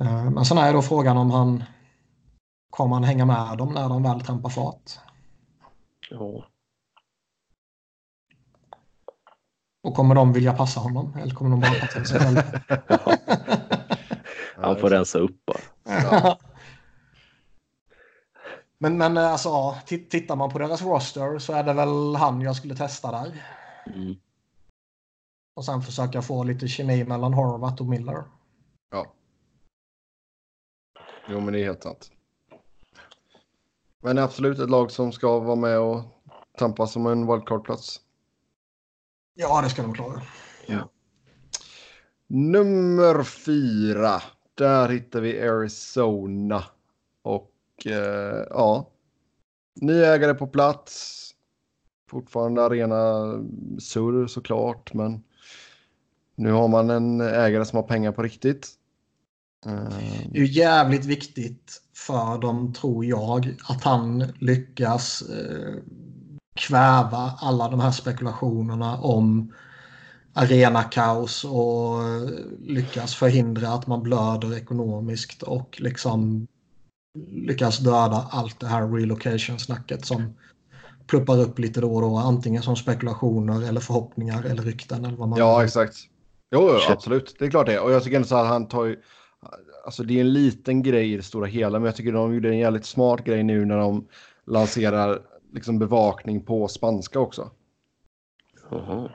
[0.00, 1.64] Eh, men sen är då frågan om han
[2.70, 4.98] kommer han hänga med dem när de väl trampar fart.
[6.10, 6.44] Ja.
[9.82, 12.42] Och kommer de vilja passa honom eller kommer de bara passa sig själva?
[14.56, 15.60] Han får rensa upp bara.
[16.02, 16.38] Ja.
[18.82, 22.56] Men, men eh, alltså, tittar man på deras roster så är det väl han jag
[22.56, 23.44] skulle testa där.
[23.86, 24.16] Mm.
[25.54, 28.24] Och sen försöka få lite kemi mellan Horvath och Miller.
[28.90, 29.12] Ja.
[31.28, 32.10] Jo, men det är helt sant.
[34.00, 36.02] Men absolut ett lag som ska vara med och
[36.58, 38.00] tampas om en wildcard-plats.
[39.34, 40.22] Ja, det ska de klara.
[40.66, 40.88] Ja.
[42.26, 44.22] Nummer fyra.
[44.54, 46.64] Där hittar vi Arizona.
[47.22, 47.51] Och
[47.86, 48.90] eh, ja,
[49.80, 51.18] ny ägare på plats.
[52.10, 53.24] Fortfarande arena
[53.78, 55.22] surr såklart, men
[56.34, 58.68] nu har man en ägare som har pengar på riktigt.
[59.66, 65.74] Eh, Det är jävligt viktigt för dem, tror jag, att han lyckas eh,
[66.54, 69.52] kväva alla de här spekulationerna om
[70.32, 72.30] arenakaos och eh,
[72.60, 76.46] lyckas förhindra att man blöder ekonomiskt och liksom
[77.14, 80.34] lyckas döda allt det här relocation-snacket som
[81.06, 82.16] pluppar upp lite då och då.
[82.16, 85.04] Antingen som spekulationer eller förhoppningar eller rykten.
[85.04, 85.96] Eller vad man ja, exakt.
[86.50, 87.36] Jo, jo absolut.
[87.38, 87.78] Det är klart det.
[87.78, 89.02] Och jag tycker ändå så att han tar ju...
[89.84, 92.48] Alltså det är en liten grej i det stora hela, men jag tycker de gjorde
[92.48, 94.08] en jävligt smart grej nu när de
[94.46, 95.22] lanserar
[95.52, 97.50] liksom bevakning på spanska också.
[98.70, 99.10] Uh-huh.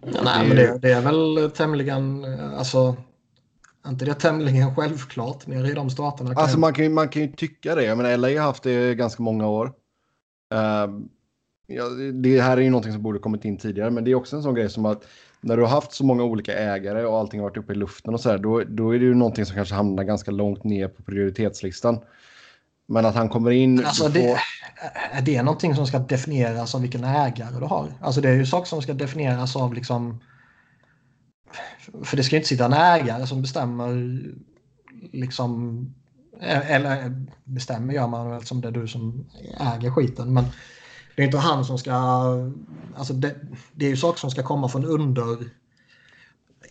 [0.00, 2.24] Ja, nej, men det, det, är väl tämligen,
[2.58, 2.96] alltså,
[3.88, 6.34] inte det tämligen självklart nere i de staterna?
[6.34, 7.84] Kan alltså man kan, ju, man kan ju tycka det.
[7.84, 9.66] Jag menar, LA har haft det ganska många år.
[10.54, 11.00] Uh,
[11.66, 11.84] ja,
[12.14, 14.42] det här är ju någonting som borde kommit in tidigare, men det är också en
[14.42, 15.02] sån grej som att
[15.40, 18.14] när du har haft så många olika ägare och allting har varit uppe i luften
[18.14, 20.88] och så här, då, då är det ju någonting som kanske hamnar ganska långt ner
[20.88, 21.98] på prioritetslistan.
[22.88, 23.84] Men att han kommer in...
[23.84, 24.10] Alltså på...
[24.10, 24.36] det,
[25.12, 27.92] är det någonting som ska definieras av vilken ägare du har?
[28.00, 30.20] Alltså det är ju saker som ska definieras av liksom...
[32.04, 34.20] För det ska ju inte sitta en ägare som bestämmer
[35.12, 35.84] liksom...
[36.40, 39.26] Eller bestämmer gör man väl som det är du som
[39.60, 40.34] äger skiten.
[40.34, 40.44] Men
[41.16, 41.92] det är inte han som ska...
[42.96, 43.36] Alltså det,
[43.72, 45.38] det är ju saker som ska komma från under...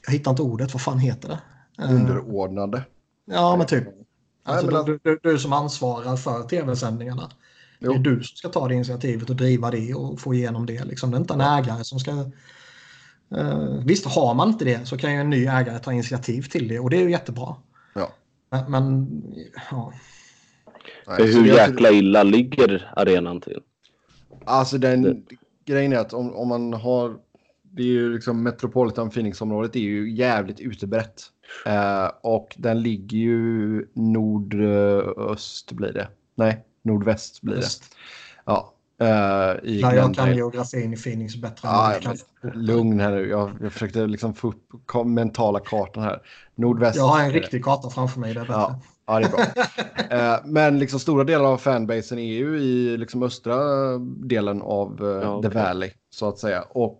[0.05, 1.39] Jag hittar inte ordet, vad fan heter det?
[1.83, 2.83] Underordnade.
[3.25, 3.87] Ja, men typ.
[4.43, 4.85] Alltså, Nej, men...
[4.85, 7.29] du, du, du, som ansvarar för tv-sändningarna.
[7.79, 10.83] Det är du som ska ta det initiativet och driva det och få igenom det.
[10.83, 11.11] Liksom.
[11.11, 12.31] Det är inte en ägare som ska...
[13.31, 16.67] Uh, visst, har man inte det så kan ju en ny ägare ta initiativ till
[16.67, 17.55] det och det är ju jättebra.
[17.95, 18.11] Ja.
[18.49, 19.07] Men, men
[19.71, 19.93] ja.
[21.07, 23.61] Nej, Hur jäkla illa ligger arenan till?
[24.45, 25.15] Alltså den det...
[25.65, 27.15] grejen är att om, om man har...
[27.61, 31.23] Det är ju liksom Metropolitan Phoenix-området är ju jävligt utbrett.
[31.67, 36.07] Uh, och den ligger ju nordöst blir det.
[36.35, 37.67] Nej, nordväst blir det.
[38.45, 38.74] Ja.
[39.01, 39.07] Uh,
[39.69, 41.69] i Nej, jag kan geografin i Phoenix bättre.
[41.69, 42.15] Ah, ja,
[42.53, 43.29] lugn här nu.
[43.29, 46.21] Jag, jag försökte liksom få upp mentala kartan här.
[46.55, 46.97] Nordväst.
[46.97, 48.33] Jag har en riktig karta framför mig.
[48.33, 50.35] Det är ja, ja, det är bra.
[50.35, 53.57] uh, men liksom stora delar av fanbasen är ju i liksom östra
[53.97, 55.51] delen av uh, ja, okay.
[55.51, 56.61] The Valley så att säga.
[56.61, 56.99] Och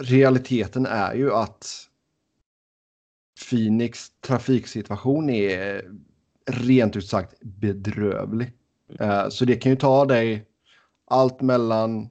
[0.00, 1.66] realiteten är ju att
[3.50, 5.84] Phoenix trafiksituation är
[6.46, 8.52] rent ut sagt bedrövlig.
[9.00, 10.44] Uh, så det kan ju ta dig
[11.04, 12.08] allt mellan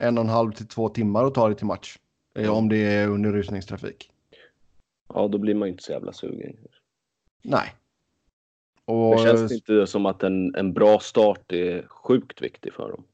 [0.00, 1.98] en och en halv till två timmar att ta dig till match.
[2.34, 2.50] Mm.
[2.50, 4.10] Om det är under rusningstrafik.
[5.14, 6.56] Ja, då blir man ju inte så jävla sugen.
[7.42, 7.74] Nej.
[8.84, 9.16] Och...
[9.16, 13.04] Det känns inte som att en, en bra start är sjukt viktig för dem.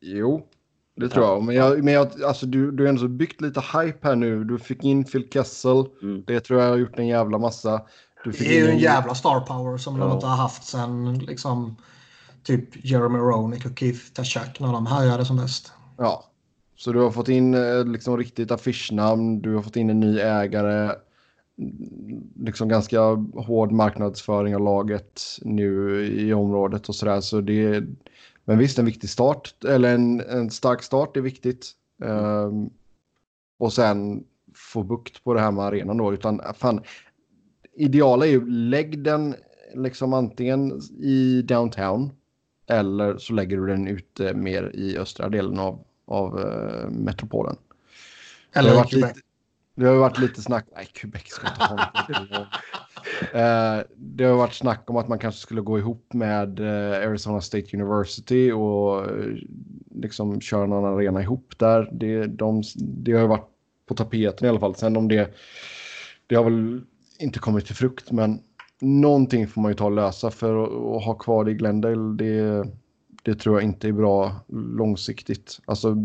[0.00, 0.46] Jo,
[0.94, 1.42] det tror jag.
[1.42, 4.44] Men, jag, men jag, alltså, du, du har ändå byggt lite hype här nu.
[4.44, 5.84] Du fick in Phil Kessel.
[6.02, 6.24] Mm.
[6.26, 7.82] Det tror jag har gjort en jävla massa.
[8.24, 10.04] Du fick det är ju en jävla star power som ja.
[10.04, 11.76] de inte har haft sen liksom
[12.44, 15.72] typ Jeremy Roenick och Keith Tashak när de härjade som bäst.
[15.98, 16.24] Ja,
[16.76, 19.40] så du har fått in eh, liksom riktigt affischnamn.
[19.42, 20.94] Du har fått in en ny ägare.
[22.36, 23.00] Liksom ganska
[23.34, 27.20] hård marknadsföring av laget nu i området och sådär.
[27.20, 27.84] Så det
[28.44, 31.72] men visst, en viktig start, eller en, en stark start är viktigt.
[32.02, 32.70] Um,
[33.58, 36.12] och sen få bukt på det här med arenan då.
[36.12, 36.80] Utan eh, fan,
[37.76, 39.34] ideala är ju lägg den
[39.74, 42.10] liksom antingen i downtown
[42.66, 47.56] eller så lägger du den ute mer i östra delen av, av uh, metropolen.
[48.52, 49.14] Eller det har, lite,
[49.74, 50.66] det har varit lite snack.
[50.76, 52.46] Nej, Quebec ska inte ha
[53.32, 57.40] Eh, det har varit snack om att man kanske skulle gå ihop med eh, Arizona
[57.40, 59.36] State University och eh,
[59.94, 61.88] liksom köra någon arena ihop där.
[61.92, 63.48] Det, de, det har varit
[63.86, 64.74] på tapeten i alla fall.
[64.74, 65.34] Sen om det,
[66.26, 66.80] det har väl
[67.18, 68.40] inte kommit till frukt, men
[68.84, 72.16] någonting får man ju ta och lösa för att, ha kvar det i Glendale.
[72.16, 72.66] Det,
[73.22, 75.60] det tror jag inte är bra långsiktigt.
[75.64, 75.96] Alltså,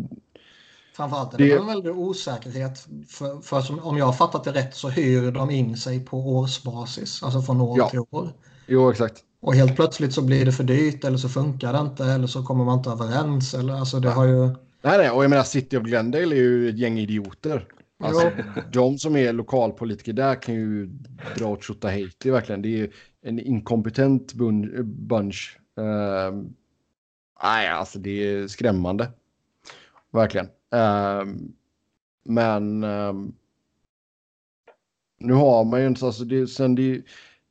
[0.96, 1.58] Framförallt är det, det...
[1.58, 2.88] en väldig osäkerhet.
[3.08, 6.18] För, för som, om jag har fattat det rätt så hyr de in sig på
[6.18, 7.24] årsbasis.
[7.24, 7.90] Alltså från år ja.
[7.90, 8.34] till år.
[8.68, 9.24] Jo, exakt.
[9.42, 12.44] Och helt plötsligt så blir det för dyrt eller så funkar det inte eller så
[12.44, 13.54] kommer man inte överens.
[13.54, 14.48] Eller, alltså det har ju...
[14.82, 17.66] Nej, nej, och jag menar City of Glendale är ju ett gäng idioter.
[18.04, 18.32] Alltså,
[18.72, 20.90] de som är lokalpolitiker där kan ju
[21.38, 22.62] dra åt Tjotahejti verkligen.
[22.62, 22.90] Det är
[23.22, 24.34] en inkompetent
[24.84, 25.58] bunch.
[25.80, 26.44] Uh,
[27.44, 29.12] nej, alltså det är skrämmande.
[30.12, 30.48] Verkligen.
[30.72, 31.54] Um,
[32.24, 33.36] men um,
[35.18, 37.02] nu har man ju inte, alltså det, sen det,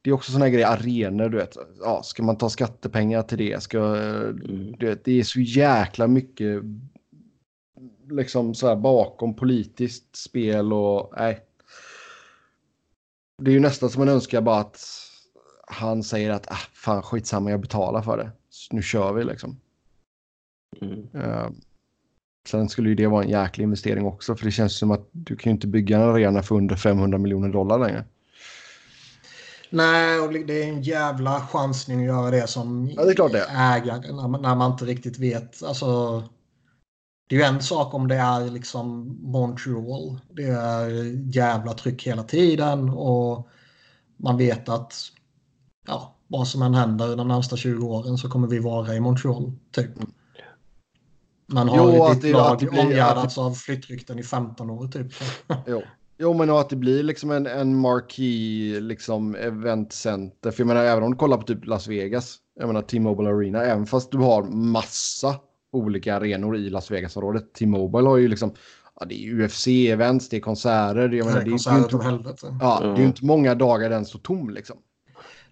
[0.03, 1.57] det är också sådana grejer, arenor, du vet.
[1.81, 3.63] Ja, ska man ta skattepengar till det?
[3.63, 4.75] Ska, mm.
[4.79, 6.63] du vet, det är så jäkla mycket
[8.11, 11.45] liksom så här bakom politiskt spel och nej.
[13.43, 14.81] Det är ju nästan som man önskar bara att
[15.67, 18.31] han säger att ah, fan skitsamma, jag betalar för det.
[18.51, 19.61] Så nu kör vi liksom.
[20.81, 21.09] Mm.
[21.15, 21.51] Uh,
[22.49, 25.37] Sen skulle ju det vara en jäklig investering också för det känns som att du
[25.37, 28.05] kan ju inte bygga en arena för under 500 miljoner dollar längre.
[29.71, 33.33] Nej, och det är en jävla chansning att göra det som ja, det är klart
[33.33, 33.47] det.
[33.49, 35.63] ägare när man, när man inte riktigt vet.
[35.63, 36.23] Alltså,
[37.29, 40.21] det är ju en sak om det är liksom Montreal.
[40.33, 40.89] Det är
[41.37, 43.49] jävla tryck hela tiden och
[44.17, 44.95] man vet att
[45.87, 49.53] ja, vad som än händer de närmsta 20 åren så kommer vi vara i Montreal.
[49.73, 49.91] Typ.
[51.47, 55.07] Man har jo, ditt lag omgärdats av flyttrykten i 15 år typ.
[55.67, 55.83] jo.
[56.19, 60.51] jo, men att det blir liksom en, en marquee liksom eventcenter.
[60.51, 63.63] För jag menar, även om du kollar på typ Las Vegas, jag menar T-Mobile Arena,
[63.63, 65.37] även fast du har massa
[65.73, 67.53] olika arenor i Las Vegas-området.
[67.55, 68.55] T-Mobile har ju liksom,
[69.01, 71.09] ja, det är UFC-events, det är konserter.
[71.09, 72.95] Jag menar, det är, konserter det är inte, ja, mm.
[72.95, 74.77] det är inte många dagar den står tom liksom.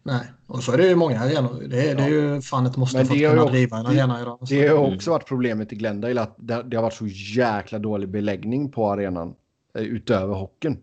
[0.06, 1.62] Nej, och så är det ju många arenor.
[1.68, 4.38] Det, är, det är ju fan ett måste för att kunna driva en arena idag.
[4.40, 4.54] Så.
[4.54, 8.08] Det har också varit problemet i Glendale att det, det, har varit så jäkla dålig
[8.08, 9.34] beläggning på arenan
[9.74, 10.78] eh, utöver hockeyn.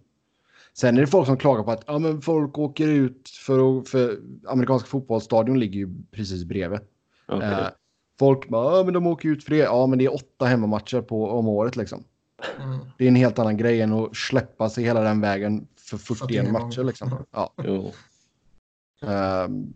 [0.73, 3.89] Sen är det folk som klagar på att ja, men folk åker ut för, att,
[3.89, 6.79] för amerikanska fotbollsstadion ligger ju precis bredvid.
[7.27, 7.51] Okay.
[7.51, 7.67] Eh,
[8.23, 9.57] folk bara, ja, men de åker ut för det.
[9.57, 12.03] Ja, men det är åtta hemmamatcher på, om året liksom.
[12.63, 12.79] Mm.
[12.97, 16.51] Det är en helt annan grej än att släppa sig hela den vägen för 41
[16.51, 17.25] matcher liksom.
[17.31, 17.53] Ja.
[19.01, 19.73] Ehm,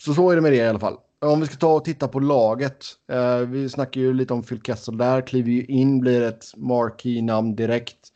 [0.00, 0.96] så så är det med det i alla fall.
[1.18, 2.84] Om vi ska ta och titta på laget.
[3.12, 5.20] Uh, vi snackar ju lite om Phil Kessel där.
[5.20, 8.12] Kliver ju in, blir ett marquee-namn direkt.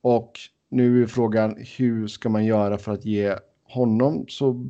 [0.00, 0.32] Och
[0.68, 4.66] nu är frågan hur ska man göra för att ge honom så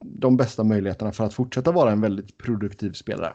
[0.00, 3.34] de bästa möjligheterna för att fortsätta vara en väldigt produktiv spelare.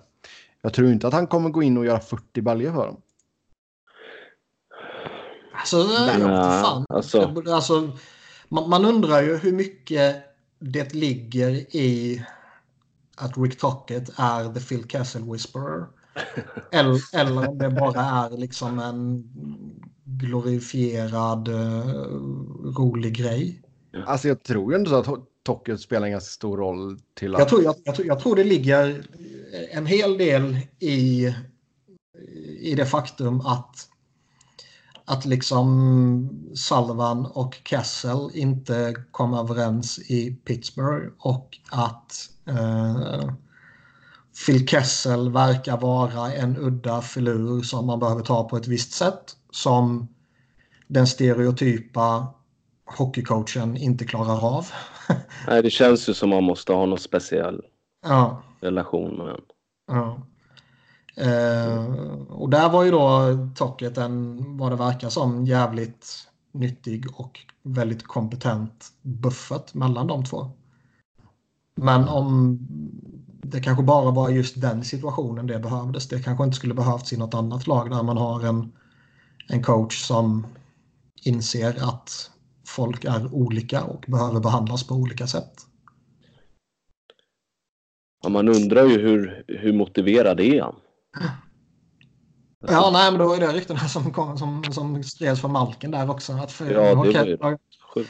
[0.61, 3.01] Jag tror inte att han kommer gå in och göra 40 baljor för dem.
[5.53, 6.85] Alltså, Nej, fan.
[6.89, 7.43] Alltså.
[7.47, 7.91] alltså
[8.49, 10.15] man, man, undrar ju hur mycket
[10.59, 12.25] det ligger i
[13.17, 15.85] att Rick Tocket är The Phil Castle Whisperer.
[16.71, 19.23] eller, eller om det bara är liksom en
[20.03, 21.85] glorifierad uh,
[22.77, 23.61] rolig grej.
[24.05, 27.39] Alltså jag tror ju ändå så att Tocket spelar en ganska stor roll till att...
[27.39, 29.05] Jag tror, jag, jag, tror, jag tror det ligger
[29.71, 31.33] en hel del i,
[32.59, 33.87] i det faktum att
[35.05, 43.33] att liksom Sullivan och Kessel inte kom överens i Pittsburgh och att eh,
[44.45, 49.37] Phil Kessel verkar vara en udda filur som man behöver ta på ett visst sätt.
[49.51, 50.07] Som
[50.87, 52.33] den stereotypa
[52.85, 54.67] hockeycoachen inte klarar av.
[55.47, 57.61] Nej, det känns ju som man måste ha någon speciell
[58.03, 58.43] ja.
[58.59, 59.41] relation med en.
[59.87, 60.17] Ja.
[61.15, 61.85] Eh,
[62.29, 63.21] och där var ju då
[63.55, 70.51] Tocket en, vad det verkar som, jävligt nyttig och väldigt kompetent buffert mellan de två.
[71.75, 72.59] Men om
[73.43, 76.07] det kanske bara var just den situationen det behövdes.
[76.07, 78.71] Det kanske inte skulle behövts i något annat lag där man har en,
[79.47, 80.47] en coach som
[81.23, 82.30] inser att
[82.71, 85.53] folk är olika och behöver behandlas på olika sätt.
[88.23, 90.75] Ja, man undrar ju hur, hur motiverad är han?
[92.67, 96.09] Ja, nej, men då är det ryktena som, kom, som, som spreds från Malken där
[96.09, 96.33] också.
[96.33, 97.51] Att för, Ja, nu, det har var
[97.95, 98.05] ju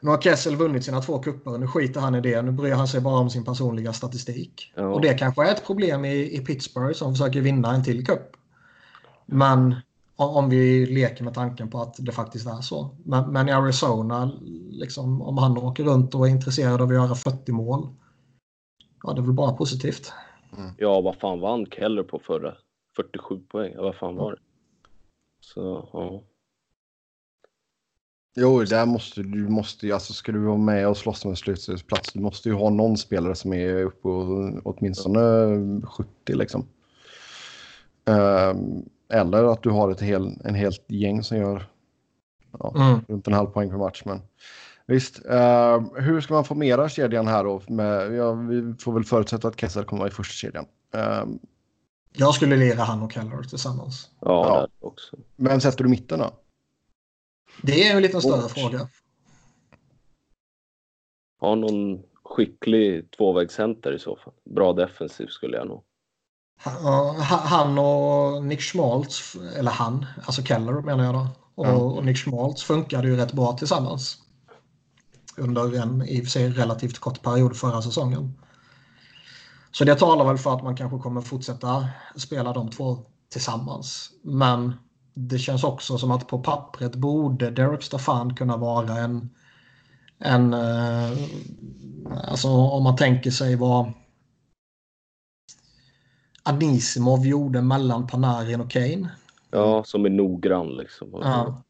[0.00, 1.58] nu har Kessel vunnit sina två kupper.
[1.58, 2.42] Nu skiter han i det.
[2.42, 4.72] Nu bryr han sig bara om sin personliga statistik.
[4.74, 4.86] Ja.
[4.86, 8.36] Och det kanske är ett problem i, i Pittsburgh som försöker vinna en till kupp.
[9.26, 9.74] Men
[10.16, 12.96] om, vi leker med tanken på att det faktiskt är så.
[13.04, 14.32] Men, men i Arizona,
[14.70, 17.88] liksom, om han åker runt och är intresserad av att göra 40 mål.
[19.02, 20.12] Ja, det är väl bara positivt.
[20.78, 22.54] Ja, vad fan vann Keller på förra?
[22.96, 24.38] 47 poäng, ja, vad fan var det?
[25.40, 26.22] Så, ja.
[28.36, 31.36] Jo, där måste du måste ju, alltså ska du vara med och slåss om en
[31.36, 35.20] slutspelsplats, du måste ju ha någon spelare som är uppe på åtminstone
[35.86, 36.66] 70 liksom.
[38.04, 38.84] Ehm,
[39.14, 41.66] eller att du har ett hel, en helt gäng som gör
[42.58, 43.00] ja, Mm.
[43.08, 44.02] runt en halv poäng per match.
[44.04, 44.22] Men
[44.86, 47.62] visst, ehm, hur ska man formera kedjan här då?
[47.68, 50.66] Med, ja, vi får väl förutsätta att Kessel kommer vara i första kedjan.
[50.94, 51.38] Ehm,
[52.12, 54.10] Jag skulle lira han och Keller tillsammans.
[54.20, 54.28] Ja,
[54.80, 54.86] Ja.
[54.88, 55.16] också.
[55.36, 56.30] vem sätter du mitten då?
[57.62, 58.52] Det är ju en lite större Coach.
[58.54, 58.88] fråga.
[61.40, 64.32] Ha någon skicklig tvåvägscenter i så fall.
[64.44, 65.84] Bra defensiv skulle jag nog.
[66.56, 71.28] Han och Nick Schmaltz, eller han, alltså Keller menar jag då.
[71.54, 74.18] Och, och Nick Schmaltz funkade ju rätt bra tillsammans.
[75.36, 78.34] Under en i och för sig relativt kort period förra säsongen.
[79.72, 82.98] Så det talar väl för att man kanske kommer fortsätta spela de två
[83.32, 84.10] tillsammans.
[84.22, 84.72] Men
[85.14, 89.30] det känns också som att på pappret borde Derek Staffan kunna vara en,
[90.18, 91.10] en eh,
[92.28, 93.92] alltså om man tänker sig vad
[96.44, 99.10] Anisimov gjorde mellan Panarin och Kane.
[99.50, 101.08] Ja, som är noggrann liksom.
[101.12, 101.62] Ja.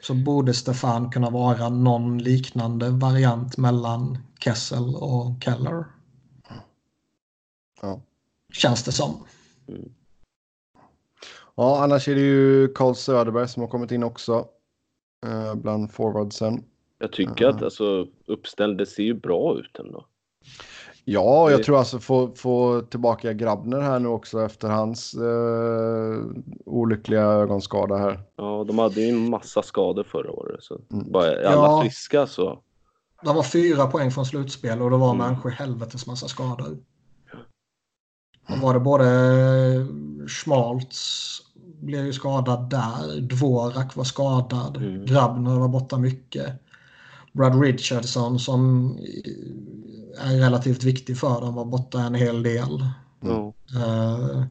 [0.00, 5.84] Så borde Stefan kunna vara någon liknande variant mellan Kessel och Keller.
[7.82, 8.00] Ja.
[8.52, 9.26] Känns det som.
[11.54, 14.46] Ja, annars är det ju Carl Söderberg som har kommit in också.
[15.26, 16.64] eh, bland forwardsen.
[16.98, 20.06] Jag tycker att alltså, uppställningen ser ju bra ut ändå.
[21.04, 26.22] Ja, jag Det- tror alltså få, få tillbaka Grabner här nu också efter hans eh,
[26.66, 28.20] olyckliga ögonskada här.
[28.36, 30.62] Ja, de hade ju en massa skador förra året.
[30.62, 31.12] Så Mm.
[31.12, 31.80] bara är alla Ja.
[31.82, 32.58] friska så.
[33.24, 35.18] De var fyra poäng från slutspel och det var Mm.
[35.18, 36.76] med en sjuhelvetes massa skador.
[38.48, 39.06] Då var det både
[40.28, 41.38] Schmaltz
[41.80, 43.20] blev ju skadad där.
[43.20, 44.76] Dvorak var skadad.
[44.76, 45.04] Mm.
[45.06, 46.61] Grabner var borta mycket.
[47.32, 48.90] Brad Richardson som
[50.18, 52.84] är relativt viktig för dem var borta en hel del.
[53.22, 53.34] Mm.
[53.36, 54.44] Ja, Uh,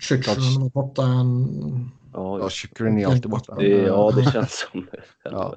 [0.00, 1.90] Chychrun var borta en...
[2.12, 3.54] ja, Ja, Chychrun är alltid borta.
[3.54, 5.02] det, ja det känns som det.
[5.24, 5.56] Ja.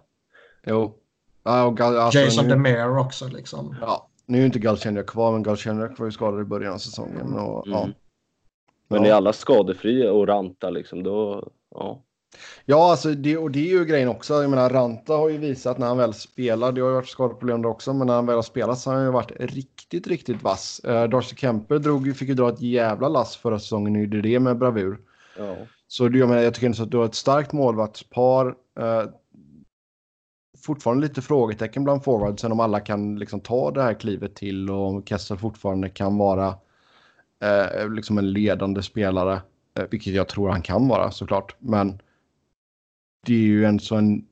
[0.67, 0.95] Jo.
[1.43, 3.75] Ja, alltså, Jason nu, DeMere också liksom.
[3.81, 6.77] ja, nu är ju inte Galchenyuk kvar, men Galchenyuk var ju skadad i början av
[6.77, 7.33] säsongen.
[7.33, 7.83] Och, ja.
[7.83, 7.93] Mm.
[8.87, 9.09] Men Ja.
[9.09, 12.03] är alla skadefria och Ranta liksom då, ja.
[12.65, 14.41] Ja, alltså det, och det är ju grejen också.
[14.41, 17.61] Jag menar, Ranta har ju visat när han väl spelar, det har ju varit skadeproblem
[17.61, 20.43] där också, men när han väl har spelat så har han ju varit riktigt, riktigt
[20.43, 20.79] vass.
[20.79, 24.39] Eh, Darcy Kemper drog, fick ju dra ett jävla lass förra säsongen och gjorde det
[24.39, 24.99] med bravur.
[25.37, 25.55] ja.
[25.87, 28.55] Så det, jag, menar, jag tycker så att du har ett starkt målvaktspar.
[28.79, 29.03] Eh,
[30.65, 34.87] fortfarande lite frågetecken bland forwardsen om alla kan liksom ta det här klivet till och
[34.87, 36.55] om Kessel fortfarande kan vara
[37.43, 39.41] eh, liksom en ledande spelare.
[39.79, 41.55] Eh, vilket jag tror han kan vara såklart.
[41.59, 41.99] Men
[43.25, 44.27] det är ju en så en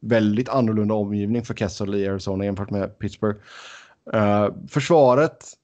[0.00, 3.38] väldigt annorlunda omgivning för Kessel i Arizona jämfört med Pittsburgh.
[4.12, 5.58] Eh, försvaret.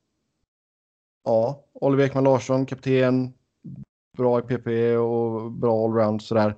[1.25, 3.33] Ja, Oliver Ekman Larsson, kapten.
[4.17, 6.57] Bra i PP och bra allround sådär.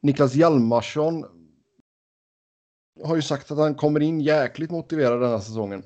[0.00, 1.24] Niklas Hjalmarsson
[3.04, 5.82] har ju sagt att han kommer in jäkligt motiverad den här säsongen.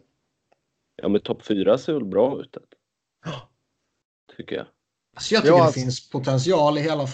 [0.97, 2.57] Ja men topp fyra ser väl bra ut.
[4.37, 4.67] Tycker jag.
[5.17, 7.07] Alltså jag tycker Ja, det finns potential i hela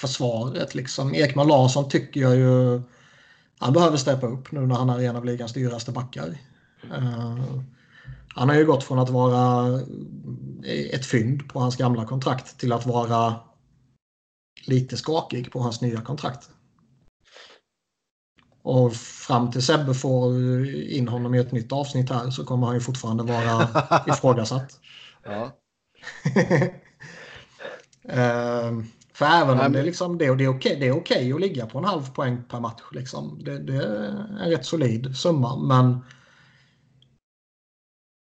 [0.00, 0.74] försvaret.
[0.74, 1.14] Liksom.
[1.14, 2.82] Ekman Larsson tycker jag ju...
[3.58, 6.38] Han behöver steppa upp nu när han är en av ligans dyraste backar.
[6.84, 7.62] Uh,
[8.34, 9.80] Han har ju gått från att vara
[10.90, 13.40] ett fynd på hans gamla kontrakt till att vara
[14.66, 16.50] lite skakig på hans nya kontrakt.
[18.62, 22.76] Och fram till Sebbe får in honom i ett nytt avsnitt här så kommer han
[22.76, 23.68] ju fortfarande vara
[24.06, 24.80] ifrågasatt.
[25.24, 25.58] Ja.
[28.04, 28.84] Ehm,
[29.14, 31.78] för även om det, är liksom, det, det är okej okay, okay att ligga på
[31.78, 32.82] en halv poäng per match.
[32.92, 33.40] Liksom.
[33.44, 34.08] Det, det är
[34.40, 35.56] en rätt solid summa.
[35.56, 36.04] Men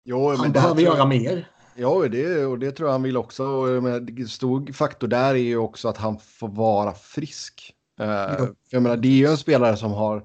[0.04, 1.48] jo, han men behöver tror göra mer.
[1.76, 3.42] Ja, det, och det tror jag han vill också.
[3.82, 7.74] Men stor faktor där är ju också att han får vara frisk.
[8.38, 8.46] Jo.
[8.70, 10.24] jag menar, det är ju en spelare som har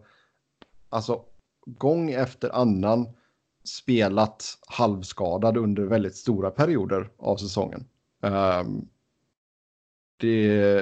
[0.90, 1.22] alltså
[1.66, 3.08] gång efter annan
[3.64, 7.86] spelat halvskadad under väldigt stora perioder av säsongen.
[8.24, 8.88] Ehm,
[10.20, 10.82] det,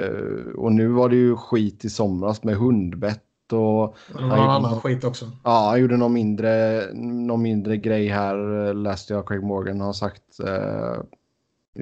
[0.55, 3.21] och nu var det ju skit i somras med hundbett
[3.51, 5.25] och Det var någon annan skit också.
[5.43, 10.39] Ja, han gjorde någon mindre, någon mindre grej här, läste jag Craig Morgan har sagt.
[10.47, 11.03] Eh,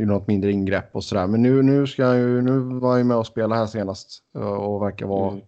[0.06, 1.28] något mindre ingrepp och sådär.
[1.28, 4.20] Men nu, nu, ska han ju, nu var han ju med och spela här senast
[4.36, 5.44] eh, och verkar vara Mm.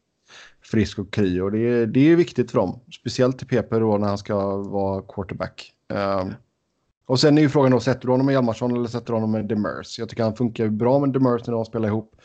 [0.72, 1.40] frisk och kry.
[1.41, 4.57] Och det, är- det är viktigt för dem, speciellt till PP då när han ska
[4.57, 5.72] vara quarterback.
[5.94, 6.26] Eh,
[7.06, 9.32] och sen är ju frågan då, sätter du honom med Hjalmarsson eller sätter du honom
[9.32, 9.99] med Demers?
[9.99, 12.15] Jag tycker han funkar bra med Demers när de spelar ihop.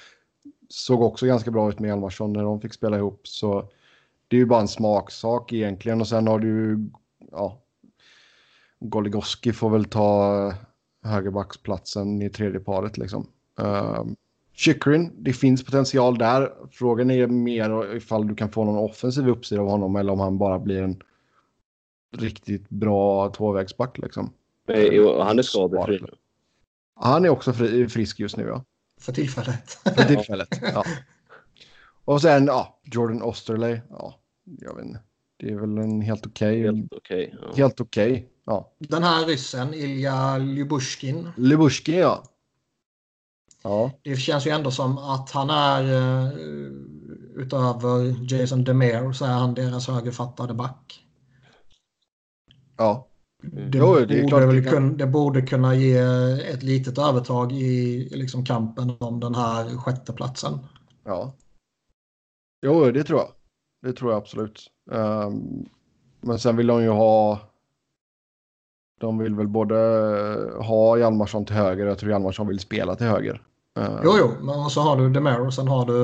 [0.69, 3.29] Såg också ganska bra ut med Hjalmarsson när de fick spela ihop.
[3.29, 3.69] Så
[4.29, 6.01] det är ju bara en smaksak egentligen.
[6.01, 6.91] Och sen har du ju,
[7.31, 7.59] ja,
[8.81, 10.55] Goligoski får väl ta
[11.03, 13.27] högerbacksplatsen i tredje paret liksom.
[13.61, 14.05] Uh,
[14.53, 16.53] Chikrin, det finns potential där.
[16.71, 20.39] Frågan är mer ifall du kan få någon offensiv uppsida av honom eller om han
[20.39, 21.03] bara blir en
[22.17, 24.33] riktigt bra tvåvägsback liksom.
[24.75, 26.15] Jo, Han är skadefri nu.
[26.95, 28.65] Han är också fri, frisk just nu ja.
[29.01, 29.71] För tillfället.
[29.71, 30.49] För tillfället.
[30.63, 30.85] ja.
[32.05, 33.81] Och sen ja, Jordan Osterley.
[33.91, 34.15] Ja,
[34.45, 35.01] jag vet inte.
[35.37, 36.63] Det är väl en helt okej.
[36.63, 37.35] Helt okej.
[37.43, 37.53] ja.
[37.57, 38.29] Helt okej.
[38.45, 38.73] Ja.
[38.79, 41.29] Den här ryssen, Ilja Lyubushkin.
[41.37, 42.23] Lybushkin ja.
[43.63, 43.91] Ja.
[44.03, 46.29] Det känns ju ändå som att han är eh,
[47.37, 51.07] utöver Jason Demare så är han deras högerfattade back.
[52.77, 53.10] Ja.
[53.43, 55.97] Det, Jo, det borde väl det kan- kun, det borde kunna ge
[56.53, 60.59] ett litet övertag i liksom kampen om den här sjätteplatsen.
[61.05, 61.35] Ja.
[62.67, 63.29] Jo, det tror jag.
[63.83, 64.67] Det tror jag absolut.
[64.93, 65.65] Ehm,
[66.21, 67.41] men sen vill de ju ha...
[69.01, 69.75] De vill väl både
[70.59, 73.43] ha Hjalmarsson till höger och jag tror Hjalmarsson vill spela till höger.
[73.79, 75.95] Ehm, Jo, jo, men så har du Demare och sen har du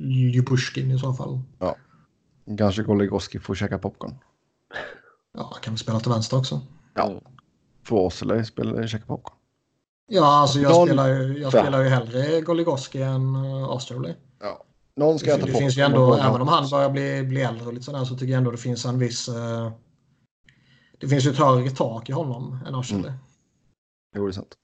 [0.00, 1.40] Lyubushkin i så fall.
[2.58, 4.14] Kanske Goligoski får käka popcorn.
[5.36, 6.60] Ja, han kan vi spela till vänster också.
[6.94, 7.20] Ja.
[7.84, 9.36] Får Åsele spela käka popcorn.
[10.08, 14.14] Ja, alltså jag, Någon- spelar, ju, jag spelar ju hellre Goligoski än uh, Austerley.
[14.96, 17.66] Någon ska Det, äta det finns ju ändå, även om han börjar bli, bli äldre
[17.66, 19.28] och lite sådär, så tycker jag ändå det finns en viss...
[19.28, 19.72] eh,
[20.98, 23.12] det finns ju ett högre tak i honom än Austerley.
[24.16, 24.54] Jo, det är sant.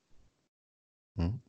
[1.19, 1.41] Mm.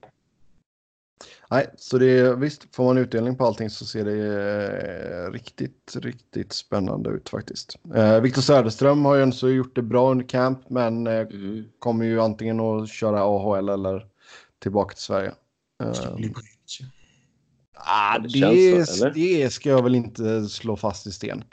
[1.53, 5.95] Nej, så det är visst, får man utdelning på allting så ser det eh, riktigt,
[5.95, 7.75] riktigt spännande ut faktiskt.
[7.95, 11.65] Eh, Viktor Söderström har ju ändå gjort det bra under camp, men eh, Mm.
[11.79, 14.05] kommer ju antingen att köra AHL eller
[14.59, 15.31] tillbaka till Sverige.
[15.79, 16.33] Det ska Eh, ju.
[17.73, 21.43] ah, det det, känns så, det ska jag väl inte slå fast i sten.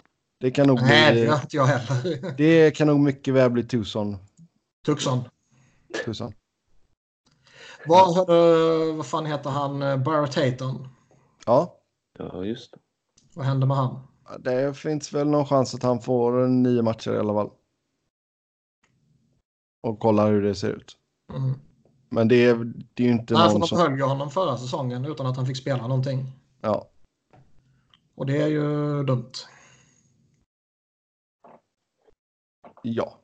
[0.40, 2.35] Det kan nog Nej, det bli, jag heller.
[2.36, 4.16] det kan nog mycket väl bli Tucson.
[4.86, 5.24] Tucson.
[6.05, 6.32] Tucson.
[7.86, 9.82] Vad, hörde, vad fan heter han?
[9.82, 10.89] eh, Barrett Hayton.
[11.47, 11.77] Ja,
[12.19, 12.78] Ja, just det.
[13.35, 14.01] Vad hände med han?
[14.39, 17.51] Det finns väl någon chans att han får nio matcher i alla fall.
[19.82, 20.97] Och kollar hur det ser ut.
[21.32, 21.52] Mm.
[22.09, 22.55] Men det är,
[22.94, 23.78] det är ju inte Nej, för någon de som...
[23.78, 26.32] behöll ju honom förra säsongen utan att han fick spela någonting.
[26.61, 26.89] Ja,
[28.15, 29.32] Och det är ju dumt.
[32.82, 33.16] ja.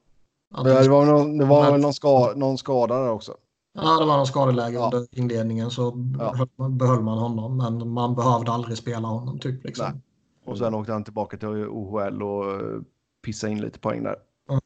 [0.64, 3.36] Det de- var, någon, det var Men- väl någon, ska, någon skada där också.
[3.76, 4.84] Ja, det var någon skadeläge Ja.
[4.84, 5.82] under inledningen så
[6.18, 6.46] Ja.
[6.68, 7.56] behöll, man, honom.
[7.56, 9.38] Men man behövde aldrig spela honom.
[9.38, 9.86] Typ, liksom.
[9.92, 10.00] Nej.
[10.44, 12.80] Och sen åkte han tillbaka till OHL och eh,
[13.24, 14.16] pissade in lite poäng där.
[14.50, 14.60] Mm.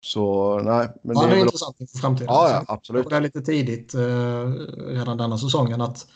[0.00, 1.44] Så nej, men Han det är är väl...
[1.46, 2.26] intressant inför framtiden.
[2.34, 3.10] Ja, ja, absolut.
[3.10, 4.48] Det är lite tidigt eh,
[4.86, 6.06] redan denna säsongen att,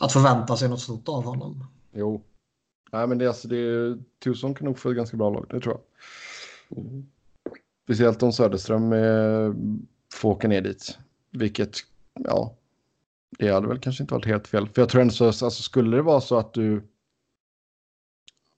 [0.00, 1.66] att förvänta sig något stort av honom.
[1.92, 2.22] Jo.
[2.92, 5.46] Nej, men det, är alltså, det är, Tucson kan nog få ett ganska bra lag,
[5.50, 6.78] det tror jag.
[6.78, 7.06] Mm.
[7.84, 9.52] Speciellt om Söderström eh,
[10.14, 10.98] får åka ner dit.
[11.34, 11.76] Vilket,
[12.14, 12.54] ja,
[13.38, 14.68] det hade väl kanske inte varit helt fel.
[14.68, 16.82] För jag tror ändå så, alltså skulle det vara så att du,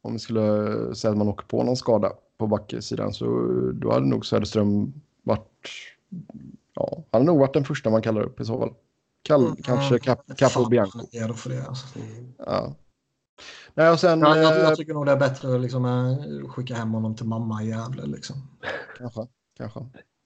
[0.02, 3.26] om vi skulle säga att man åker på någon skada på backsidan så
[3.74, 4.92] då hade nog Söderström
[5.22, 5.68] varit,
[6.74, 8.74] ja, han hade nog varit den första man kallar upp i så fall.
[9.22, 10.98] Kall, Kanske Cap, Capo Fan, Bianco.
[11.12, 11.66] är redo för det.
[11.66, 11.98] Alltså.
[12.38, 12.74] Ja.
[13.74, 14.20] Nej, och sen...
[14.20, 17.16] Jag, jag, eh, jag tycker nog det är bättre att liksom, eh, skicka hem honom
[17.16, 18.06] till mamma i Gävle.
[18.06, 18.36] Liksom.
[18.98, 19.26] Kanske.
[19.56, 19.80] Kanske.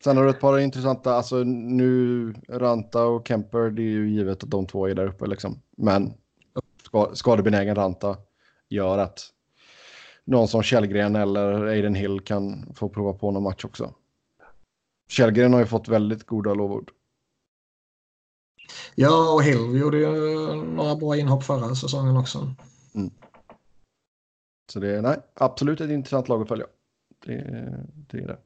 [0.05, 4.45] Sen har du ett par intressanta, alltså nu Ranta och Kemper, det är ju givet
[4.45, 5.63] att de två är där uppe liksom.
[5.77, 6.13] Men
[7.13, 8.17] skadebenägen Ranta
[8.69, 9.21] gör att
[10.25, 13.95] någon som Källgren eller Aiden Hill kan få prova på någon match också.
[15.09, 16.91] Källgren har ju fått väldigt goda lovord.
[18.95, 20.09] Ja, och Hill gjorde ju
[20.55, 22.55] några bra inhopp förra säsongen också.
[22.95, 23.11] Mm.
[24.73, 26.67] Så det är nej, absolut ett intressant lag att följa.
[27.25, 27.35] Det,
[28.11, 28.39] det är det.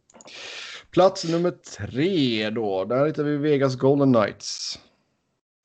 [0.95, 2.85] Plats nummer tre då.
[2.85, 4.79] Där hittar vi Vegas Golden Knights.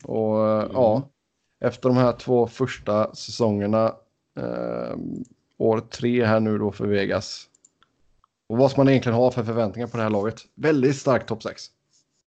[0.03, 0.71] Och mm.
[0.73, 1.09] ja,
[1.61, 3.95] efter de här två första säsongerna.
[4.39, 4.95] Eh,
[5.57, 7.45] år tre här nu då för Vegas.
[8.47, 10.41] Och vad ska man egentligen ha för förväntningar på det här laget?
[10.55, 11.63] Väldigt starkt topp 6.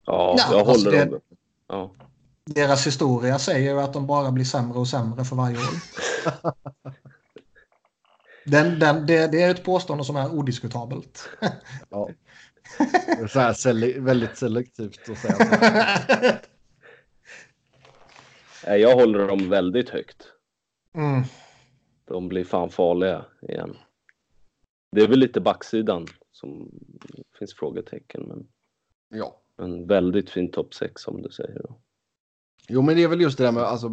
[0.06, 1.20] Ja, jag ja, alltså håller det, dem.
[1.68, 1.90] Ja.
[2.44, 5.74] Deras historia säger att de bara blir sämre och sämre för varje år.
[8.44, 11.28] den, den, det, det, är ett påstående som är odiskutabelt.
[11.88, 12.08] ja.
[13.28, 16.40] Så här sele väldigt selektivt att säga.
[18.78, 20.32] Jag håller dem väldigt högt.
[20.94, 21.22] Mm.
[22.04, 23.76] De blir fan farliga igen.
[24.92, 26.70] Det är väl lite backsidan som
[27.38, 28.22] finns frågetecken.
[28.28, 28.46] Men,
[29.08, 29.40] ja.
[29.56, 31.62] En väldigt fin topp 6 som du säger.
[31.62, 31.76] Då.
[32.68, 33.88] Jo, men det är väl just det där med alltså,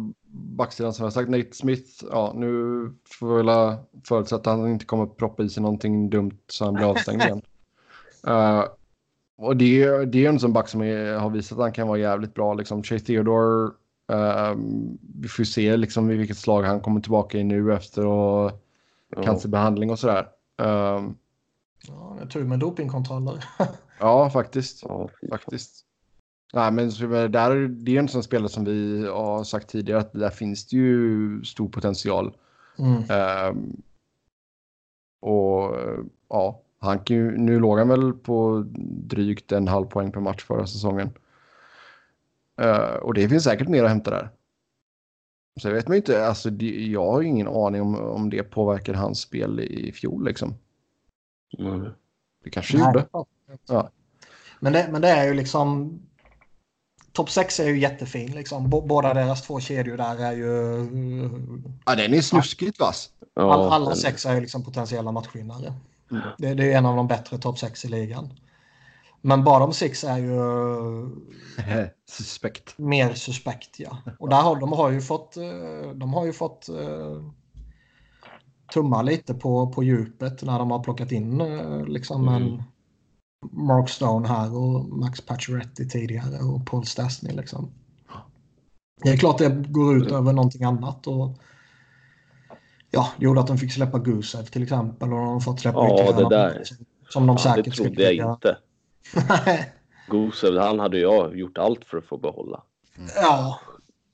[0.56, 1.30] backsidan som jag sagt.
[1.30, 2.48] Nate Smith, ja, nu
[3.04, 3.76] får vi väl
[4.08, 7.42] förutsätta att han inte kommer proppa i sig någonting dumt så han blir avstängd igen.
[8.28, 8.64] Uh,
[9.36, 11.98] och det, det är en sån back som är, har visat att han kan vara
[11.98, 12.54] jävligt bra.
[12.54, 12.82] Liksom.
[12.82, 13.70] Chase Theodore,
[14.12, 14.54] uh,
[15.20, 18.62] vi får se liksom, i vilket slag han kommer tillbaka i nu efter och
[19.08, 19.22] ja.
[19.22, 20.28] cancerbehandling och sådär.
[20.62, 21.10] Uh,
[21.88, 23.44] ja, det är tur med dopingkontroller.
[24.00, 24.82] ja, faktiskt.
[24.82, 25.86] Ja, faktiskt.
[26.54, 26.90] Nej, men
[27.32, 30.76] där, det är en sån spelare som vi har sagt tidigare att där finns det
[30.76, 32.36] ju stor potential.
[32.78, 33.02] Mm.
[33.50, 33.82] Um,
[35.20, 35.76] och
[36.28, 38.64] ja, han kan ju, nu låg han väl på
[39.06, 41.10] drygt en halv poäng per match förra säsongen.
[42.62, 44.30] Uh, och det finns säkert mer att hämta där.
[45.60, 48.94] Så jag vet man inte, alltså det, jag har ingen aning om, om det påverkar
[48.94, 50.54] hans spel i fjol liksom.
[51.58, 51.88] Mm.
[52.44, 52.86] Det kanske Nej.
[52.86, 53.06] gjorde.
[53.68, 53.90] Ja.
[54.60, 55.98] Men det, men det är ju liksom
[57.12, 58.30] Topp 6 är ju jättefin.
[58.32, 58.70] Liksom.
[58.70, 60.46] Båda deras två kedjor där är ju...
[61.86, 63.10] Ja, den är snuskigt vass.
[63.34, 65.72] All, alla sex är ju liksom potentiella matchvinnare.
[66.12, 66.24] Mm.
[66.38, 68.34] Det, det, är en av de bättre topp 6 i ligan.
[69.20, 70.38] Men bottom 6 är ju...
[72.08, 72.78] suspekt.
[72.78, 73.98] Mer suspekt, ja.
[74.18, 75.36] Och där har de har ju fått...
[75.36, 77.30] Eh, de har ju fått uh,
[78.74, 82.42] tumma lite på, på djupet när de har plockat in uh, liksom mm.
[82.42, 82.62] en
[83.50, 87.70] Mark Stone här och Max Pacioretty tidigare och Paul Stastny liksom.
[89.02, 91.38] Det är klart det går ut över någonting annat och
[92.92, 96.12] ja, gjorde att de fick släppa Gusev till exempel och de har fått släppa Ja,
[96.12, 96.62] det där.
[97.08, 98.58] Som de säkert ja, det trodde jag inte.
[100.10, 102.62] Gusev, han hade jag gjort allt för att få behålla.
[102.96, 103.10] Mm.
[103.16, 103.60] Ja,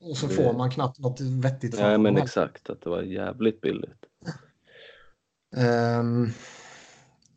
[0.00, 0.34] och så det...
[0.34, 2.70] får man knappt något vettigt Nej, men exakt.
[2.70, 4.05] Att det var jävligt billigt.
[5.56, 6.32] Um,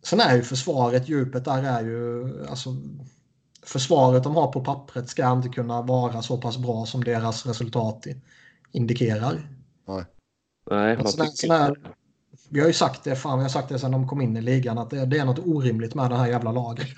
[0.04, 2.76] Sen är ju försvaret, djupet där är ju, alltså
[3.64, 8.06] försvaret de har på pappret ska inte kunna vara så pass bra som deras resultat
[8.72, 9.50] indikerar.
[9.88, 10.06] Nej,
[10.70, 11.76] Nej man sån här,
[12.50, 14.42] Vi har ju sagt det, fan vi har sagt det sedan de kom in i
[14.42, 16.98] ligan, att det, det är något orimligt med det här jävla laget.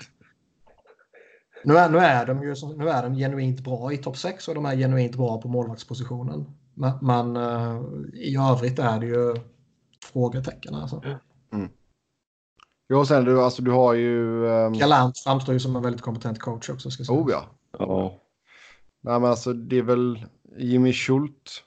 [1.64, 4.54] Nu är, nu är de ju nu är de genuint bra i topp 6 och
[4.54, 6.46] de är genuint bra på målvaktspositionen.
[6.74, 7.82] Men, men uh,
[8.14, 9.34] i övrigt är det ju
[10.12, 11.02] frågetecken alltså.
[11.52, 11.68] Mm.
[12.88, 14.46] Jo, sen du, alltså, du har ju...
[14.46, 14.72] Um...
[14.72, 16.90] Galant framstår ju som en väldigt kompetent coach också.
[16.90, 17.18] Ska säga.
[17.18, 17.44] Oh ja.
[17.78, 18.20] ja.
[19.00, 20.26] Nej, men alltså det är väl
[20.58, 21.63] Jimmy Schult.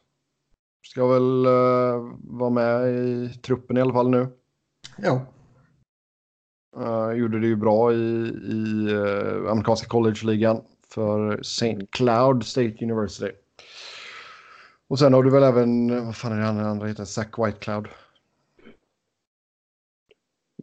[0.86, 4.28] Ska väl uh, vara med i truppen i alla fall nu.
[4.98, 5.22] Ja.
[6.78, 7.96] Uh, gjorde det ju bra i,
[8.44, 11.88] i uh, amerikanska college-ligan för St.
[11.92, 13.32] Cloud State University.
[14.88, 17.88] Och sen har du väl även, vad fan är det andra heter, Zach Whitecloud.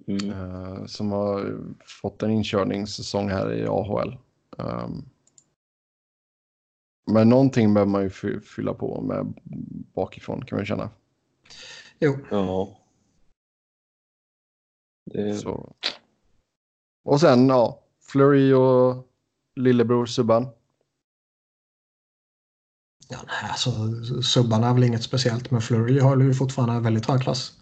[0.07, 0.31] Mm.
[0.31, 1.59] Uh, som har
[2.03, 4.19] fått en inkörningssäsong här i AHL.
[4.59, 5.05] Um, ehm,
[7.07, 9.35] men någonting behöver man ju fylla på med
[9.95, 10.91] bakifrån kan man känna.
[11.99, 12.19] Jo.
[12.31, 12.79] Ja.
[15.05, 15.35] Det...
[15.35, 15.73] Så.
[17.05, 19.07] Och sen ja, Flurry och
[19.57, 20.49] lillebror Subban.
[23.09, 23.71] Ja, nej, alltså,
[24.23, 27.53] Subban är väl inget speciellt men Flurry har ju fortfarande väldigt hög klass.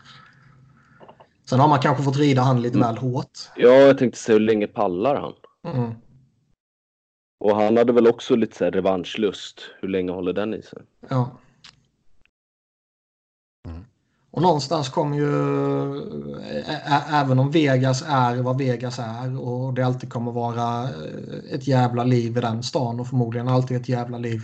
[1.44, 2.89] Sen har man kanske fått rida han lite mm.
[2.89, 3.39] väl hårt.
[3.56, 5.32] Ja, jag tänkte säga hur länge pallar han?
[5.74, 5.94] Mm.
[7.43, 9.60] Och han hade väl också lite så här revanschlust.
[9.81, 10.78] Hur länge håller den i sig?
[11.09, 11.31] Ja.
[13.69, 13.85] Mm.
[14.31, 15.32] Och någonstans kommer ju,
[17.12, 20.89] även om Vegas är vad Vegas är och det alltid kommer vara
[21.51, 24.43] ett jävla liv i den stan och förmodligen alltid ett jävla liv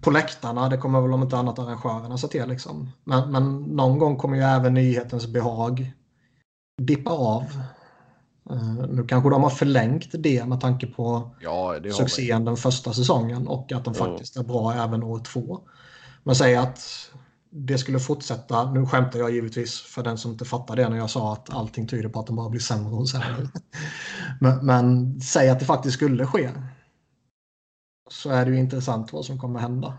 [0.00, 0.68] på läktarna.
[0.68, 2.48] Det kommer väl om inte annat arrangörerna se till.
[2.48, 2.92] Liksom.
[3.04, 5.92] Men, men någon gång kommer ju även nyhetens behag
[6.82, 7.44] dippa av.
[8.50, 13.48] Uh, nu kanske de har förlängt det med tanke på ja, succén den första säsongen
[13.48, 15.60] och att de faktiskt är bra även år två.
[16.22, 17.10] Men säg att
[17.50, 18.72] det skulle fortsätta.
[18.72, 21.86] Nu skämtar jag givetvis för den som inte fattar det när jag sa att allting
[21.86, 23.48] tyder på att de bara blir sämre och sämre.
[24.40, 26.50] men, men säg att det faktiskt skulle ske
[28.10, 29.98] så är det ju intressant vad som kommer hända.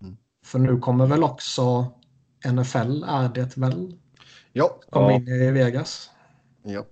[0.00, 0.16] Mm.
[0.44, 1.92] För nu kommer väl också
[2.46, 3.98] NFL är det väl?
[4.52, 4.80] Ja.
[4.90, 6.10] Kommer in i Vegas.
[6.62, 6.84] Ja.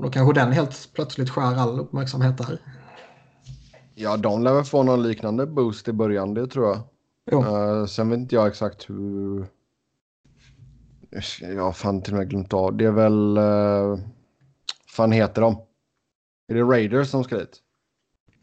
[0.00, 2.58] Och då kanske den helt plötsligt skär all uppmärksamhet där.
[3.94, 6.82] Ja, de lär väl få någon liknande boost i början, det tror jag.
[7.32, 9.46] Uh, sen vet inte jag exakt hur...
[11.40, 12.76] Jag har fan till och med glömt av.
[12.76, 13.38] Det är väl...
[13.38, 13.98] Uh...
[14.88, 15.62] fan heter de?
[16.48, 17.58] Är det Raiders som ska dit?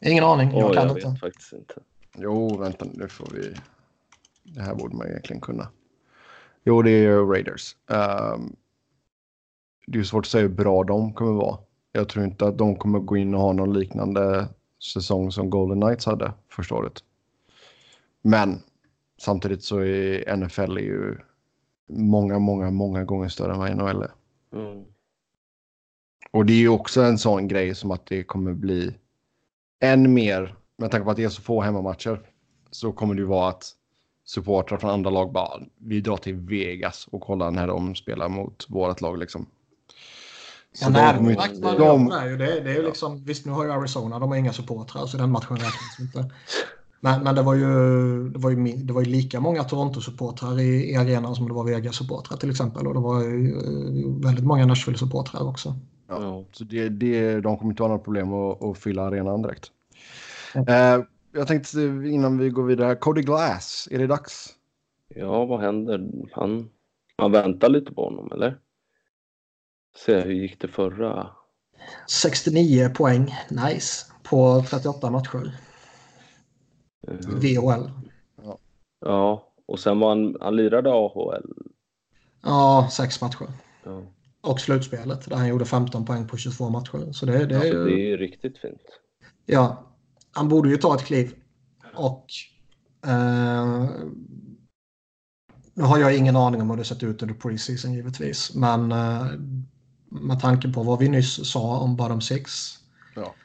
[0.02, 1.10] Ingen aning, jag oh, kan jag inte.
[1.10, 1.74] Vet faktiskt inte.
[2.18, 3.56] Jo, vänta nu får vi...
[4.44, 5.68] Det här borde man egentligen kunna.
[6.64, 7.76] Jo, det är Raiders.
[7.88, 8.56] Um,
[9.88, 11.58] det är svårt att säga hur bra de kommer vara.
[11.92, 14.48] Jag tror inte att de kommer gå in och ha någon liknande
[14.94, 17.04] säsong som Golden Knights hade första året.
[18.22, 18.60] Men
[19.18, 21.18] samtidigt så är NFL är ju
[21.90, 24.12] många, många, många gånger större än vad NHL är.
[24.54, 24.86] Mm.
[26.32, 28.94] Och det är ju också en sån grej som att det kommer bli
[29.80, 32.22] än mer, med tanke på att det är så få hemmamatcher,
[32.72, 33.72] så kommer det ju vara att
[34.26, 38.66] supportrar från andra lag bara, vi drar till Vegas och kollar när de spelar mot
[38.70, 39.46] vårt lag liksom.
[40.78, 43.66] Så ja, de, de, de, är ju, det, det är ju liksom, visst nu har
[43.66, 46.32] ju Arizona, de har inga supportrar så den matchen räknas inte.
[47.00, 50.92] Men, men det, var ju, det, var ju, det var ju lika många Toronto-supportrar i,
[50.92, 52.88] i arenan som det var Vegas-supportrar till exempel.
[52.88, 55.76] Och det var ju eh, väldigt många Nashville-supportrar också.
[56.08, 59.72] Ja, så det, det, de kommer inte ha några problem att, att fylla arenan direkt.
[60.54, 60.68] Mm.
[60.68, 64.50] Eh, jag tänkte innan vi går vidare, Cody Glass, är det dags?
[65.16, 66.10] Ja, vad händer?
[66.32, 66.70] Han,
[67.22, 68.58] man väntar lite på honom, eller?
[70.06, 71.30] Se, hur gick det förra?
[72.08, 75.58] 69 poäng, nice, på 38 matcher.
[77.08, 77.40] Mm.
[77.40, 77.92] VHL.
[78.44, 78.60] Ja.
[79.00, 81.54] ja, och sen var han, han lirade AHL.
[82.44, 83.48] Ja, sex matcher.
[83.84, 84.04] Ja.
[84.42, 87.12] Och slutspelet där han gjorde 15 poäng på 22 matcher.
[87.12, 87.86] Så det, det, är, ju...
[87.86, 88.82] det är ju riktigt fint.
[89.46, 89.84] Ja,
[90.32, 91.36] han borde ju ta ett kliv.
[91.96, 92.26] Och
[93.06, 93.86] eh,
[95.74, 98.56] nu har jag ingen aning om hur det sett ut under preseason givetvis.
[98.56, 99.26] Men eh,
[100.10, 102.74] med tanke på vad vi nyss sa om bottom six.
[103.16, 103.36] Ja.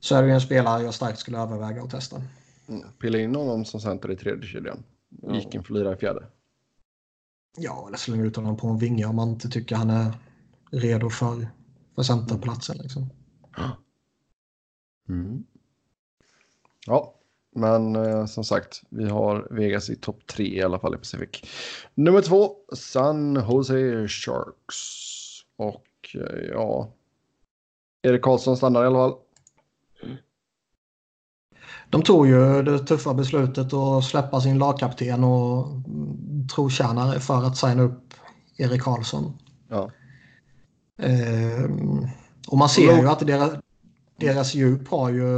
[0.00, 2.22] Så är det ju en spelare jag starkt skulle överväga att testa.
[2.68, 2.82] Mm.
[3.00, 4.82] Pilla in honom som center i tredje kedjan.
[5.32, 6.26] Gick in för lira i fjärde.
[7.56, 10.12] Ja, eller slänga ut honom på en vinge om man inte tycker han är
[10.70, 11.48] redo för,
[11.94, 12.78] för centerplatsen.
[12.78, 13.10] Liksom.
[15.08, 15.44] Mm.
[16.86, 17.14] Ja,
[17.54, 21.42] men eh, som sagt, vi har Vegas i topp tre i alla fall i Pacific.
[21.94, 24.76] Nummer två, San Jose Sharks.
[25.56, 25.86] Och
[26.52, 26.92] ja,
[28.02, 29.18] Erik Karlsson stannar i alla fall.
[31.90, 35.66] De tog ju det tuffa beslutet att släppa sin lagkapten och
[36.54, 38.14] trotjänare för att signa upp
[38.56, 39.32] Erik Karlsson.
[39.68, 39.90] Ja.
[40.98, 42.08] Ehm,
[42.48, 43.52] och man ser ju att deras,
[44.16, 45.28] deras djup har ju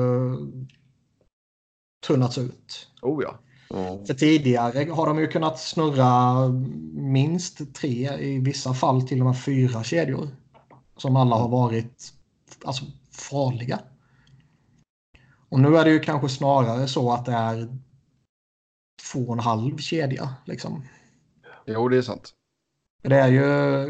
[2.06, 2.88] tunnats ut.
[3.02, 3.38] Oh ja.
[3.74, 4.06] Mm.
[4.06, 6.48] För tidigare har de ju kunnat snurra
[6.92, 10.28] minst tre, i vissa fall till och med fyra kedjor.
[10.98, 12.12] Som alla har varit
[12.64, 13.80] alltså, farliga.
[15.48, 17.78] Och nu är det ju kanske snarare så att det är
[19.12, 20.34] två och en halv kedja.
[20.44, 20.84] Liksom.
[21.66, 22.34] Jo, det är sant.
[23.02, 23.44] Det är ju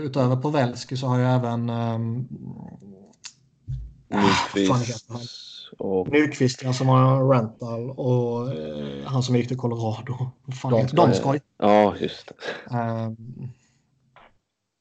[0.04, 2.28] utöver Pavelski så har ju även um,
[4.08, 5.10] Nyqvist.
[5.78, 6.08] Och...
[6.08, 10.30] Nyqvist ja, som har rental och uh, han som gick till Colorado.
[10.92, 11.40] Donskoj.
[11.58, 12.76] Ja, just det.
[12.76, 13.16] Um,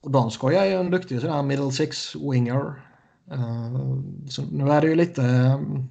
[0.08, 2.84] och Donskoj är ju en duktig sån middle six winger.
[3.32, 5.90] Uh, så nu är det ju lite um,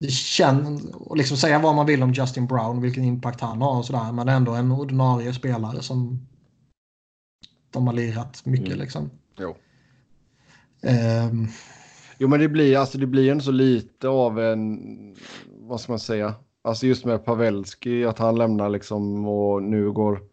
[0.00, 3.78] det känns, och liksom säga vad man vill om Justin Brown, vilken impact han har
[3.78, 6.26] och sådär, men ändå en ordinarie spelare som
[7.70, 8.78] de har lirat mycket mm.
[8.78, 9.10] liksom.
[9.38, 9.56] Jo.
[11.30, 11.48] Um,
[12.18, 14.78] jo, men det blir, alltså, det blir ändå så lite av en,
[15.46, 16.34] vad ska man säga,
[16.64, 20.31] alltså just med Pavelski, att han lämnar liksom och nu går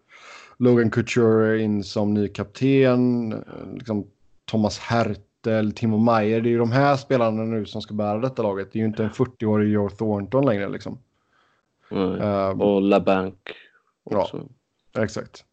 [0.59, 3.29] Logan Couture in som ny kapten,
[3.73, 4.07] liksom
[4.45, 6.41] Thomas Hert eller Timo Meyer.
[6.41, 8.71] Det är ju de här spelarna nu som ska bära detta laget.
[8.71, 10.99] Det är ju inte en 40-årig Joe Thornton längre liksom.
[11.91, 12.21] Mm.
[12.21, 13.35] Uh, och LaBanc
[14.03, 14.47] också.
[14.93, 15.03] Ja.
[15.03, 15.45] Exakt.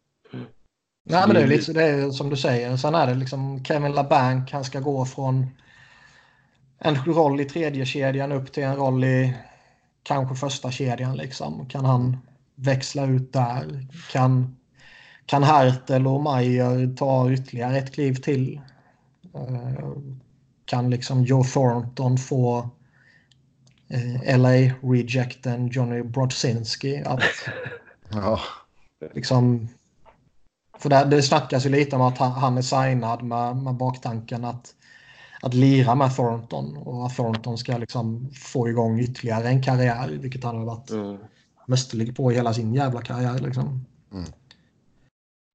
[1.09, 2.77] Nej, men det är, liksom, det är som du säger.
[2.77, 4.51] Sen är det liksom Kevin LaBanc.
[4.51, 5.47] Han ska gå från
[6.79, 9.33] en roll i tredje kedjan upp till en roll i
[10.03, 11.17] kanske första kedjan.
[11.17, 11.65] Liksom.
[11.69, 12.17] Kan han
[12.55, 13.87] växla ut där?
[14.11, 14.56] Kan,
[15.27, 18.61] kan Hertel och Mayer ta ytterligare ett kliv till?
[19.35, 19.97] Uh,
[20.65, 22.69] kan liksom Joe Thornton få
[23.87, 27.23] eh, LA rejecten Johnny Brodzinski att
[28.09, 28.39] ja.
[29.13, 29.67] liksom
[30.79, 34.45] för det, det snackas ju lite om att han, han är signad med, med baktanken
[34.45, 34.73] att,
[35.41, 40.43] att lira med Thornton och att Thornton ska liksom få igång ytterligare en karriär, vilket
[40.43, 41.17] han har varit mm.
[41.65, 43.39] mästerlig på hela sin jävla karriär.
[43.39, 43.85] Liksom.
[44.13, 44.25] Mm.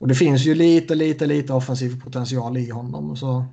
[0.02, 3.16] Och det finns ju lite, lite, lite offensiv potential i honom.
[3.16, 3.44] Så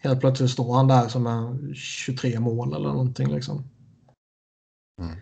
[0.00, 3.28] helt plötsligt står han där som är 23 mål eller någonting.
[3.28, 3.64] Liksom.
[5.00, 5.16] Mm.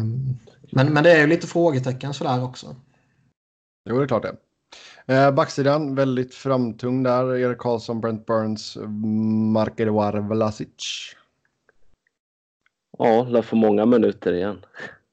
[0.00, 0.38] Um,
[0.72, 2.76] men, men det är ju lite frågetecken sådär också.
[3.90, 4.36] Jo, det är klart det.
[5.14, 7.36] Eh, backsidan, väldigt framtung där.
[7.36, 8.76] Erik Karlsson, Brent Burns,
[9.52, 11.14] Mark-Edouard Vlasic.
[12.98, 14.64] Ja, lär få många minuter igen.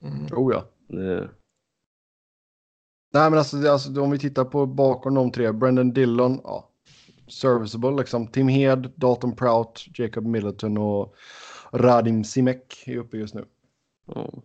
[0.02, 0.28] Mm.
[0.32, 0.66] Oh ja.
[0.88, 1.30] Det...
[3.14, 5.52] Nej, men alltså, alltså, om vi tittar på bakom de tre.
[5.52, 6.70] Brendan Dillon, ja.
[7.28, 8.28] Serviceable liksom.
[8.28, 11.16] Tim Hed, Dalton Prout, Jacob Middleton och
[11.72, 13.46] Radim Simek är uppe just nu.
[14.16, 14.42] Mm.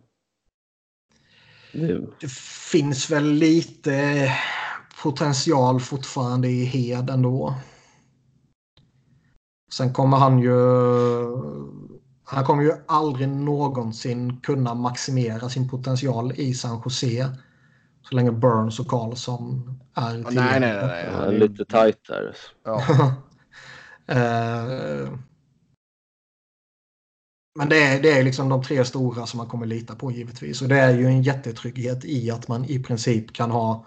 [1.71, 2.07] Det...
[2.21, 2.31] det
[2.71, 4.27] finns väl lite
[5.03, 7.55] potential fortfarande i Hed ändå.
[9.71, 10.55] Sen kommer han ju...
[12.23, 17.29] Han kommer ju aldrig någonsin kunna maximera sin potential i San Jose.
[18.09, 20.35] Så länge Burns och Karlsson är till.
[20.35, 21.09] Nej, nej, nej.
[21.19, 21.39] nej.
[21.39, 22.35] lite tajt där.
[22.63, 22.83] Ja.
[24.11, 25.09] uh,
[27.59, 30.61] men det är, det är liksom de tre stora som man kommer lita på givetvis.
[30.61, 33.85] Och det är ju en jättetrygghet i att man i princip kan ha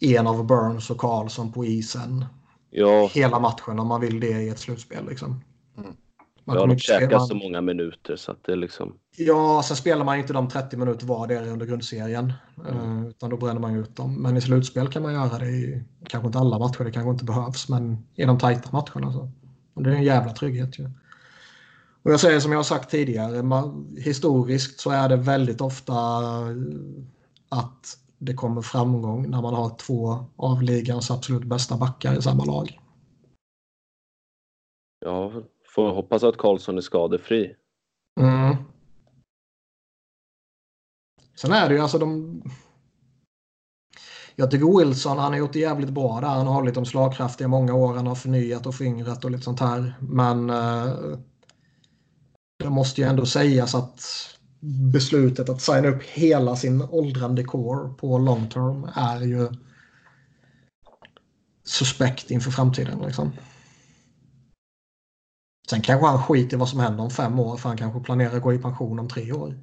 [0.00, 2.24] en av Burns och Karlsson på isen
[2.70, 3.10] ja.
[3.12, 5.08] hela matchen om man vill det i ett slutspel.
[5.08, 5.44] Liksom.
[5.78, 5.96] Mm.
[6.44, 7.26] Man ja, de käkar man...
[7.26, 8.98] så många minuter så att det liksom...
[9.16, 12.32] Ja, sen spelar man inte de 30 minuter var det är under grundserien.
[12.68, 12.98] Mm.
[12.98, 14.22] Uh, utan då bränner man ut dem.
[14.22, 17.24] Men i slutspel kan man göra det i, kanske inte alla matcher, det kanske inte
[17.24, 19.30] behövs, men i de tajta matcherna så.
[19.74, 20.90] Och det är en jävla trygghet ju.
[22.02, 25.94] Och jag säger som jag har sagt tidigare, man, historiskt så är det väldigt ofta
[27.48, 32.44] att det kommer framgång när man har två av ligans absolut bästa backar i samma
[32.44, 32.78] lag.
[35.00, 35.32] Ja,
[35.74, 37.54] får hoppas att Karlsson är skadefri.
[38.20, 38.56] Mm.
[41.34, 42.42] Sen är det ju alltså de...
[44.36, 46.28] Jag tycker Wilson, han har gjort det jävligt bra där.
[46.28, 47.94] Han har liksom hållit dem slagkraftiga i många år.
[47.94, 49.94] Han har förnyat och föryngrat och lite sånt här.
[50.00, 51.18] Men eh,
[52.58, 54.00] det måste ju ändå sägas att
[54.92, 59.48] beslutet att signa upp hela sin åldrande core på long term är ju
[61.64, 62.98] suspekt inför framtiden.
[63.06, 63.32] Liksom.
[65.70, 68.36] Sen kanske han skiter i vad som händer om fem år för han kanske planerar
[68.36, 69.58] att gå i pension om tre år.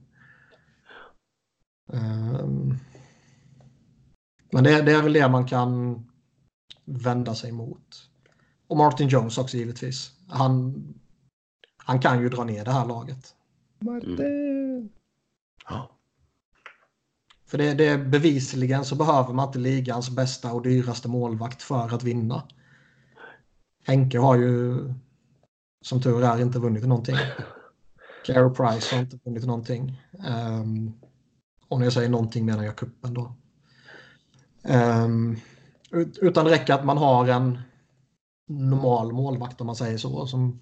[1.88, 2.78] Um,
[4.52, 6.04] men det, det, är väl det man kan
[6.86, 8.10] vända sig mot.
[8.68, 10.12] Och Martin Jones också givetvis.
[10.28, 10.84] Han,
[11.78, 13.36] han kan ju dra ner det här laget.
[13.80, 14.20] Martin!
[14.20, 14.90] Mm.
[15.70, 15.92] Ja.
[17.46, 22.04] För det, det bevisligen så behöver man inte ligans bästa och dyraste målvakt för att
[22.04, 22.44] vinna.
[23.84, 24.78] Henke har ju
[25.82, 27.16] som tur är inte vunnit någonting.
[28.26, 30.02] Carey Price har inte vunnit någonting.
[30.28, 30.94] Um,
[31.68, 33.36] och när jag säger någonting menar jag kuppen då.
[34.64, 35.40] Um,
[36.22, 37.60] utan det räcker att man har en
[38.48, 40.28] normal målvakt om man säger så.
[40.28, 40.60] Som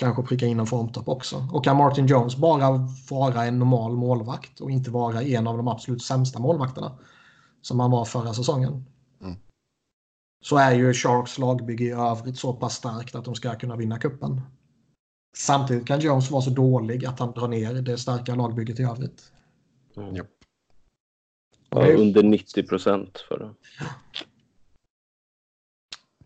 [0.00, 1.48] kanske pricka in en formtopp också.
[1.52, 5.68] Och kan Martin Jones bara vara en normal målvakt och inte vara en av de
[5.68, 6.98] absolut sämsta målvakterna
[7.62, 8.84] som han var förra säsongen.
[10.40, 13.98] Så är ju Sharks lagbygge i övrigt så pass starkt att de ska kunna vinna
[13.98, 14.40] kuppen.
[15.36, 19.32] Samtidigt kan Jones vara så dålig att han drar ner det starka lagbygget i övrigt.
[19.96, 20.16] Mm.
[20.16, 20.24] Ja.
[21.70, 23.54] Ja, under 90 procent för det.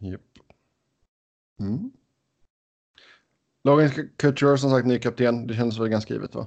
[0.07, 0.20] Yep.
[1.61, 1.93] Mm.
[3.65, 5.47] Logan Couture som sagt ny kapten.
[5.47, 6.47] Det känns väl ganska givet va?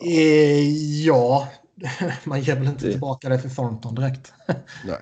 [0.00, 0.68] Eh,
[1.04, 1.48] ja,
[2.24, 2.92] man ger väl inte det.
[2.92, 4.32] tillbaka det för Thornton direkt.
[4.84, 5.00] Nej.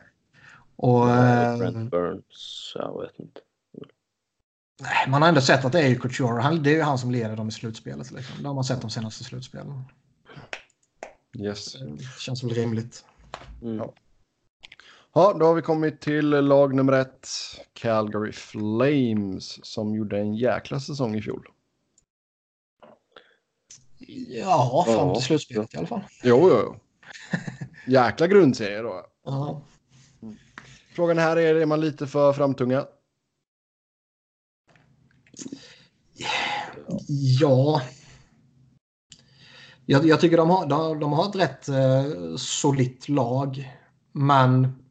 [0.76, 3.40] Och, eh, Brent Burns, jag vet inte.
[4.82, 6.40] Nej, man har ändå sett att det är ju Couture.
[6.40, 8.10] Han, det är ju han som leder dem i slutspelet.
[8.10, 8.42] Liksom.
[8.42, 9.84] Det har man sett de senaste slutspelen.
[11.38, 11.72] Yes.
[11.72, 13.04] Det känns väl rimligt.
[13.62, 13.76] Mm.
[13.76, 13.94] Ja.
[15.14, 17.28] Ja, då har vi kommit till lag nummer ett.
[17.72, 21.48] Calgary Flames som gjorde en jäkla säsong i fjol.
[24.28, 26.04] Ja, fram till slutspelet i alla fall.
[26.22, 26.76] Jo, jo, jo.
[27.86, 29.06] Jäkla grundserie då.
[29.24, 29.62] Ja.
[30.94, 32.86] Frågan här är, är man lite för framtunga?
[37.40, 37.82] Ja.
[39.86, 43.72] Jag, jag tycker de har, de, de har ett rätt eh, solitt lag.
[44.12, 44.84] Men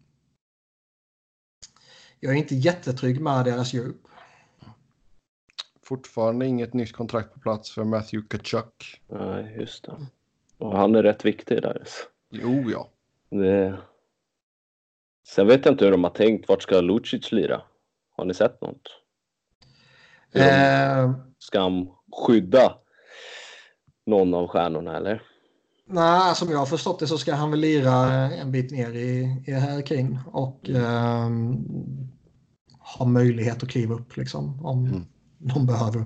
[2.20, 4.05] jag är inte jättetrygg med deras djup.
[5.86, 9.02] Fortfarande inget nytt kontrakt på plats för Matthew Kachuk.
[9.08, 9.96] Nej, just det.
[10.58, 11.84] Och han är rätt viktig där.
[12.30, 12.90] Jo, ja.
[13.30, 13.78] Det...
[15.28, 16.50] Sen vet jag inte hur de har tänkt.
[16.50, 17.62] Vart ska Lucic lira?
[18.18, 18.82] Har ni sett något?
[20.32, 21.88] Hur Eh, Ska han
[22.28, 22.76] skydda
[24.06, 25.22] någon av stjärnorna eller?
[25.88, 27.94] nej, som jag har förstått det så ska han väl lira
[28.32, 31.30] en bit ner i, i hierarkin och eh,
[32.98, 35.06] ha möjlighet att kliva upp liksom om Mm.
[35.54, 36.06] De behöver.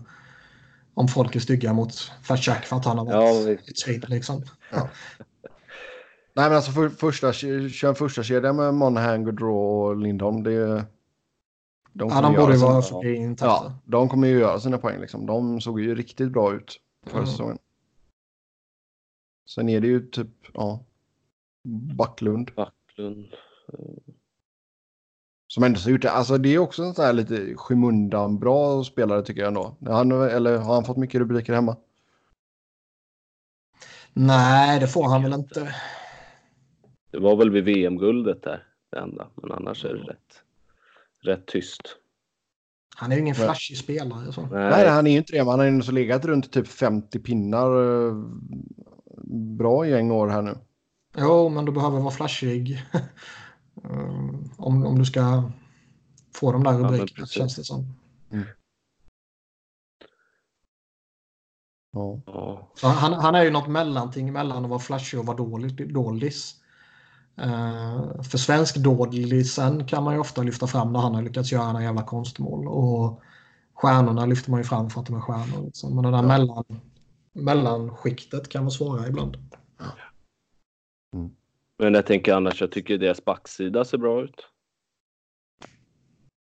[0.94, 1.94] Om folk är stygga mot
[2.24, 4.44] Fatjak för att han har Ja, varit vi- ett svin liksom.
[4.72, 4.90] Ja.
[6.34, 9.56] Nej, men alltså för, första, kör en första kedja med Monahan, Gaudreau
[9.88, 10.44] och Lindholm.
[10.44, 10.86] Det,
[11.94, 13.66] de Ja, de borde sina- vara förbi intakta.
[13.66, 15.02] Ja, de kommer ju göra sina poäng.
[15.02, 15.26] Liksom.
[15.26, 17.28] De såg ju riktigt bra ut förra Mm.
[17.32, 17.58] säsongen.
[19.50, 20.84] Sen är det ju typ, ja,
[21.98, 23.28] Backlund Backlund.
[25.54, 26.12] Som ändå har gjort det.
[26.12, 29.76] Alltså det är också en sån här lite skymundan bra spelare tycker jag ändå.
[29.88, 31.76] Han, eller har han fått mycket rubriker hemma?
[34.14, 35.76] Nej, det får han väl inte.
[37.12, 39.28] Det var väl vid VM-guldet där det enda.
[39.36, 40.42] Men annars är det rätt,
[41.22, 41.82] rätt tyst.
[42.96, 44.32] Han är ju ingen flashig spelare.
[44.34, 44.42] Så.
[44.42, 45.40] Nej, Nej, han är ju inte det.
[45.44, 47.72] men Han har ju så legat runt typ 50 pinnar.
[48.08, 48.14] eh,
[49.58, 50.58] Bra gäng år här nu.
[51.18, 52.84] Jo, men du behöver vara flashig.
[53.84, 55.52] Mm, om, om du ska
[56.36, 57.32] få de där rubrikerna precis.
[57.32, 57.86] känns det som.
[61.92, 62.22] Ja.
[62.26, 62.72] ja.
[62.76, 66.56] Så han, han är ju något mellanting mellan att vara flashig och vara dålig, dålis.
[67.38, 71.72] Eh, för svensk dålisen kan man ju ofta lyfta fram när han har lyckats göra
[71.72, 72.68] några jävla konstmål.
[72.68, 73.22] Och
[73.74, 75.66] stjärnorna lyfter man ju fram för att de är stjärnor.
[75.66, 75.96] Liksom.
[75.96, 76.66] Men det där mellan,
[77.34, 79.38] mellanskiktet kan vara svårare ibland.
[81.80, 84.48] Men jag tänker annars, jag tycker deras backsida ser bra ut.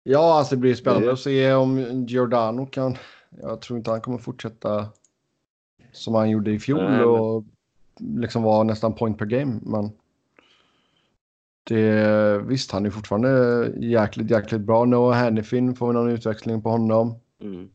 [0.04, 2.96] Ja, alltså det blir spännande Det- att se om Giordano kan.
[3.42, 4.90] Jag tror inte han kommer fortsätta
[5.92, 7.44] som han gjorde i fjol Nej, men- och
[7.98, 9.60] liksom vara nästan point per game.
[9.64, 9.92] Men
[11.64, 14.86] det, visst, han är fortfarande jäkligt, jäkligt bra.
[14.86, 17.16] Noah Hannifin får vi någon utväxling på honom.
[17.42, 17.70] Mm.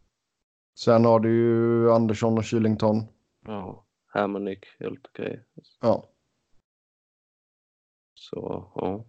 [0.79, 3.03] Sen har du ju Andersson och Kylington.
[3.47, 5.41] Ja, Hammonick, helt okej.
[5.81, 6.05] Ja,
[8.15, 9.05] Så, ja.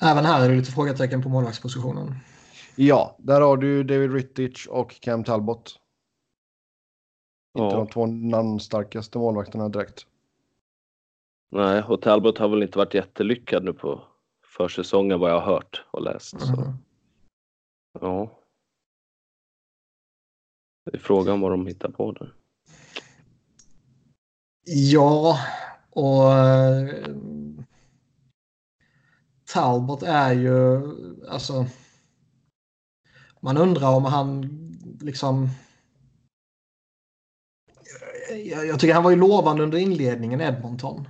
[0.00, 2.14] Även här är det lite frågetecken på målvaktspositionen.
[2.76, 5.78] ja där har du David Rittich och Cam Talbot.
[7.58, 7.76] Inte ja.
[7.76, 10.06] de två namnstarkaste målvakterna direkt.
[11.50, 14.04] Nej, och Talbot har väl inte varit jättelyckad nu på
[14.56, 16.40] försäsongen vad jag har hört och läst.
[16.40, 16.72] Så, Mm.
[18.00, 18.38] ja.
[20.84, 22.34] Det är frågan vad de hittar på där.
[24.64, 25.38] Ja,
[25.92, 27.06] och eh,
[29.52, 30.80] Talbot är ju
[31.28, 31.66] alltså.
[33.40, 34.48] Man undrar om han
[35.00, 35.48] liksom.
[38.44, 41.08] Jag, jag tycker han var ju lovande under inledningen Edmonton.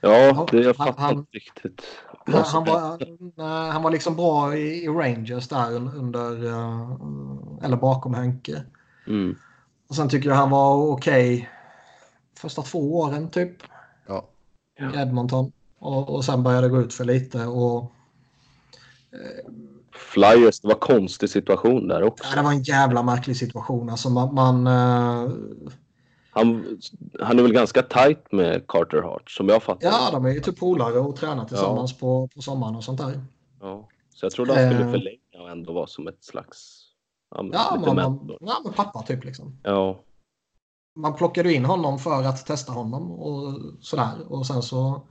[0.00, 1.82] Ja, det jag Han- fattar han- inte riktigt.
[2.26, 6.96] Han, han, var, han var liksom bra i, i Rangers där un- under eh,
[7.64, 8.62] eller bakom Henke.
[9.06, 9.36] Mm.
[9.88, 11.50] Och sen tycker jag han var okej
[12.38, 13.56] första två åren typ.
[14.82, 14.98] Ja.
[14.98, 15.52] i Edmonton.
[15.78, 17.46] Och, och sen började det gå ut för lite.
[17.46, 17.92] Och,
[19.92, 22.24] Flyers, det var konstig situation där också.
[22.30, 23.90] ja, det var en jävla märklig situation.
[23.90, 25.30] Alltså man, man, eh,
[26.30, 26.78] Han,
[27.20, 30.40] han är väl ganska tight med Carter Hart som jag fattar ja, de är ju
[30.40, 33.20] typ polare och tränar tillsammans på, på sommaren och sånt där.
[33.60, 33.88] ja.
[34.14, 34.90] Så jag trodde han skulle Eh.
[34.90, 36.82] förlänga och ändå vara som ett slags
[37.34, 39.56] ja, men Ja, man, man, ja, men pappa typ liksom.
[39.62, 39.98] Ja,
[40.94, 44.32] Man plockade in honom för att testa honom och sådär.
[44.32, 45.02] Och sen så...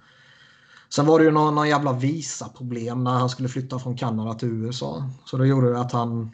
[0.90, 4.50] Sen var det ju någon, någon jävla visa-problem när han skulle flytta från Kanada till
[4.50, 5.10] USA.
[5.26, 6.32] Så det gjorde ju att han...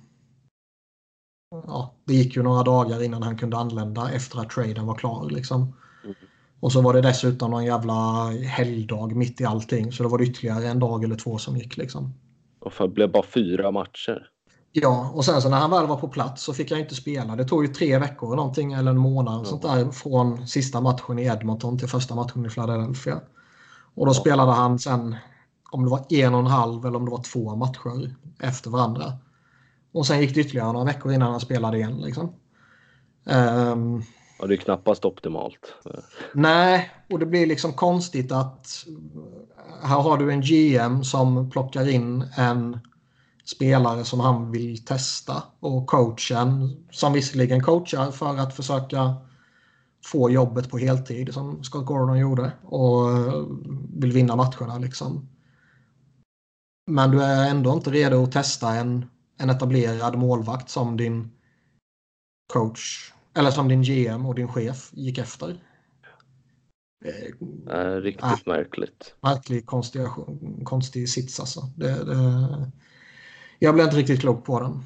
[1.67, 5.29] Ja, det gick ju några dagar innan han kunde anlända efter att traden var klar.
[5.29, 5.73] Liksom.
[6.03, 6.15] Mm.
[6.59, 9.91] Och så var det dessutom någon jävla helgdag mitt i allting.
[9.91, 11.77] Så då var det ytterligare en dag eller två som gick.
[11.77, 12.13] Liksom.
[12.59, 14.29] och det blev bara fyra matcher.
[14.71, 17.35] Ja, och sen så när han väl var på plats så fick han inte spela.
[17.35, 19.45] Det tog ju tre veckor någonting eller en månad Ja.
[19.45, 23.21] sånt där från sista matchen i Edmonton till första matchen i Philadelphia.
[23.95, 25.15] Och då spelade han sen
[25.71, 29.13] om det var en och en halv eller om det var två matcher efter varandra.
[29.91, 31.97] Och sen gick det ytterligare några veckor innan han spelade igen.
[31.97, 32.33] Liksom.
[33.25, 34.01] Ehm,
[34.39, 35.73] Ja, det är knappast optimalt.
[36.33, 38.85] nej, och det blir liksom konstigt att
[39.83, 42.79] här har du en GM som plockar in en
[43.47, 49.15] spelare som han vill testa och coachen som visserligen coachar för att försöka
[50.05, 53.09] få jobbet på heltid som Scott Gordon gjorde och
[53.93, 55.29] vill vinna matcherna liksom.
[56.91, 59.05] Men du är ändå inte redo att testa en,
[59.37, 61.31] en etablerad målvakt som din
[62.53, 65.63] coach eller som din GM och din chef gick efter.
[67.69, 69.15] Äh, riktigt äh, märkligt.
[69.21, 70.01] Märklig konstig,
[70.63, 71.61] konstig sits alltså.
[71.75, 72.71] Det, det,
[73.59, 74.83] jag blev inte riktigt klok på den.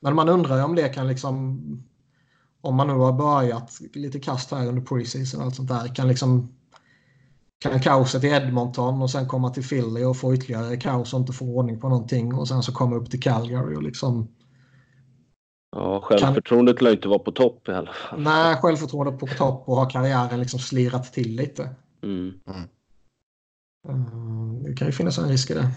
[0.00, 1.60] Men man undrar ju om det kan liksom
[2.60, 6.08] om man nu har börjat lite kast här under preseason och allt sånt där kan
[6.08, 6.54] liksom
[7.58, 11.32] kan kaoset i Edmonton och sen komma till Philly och få ytterligare kaos och inte
[11.32, 14.28] få ordning på någonting och sen så komma upp till Calgary och liksom
[15.76, 16.84] Ja, självförtroendet kan...
[16.84, 18.20] lär inte vara på topp i alla fall.
[18.20, 21.68] Nej, självförtroendet på topp och har karriären liksom slirat till lite.
[22.02, 22.32] Mm.
[23.88, 24.62] Mm.
[24.62, 25.70] Det kan ju finnas en risk i det.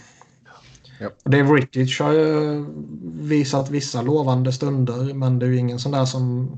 [1.00, 1.10] Ja.
[1.24, 2.66] Dave Rittich har ju
[3.22, 6.52] visat vissa lovande stunder men det är ju ingen sån där som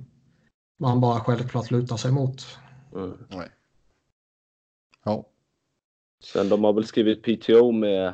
[0.80, 2.58] man bara självklart lutar sig mot.
[2.96, 3.18] Mm.
[3.30, 3.50] Nej.
[5.04, 5.26] Ja.
[6.24, 8.14] Sen de har väl skrivit PTO med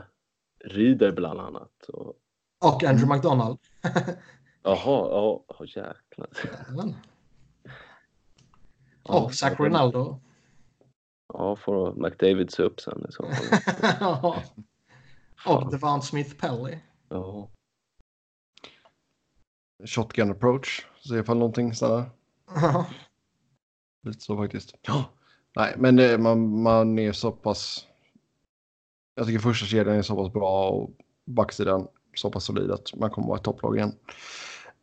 [0.65, 1.84] Rieder bland annat.
[1.88, 2.14] Och,
[2.64, 3.60] och Andrew McDonald.
[4.64, 6.30] Jaha, ja, oh, jäklar.
[9.03, 10.19] Och Zach Ronaldo.
[11.34, 14.35] Ja, får McDavid se upp sen i så fall.
[15.45, 16.77] Och Devon Smith Pelly.
[17.09, 17.49] Ja.
[19.85, 20.85] Shotgun approach.
[20.99, 22.09] Se ifall någonting sådär.
[24.03, 24.76] Lite så faktiskt.
[24.81, 25.05] Ja.
[25.55, 27.88] Nej, men det, man, man är så pass...
[29.15, 30.89] Jag tycker första kedjan är så pass bra och
[31.26, 33.95] backsidan så pass solid att man kommer vara ett topplag igen.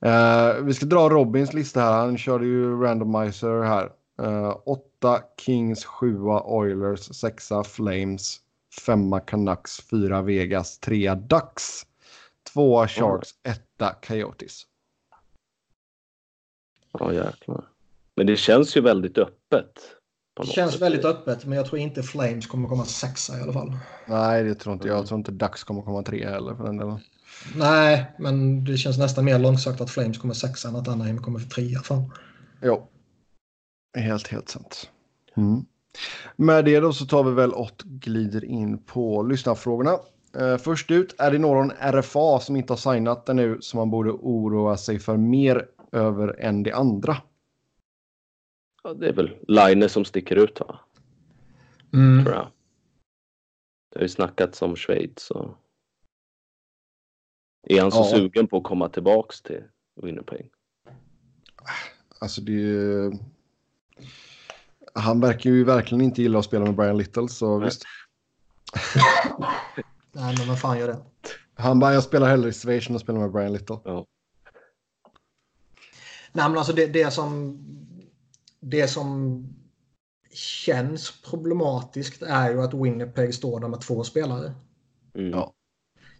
[0.06, 1.92] Uh, vi ska dra Robins lista här.
[1.92, 3.92] Han körde ju randomizer här.
[4.22, 8.40] Uh, åtta Kings, sjua Oilers, sexa Flames,
[8.80, 11.86] femma Canucks, fyra Vegas, trea Ducks,
[12.52, 14.62] tvåa Sharks, etta Coyotes.
[16.92, 17.64] Ja, jäklar.
[18.14, 19.72] Men det känns ju väldigt öppet.
[20.40, 20.82] Det känns sätt.
[20.82, 23.76] väldigt öppet, men jag tror inte Flames kommer komma sexa i alla fall.
[24.06, 24.98] Nej, det tror inte jag.
[24.98, 27.00] Jag tror inte Ducks kommer komma trea heller för den delen.
[27.54, 31.38] Nej, men det känns nästan mer långsökt att Flames kommer sexa än att Anaheim kommer
[31.38, 31.80] för trea.
[31.80, 32.10] Fan.
[32.62, 32.88] Jo.
[33.98, 34.90] Helt, helt sant.
[35.36, 35.64] Mm.
[36.36, 39.98] Med det då så tar vi väl och glider in på lyssnarfrågorna.
[40.40, 44.10] Uh, först ut, är det någon RFA som inte har signat ännu som man borde
[44.10, 47.16] oroa sig för mer över än de andra?
[48.82, 50.80] Ja, det är väl Line som sticker ut va?
[51.92, 52.24] Mm.
[52.24, 52.46] Tror jag.
[53.90, 55.56] Det har ju snackats om Schweiz och
[57.62, 58.16] är han så ja.
[58.16, 59.62] sugen på att komma tillbaks till
[60.02, 60.50] Winnipeg?
[62.18, 63.12] Alltså det är...
[64.94, 67.68] Han verkar ju verkligen inte gilla att spela med Brian Little så Nej.
[67.68, 67.82] visst.
[70.12, 70.98] Nej men vad fan gör det?
[71.54, 73.78] Han bara, jag spelar hellre i Schweiz än att spela med Brian Little.
[73.84, 74.06] Ja.
[76.32, 77.58] Nej men alltså det, det som...
[78.60, 79.44] Det som
[80.34, 84.54] känns problematiskt är ju att Winnipeg står där med två spelare.
[85.14, 85.30] Mm.
[85.30, 85.54] Ja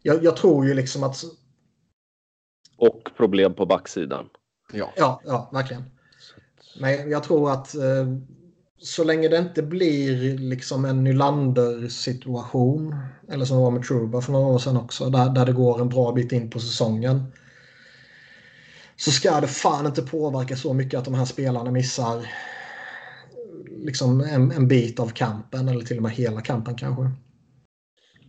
[0.03, 1.25] jag, jag, tror ju liksom att...
[2.77, 4.29] Och problem på backsidan.
[4.73, 5.85] Ja, ja, ja verkligen.
[6.81, 8.07] Men jag tror att eh,
[8.83, 12.97] så länge det inte blir liksom en Nylander-situation,
[13.29, 15.81] eller som det var med Truba för några år sedan också, där, där det går
[15.81, 17.33] en bra bit in på säsongen.
[18.97, 22.27] Så ska det fan inte påverka så mycket att de här spelarna missar
[23.71, 27.11] liksom en, en bit av kampen, eller till och med hela kampen kanske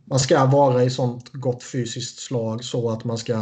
[0.05, 3.35] man ska vara i sånt gott fysiskt slag så att man ska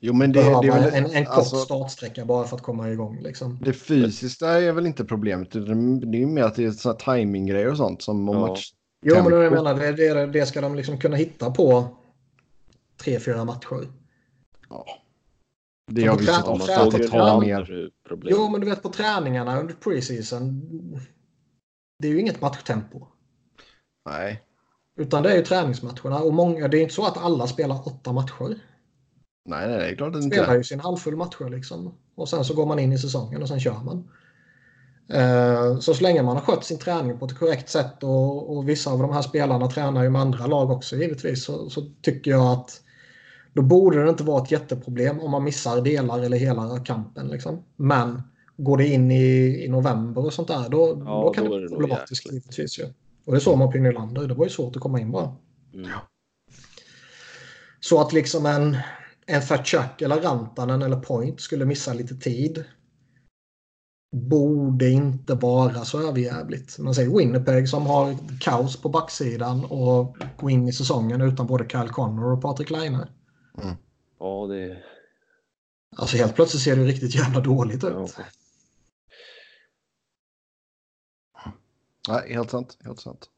[0.00, 2.90] Jo, men det, det är väl, en, en kort alltså, startsträcka bara för att komma
[2.90, 3.20] igång.
[3.22, 3.58] Liksom.
[3.62, 5.52] Det fysiska är väl inte problemet.
[5.52, 8.48] Det är mer att det är timinggrejer och sånt som ja.
[8.48, 8.72] match.
[9.02, 11.96] Jo, men jag menar, det, det, det ska de liksom kunna hitta på
[13.00, 13.88] tre, fyra matcher.
[14.68, 14.86] Ja.
[15.90, 17.90] Det har vi sett ofta att det tar mer.
[18.22, 20.62] Jo, men du vet på träningarna under preseason.
[21.98, 23.06] Det är ju inget matchtempo.
[24.10, 24.42] Nej.
[24.96, 26.20] Utan det är ju träningsmatcherna.
[26.20, 28.60] Och många, det är inte så att alla spelar åtta matcher.
[29.48, 30.36] Nej, nej, det är klart det inte.
[30.36, 31.94] Spelar ju sin handfull matcher liksom.
[32.14, 34.08] Och sen så går man in i säsongen och sen kör man.
[35.12, 38.68] Eh, så så länge man har skött sin träning på ett korrekt sätt och, och
[38.68, 42.30] vissa av de här spelarna tränar ju med andra lag också givetvis så, så tycker
[42.30, 42.80] jag att
[43.52, 47.28] då borde det inte vara ett jätteproblem om man missar delar eller hela kampen.
[47.28, 47.64] Liksom.
[47.76, 48.22] Men
[48.56, 51.60] går det in i, i november och sånt där då, ja, då kan då det
[51.60, 52.78] vara problematiskt givetvis.
[52.78, 52.84] Ju.
[53.24, 54.28] Och det såg man på Nylander.
[54.28, 55.36] Det var ju svårt att komma in bara.
[55.74, 55.90] Mm.
[57.80, 58.76] Så att liksom en,
[59.28, 62.64] en Fatchuk eller Rantanen eller Point skulle missa lite tid.
[64.12, 66.78] borde inte vara så överjävligt.
[66.78, 71.68] Man säger Winnipeg som har kaos på backsidan och går in i säsongen utan både
[71.68, 73.08] Kyle Connor och Patrik Laine.
[73.62, 73.76] Mm.
[74.18, 74.82] Ja, det...
[75.96, 78.14] Alltså helt plötsligt ser det riktigt jävla dåligt ut.
[78.14, 78.24] Ja.
[82.08, 82.78] Nej, helt sant.
[82.84, 83.30] Helt sant.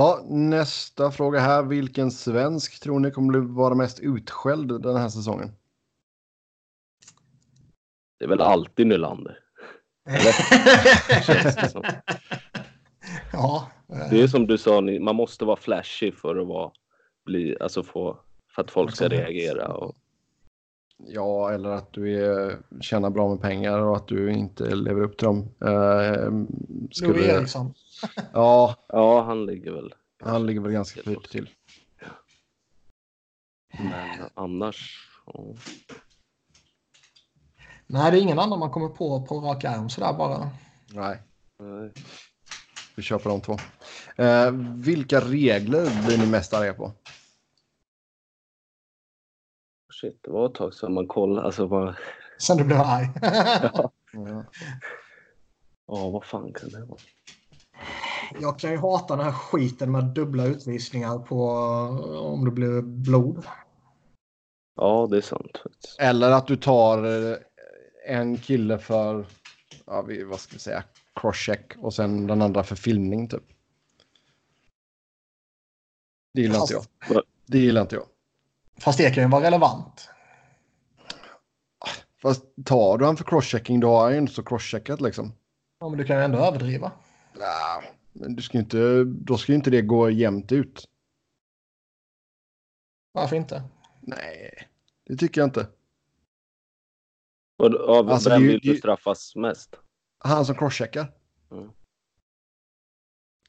[0.00, 1.62] Ja, nästa fråga här.
[1.62, 5.52] Vilken svensk tror ni kommer vara mest utskälld den här säsongen?
[8.18, 9.38] Det är väl alltid Nylander.
[13.32, 13.70] ja.
[14.10, 16.70] Det är som du sa, man måste vara flashig för att vara,
[17.24, 18.18] bli, alltså få,
[18.54, 19.68] för att folk ska reagera.
[19.72, 19.96] Och...
[20.98, 25.16] Ja, eller att du är, tjänar bra med pengar och att du inte lever upp
[25.16, 25.38] till dem.
[25.64, 26.44] Uh,
[26.90, 27.12] skulle...
[27.12, 27.74] Louis Eriksson.
[28.32, 28.76] Ja.
[28.88, 29.94] ja, han ligger väl.
[30.24, 31.50] Han ligger väl ganska pyrt till.
[33.78, 35.08] Men annars.
[35.26, 35.56] Oh.
[37.86, 40.50] Nej, det är ingen annan man kommer på på rak arm sådär bara.
[40.92, 41.22] Nej.
[42.96, 43.56] Vi kör på de två.
[44.16, 46.92] Eh, vilka regler blir ni mest arga på?
[50.00, 51.46] Shit, det var ett tag sedan man kollade.
[51.46, 51.96] Alltså bara...
[52.38, 53.08] Sen du blev arg?
[53.22, 53.92] ja.
[55.86, 56.10] ja.
[56.10, 57.00] vad fan kan det vara?
[58.40, 61.50] Jag kan ju hata den här skiten med dubbla utvisningar på
[62.20, 63.44] om det blir blod.
[64.76, 65.62] Ja, det är sant.
[65.98, 67.36] Eller att du tar eh,
[68.06, 69.26] en kille för,
[69.86, 70.84] ja, vad ska vi säga,
[71.14, 73.42] crosscheck och sen den andra för filmning typ.
[76.34, 76.72] Det gillar Fast...
[76.72, 77.22] inte jag.
[77.46, 78.04] Det gillar inte jag.
[78.80, 80.10] Fast det kan ju vara relevant.
[82.22, 85.32] Fast tar du han för crosschecking då har han ju inte så crosscheckat liksom.
[85.80, 86.92] Ja, men du kan ju ändå överdriva.
[87.38, 90.84] Nej, men du ska inte, då ska ju inte det gå jämnt ut.
[93.12, 93.62] Varför inte?
[94.00, 94.68] Nej,
[95.04, 95.68] det tycker jag inte.
[97.58, 99.76] Och av alltså, vem vill du straffas mest?
[100.18, 101.12] Han som crosscheckar.
[101.50, 101.70] Mm.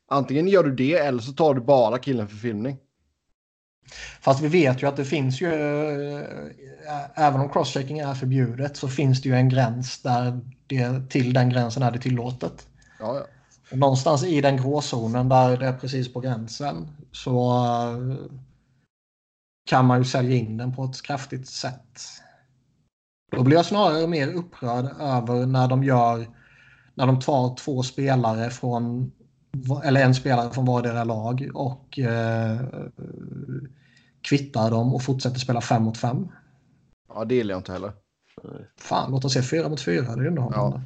[0.08, 2.78] Antingen gör du det eller så tar du bara killen för filmning.
[4.22, 5.48] Fast vi vet ju att det finns ju,
[6.88, 11.34] äh, även om crosschecking är förbjudet, så finns det ju en gräns där det, till
[11.34, 12.68] den gränsen är det tillåtet.
[13.00, 13.26] Ja, ja.
[13.72, 18.16] Någonstans i den gråzonen där det är precis på gränsen så äh,
[19.66, 22.02] kan man ju sälja in den på ett kraftigt sätt.
[23.32, 26.28] Då blir jag snarare mer upprörd över när de gör
[26.94, 29.12] när de tar två spelare från
[29.84, 32.60] eller en spelare från vardera lag och eh,
[34.22, 36.28] kvittar dem och fortsätter spela fem mot fem.
[37.10, 37.94] Ja, det gillar jag inte heller.
[38.78, 40.16] Fan, låt oss se fyra mot fyra.
[40.16, 40.82] Det är underhållande.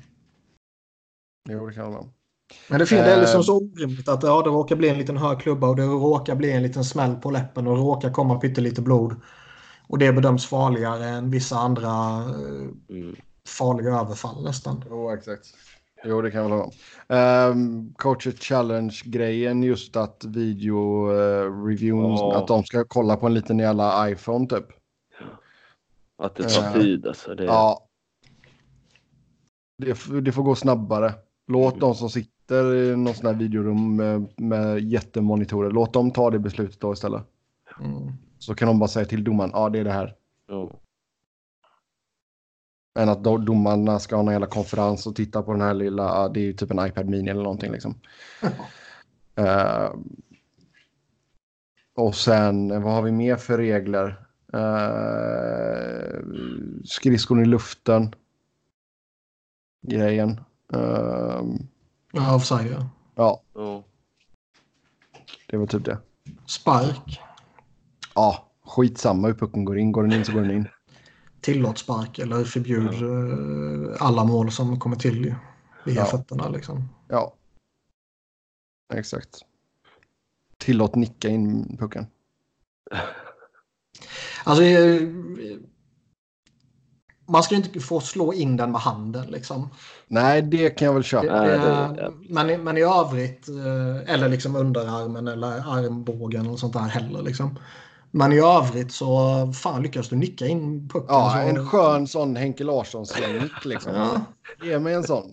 [1.44, 1.54] Ja.
[1.54, 2.14] Jo, det kan man.
[2.70, 3.44] Men det, finns, det är liksom eh.
[3.44, 6.52] så orimligt att ja, det råkar bli en liten hög klubba och det råkar bli
[6.52, 9.16] en liten smäll på läppen och råkar komma pyttelite blod.
[9.88, 13.16] Och det bedöms farligare än vissa andra eh, mm.
[13.48, 14.84] farliga överfall nästan.
[14.90, 15.46] Jo, exakt.
[16.06, 16.70] Jo, det kan jag hålla
[17.08, 22.38] med um, Coacher Challenge-grejen, just att video-reviews, uh, oh.
[22.38, 24.66] att de ska kolla på en liten jävla iPhone typ.
[26.24, 27.36] Att det tar uh, tid alltså.
[27.36, 27.44] Det...
[27.44, 27.88] Ja.
[29.78, 31.14] Det, det, får gå snabbare.
[31.48, 31.80] Låt mm.
[31.80, 36.40] de som sitter i någon sån här videorum med, med jättemonitorer, låt dem ta det
[36.40, 37.24] beslutet då istället.
[37.80, 38.12] Mm.
[38.40, 40.16] Så kan de bara säga till domaren, ja det är det här.
[40.50, 40.68] Mm.
[43.00, 46.30] Än att domarna ska ha en jävla konferens och titta på den här lilla, ja,
[46.30, 47.96] det är ju typ en iPad Mini eller någonting liksom.
[49.40, 49.96] uh,
[51.96, 54.26] och sen, vad har vi mer för regler?
[54.54, 56.22] Uh,
[56.86, 58.16] skridskon i luften.
[59.88, 60.40] Grejen.
[60.76, 61.44] Uh,
[62.16, 62.90] ja, offside ja.
[63.16, 63.42] Ja.
[65.48, 65.98] Det var typ det.
[66.46, 67.22] Spark.
[68.16, 69.92] Ja, skitsamma hur pucken går in.
[69.92, 70.68] Går den in så går den in.
[71.42, 73.08] Tillåt spark eller förbjud ja.
[73.08, 75.36] Eh, alla mål som kommer till
[75.86, 76.06] via ja.
[76.06, 76.50] fötterna.
[76.50, 76.90] Liksom.
[77.08, 77.34] Ja,
[78.94, 79.40] exakt.
[80.58, 82.06] Tillåt nicka in pucken.
[84.44, 85.02] Alltså, eh,
[87.26, 89.70] man ska inte få slå in den med handen liksom.
[90.08, 92.12] Nej, det kan jag väl köpa.
[92.30, 97.60] Men, men i övrigt, eh, eller liksom underarmen eller armbågen och sånt där heller liksom.
[98.12, 101.08] Men i övrigt så fan lyckas du nicka in pucken.
[101.10, 101.50] Ja, så...
[101.50, 103.96] en skön sån Henke Larsson-nick liksom.
[103.96, 104.22] ja.
[104.64, 105.32] Ge mig en sån.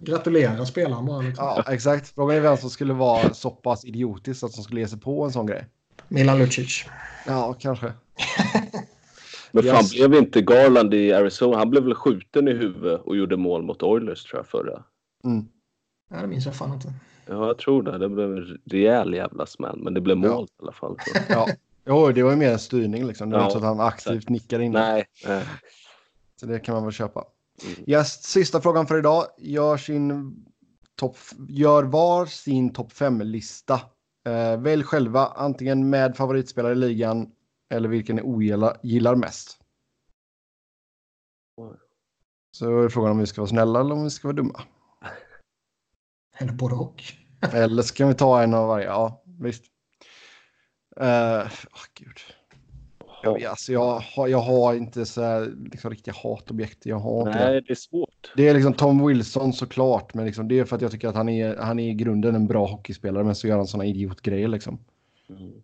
[0.00, 1.20] Gratulera spelaren bara.
[1.20, 1.44] Liksom.
[1.44, 2.14] Ja, exakt.
[2.14, 5.24] Frågan är vem som skulle vara så pass idiotisk att som skulle ge sig på
[5.24, 5.66] en sån grej.
[6.08, 6.84] Milan Lucic.
[7.26, 7.92] Ja, kanske.
[9.52, 9.94] Men fan yes.
[9.94, 11.56] blev inte Garland i Arizona?
[11.56, 14.82] Han blev väl skjuten i huvudet och gjorde mål mot Oilers tror jag förra.
[15.24, 15.48] Mm.
[16.10, 16.92] Ja, det minns jag fan inte.
[17.26, 17.98] Ja, jag tror det.
[17.98, 20.42] Det blev en rejäl jävla smäll, men det blev mål ja.
[20.42, 20.96] i alla fall.
[21.28, 21.48] ja.
[21.86, 23.30] Jo, det var ju mer en styrning liksom.
[23.30, 24.72] Det var ja, inte så att han aktivt nickade in.
[24.72, 25.44] Nej, nej.
[26.40, 27.24] Så det kan man väl köpa.
[27.64, 27.84] Mm.
[27.86, 29.24] Yes, sista frågan för idag.
[29.38, 30.36] Gör, sin
[30.96, 31.16] top,
[31.48, 33.80] gör var sin topp 5-lista.
[34.26, 37.30] Eh, välj själva antingen med favoritspelare i ligan
[37.70, 39.58] eller vilken ni ogillar mest.
[42.50, 44.62] Så är frågan om vi ska vara snälla eller om vi ska vara dumma.
[46.38, 47.02] Eller både och.
[47.52, 48.86] eller ska vi ta en av varje?
[48.86, 49.64] Ja, visst.
[51.00, 52.18] Uh, oh, gud.
[53.22, 56.86] Jag, alltså, jag, har, jag har inte så här, liksom, riktiga hatobjekt.
[56.86, 57.60] Jag har Nej, det.
[57.60, 58.32] det är svårt.
[58.36, 61.14] Det är liksom Tom Wilson såklart, men liksom, det är för att jag tycker att
[61.14, 64.48] han är, han är i grunden en bra hockeyspelare, men så gör han sådana idiotgrejer
[64.48, 64.78] liksom.
[65.28, 65.62] Mm.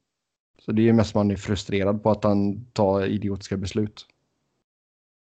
[0.65, 4.07] Så det är mest man är frustrerad på att han tar idiotiska beslut.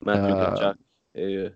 [0.01, 0.75] Matthew uh,
[1.13, 1.53] är ju...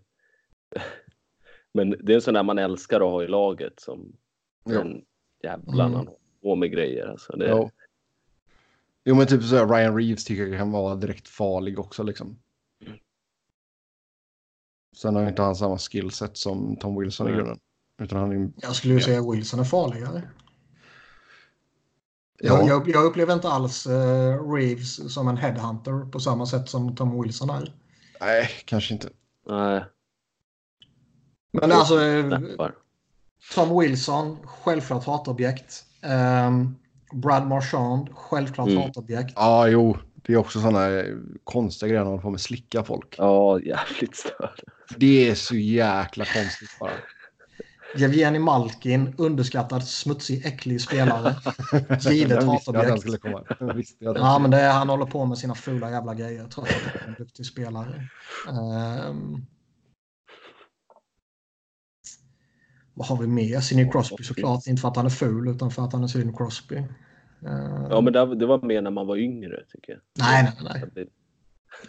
[1.73, 4.17] men det är en sån där man älskar att ha i laget som
[4.65, 4.81] ja.
[4.81, 5.05] en
[5.43, 6.07] jävla mm.
[6.43, 7.07] på med grejer.
[7.07, 7.51] Alltså det...
[7.51, 7.71] Jo.
[9.05, 12.39] jo, men typ så här, Ryan Reeves tycker jag kan vara direkt farlig också liksom.
[12.87, 12.99] Mm.
[14.97, 17.35] Sen har inte han samma skillset som Tom Wilson mm.
[17.35, 17.61] i grunden.
[18.03, 18.51] Utan han är...
[18.57, 20.23] Jag skulle ju säga Wilson är farligare.
[22.39, 22.59] Ja.
[22.59, 26.97] Jag, jag, jag, upplever inte alls uh, Reeves som en headhunter på samma sätt som
[26.97, 27.75] Tom Wilson är.
[28.21, 29.09] Nej, kanske inte.
[29.49, 29.85] Nej.
[31.53, 31.99] Men alltså,
[33.55, 35.85] Tom Wilson, självklart hatobjekt.
[36.47, 36.77] Um,
[37.13, 38.83] Brad Marchand, självklart mm.
[38.83, 39.33] hatobjekt.
[39.37, 39.97] Ja, jo.
[40.27, 41.03] Det är också sådana
[41.45, 43.15] konstiga grejer när man på med slicka folk.
[43.19, 44.61] Ja, jävligt störd.
[44.97, 46.91] Det är så jäkla konstigt bara.
[47.97, 51.35] Jevgenij Malkin, underskattad, smutsig, äcklig spelare.
[52.11, 53.25] Givet hatobjekt.
[53.99, 57.03] Ja, men det är, han håller på med sina fula jävla grejer trots att han
[57.03, 58.09] är en duktig spelare.
[58.49, 59.47] Um,
[62.95, 63.61] vad har vi mer?
[63.61, 64.67] Sidney Crosby såklart.
[64.67, 66.77] Inte för att han är ful utan för att han är Sidney Crosby.
[66.77, 70.01] Uh, ja, men det, det, var mer när man var yngre tycker jag.
[70.19, 71.07] Nej, nej, nej.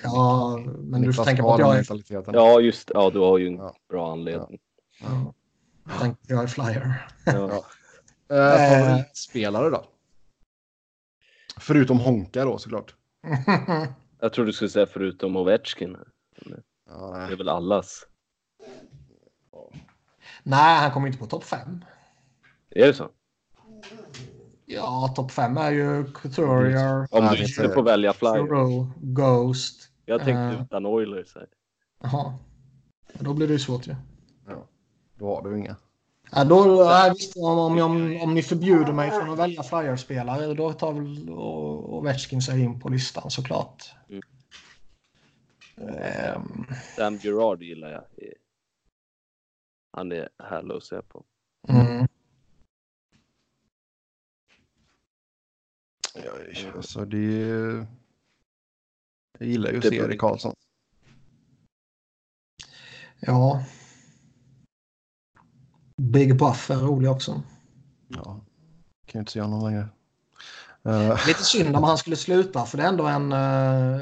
[0.04, 2.34] Ja, men du får tänka på att jag är...
[2.34, 3.76] Ja, just Ja, du har ju en ja.
[3.90, 4.60] bra anledning.
[5.02, 5.34] Ja.
[6.28, 7.08] Jag är flyer.
[7.26, 7.66] ja.
[8.30, 9.86] Eh, favoritspelare då?
[11.58, 12.96] Förutom Honka då såklart.
[14.20, 15.98] jag tror du skulle säga förutom Ovechkin.
[16.90, 18.06] Ja, det är väl allas.
[20.44, 21.86] Nej, han kommer inte på topp fem.
[22.70, 23.10] Är det så?
[24.66, 27.08] Ja, topp fem är ju Couturier.
[27.12, 28.88] Om du inte får välja flyer.
[29.14, 29.90] Ghost.
[30.06, 31.38] Jag tänkte uh, utan Oilers.
[32.02, 32.34] Jaha.
[33.14, 33.92] Då blir det ju svårt ju.
[33.92, 33.98] Ja.
[35.16, 35.76] Då har du inga.
[36.32, 40.54] Ja, då, ja, visst, om, om, om, om ni förbjuder mig från att välja flyerspelare
[40.54, 43.92] då tar väl Ovechkin sig in på listan såklart.
[44.10, 44.22] Mm.
[46.36, 46.66] Um,
[46.96, 48.04] Sam Gerard gillar jag.
[49.92, 51.24] Han är härlig att se på.
[51.68, 52.08] Mm.
[56.14, 56.32] Ja,
[56.76, 57.18] alltså det
[59.40, 60.56] Jag gillar ju att se Erik Karlsson.
[63.20, 63.64] Ja.
[66.02, 67.42] Big Buff är rolig också.
[68.08, 68.24] Ja,
[69.06, 69.88] kan ju inte se honom längre.
[70.88, 71.28] Uh...
[71.28, 74.02] Lite synd om han skulle sluta för det är ändå en uh,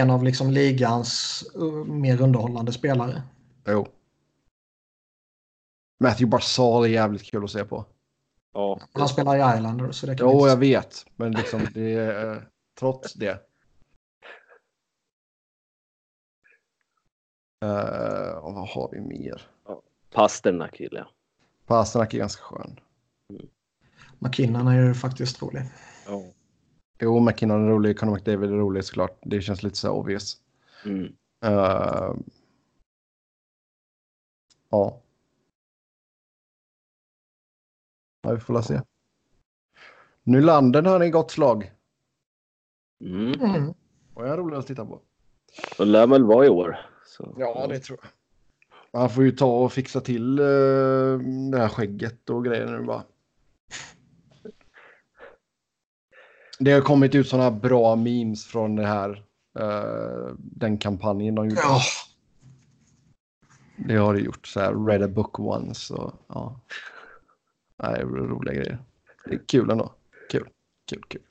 [0.00, 3.22] en av liksom ligans uh, mer underhållande spelare.
[3.66, 3.88] Jo.
[6.00, 7.84] Matthew Barzal är jävligt kul att se på.
[8.54, 8.80] Ja.
[8.92, 9.96] Han spelar i Islanders.
[9.96, 11.06] Så det kan jo, jag vet.
[11.16, 13.51] Men liksom det är, trots det.
[17.62, 19.42] Uh, och vad har vi mer?
[20.12, 21.08] Pasternak gillar jag.
[21.66, 22.80] Pasternak är ganska skön.
[23.30, 23.46] Mm.
[24.18, 25.62] McKinnon är ju faktiskt rolig.
[26.06, 26.22] Ja.
[26.98, 27.98] Jo, McKinnon är rolig.
[27.98, 29.18] Conor McDavid är rolig såklart.
[29.22, 30.40] Det känns lite så obvious.
[30.84, 31.04] Mm.
[31.44, 32.14] Uh,
[34.68, 35.00] ja.
[38.22, 38.80] Ja, vi får la se.
[40.22, 41.72] Nylander har ni gott slag.
[43.00, 43.40] Mm.
[43.40, 43.74] Mm.
[44.14, 45.00] Och jag är rolig att titta på.
[45.78, 46.91] Det lär väl vara i år.
[47.22, 47.34] Så.
[47.38, 48.10] Ja, det tror jag.
[49.00, 51.18] Man får ju ta och fixa till uh,
[51.50, 53.02] det här skägget och grejer nu bara.
[56.58, 59.10] Det har kommit ut sådana bra memes från det här,
[59.60, 61.60] uh, den kampanjen de gjorde.
[61.60, 61.80] Ja.
[63.76, 66.60] Det har det gjort, så här read a book once och ja.
[67.76, 68.78] Nej, roliga grejer.
[69.24, 69.92] Det är kul ändå.
[70.30, 70.48] Kul,
[70.90, 71.22] kul, kul.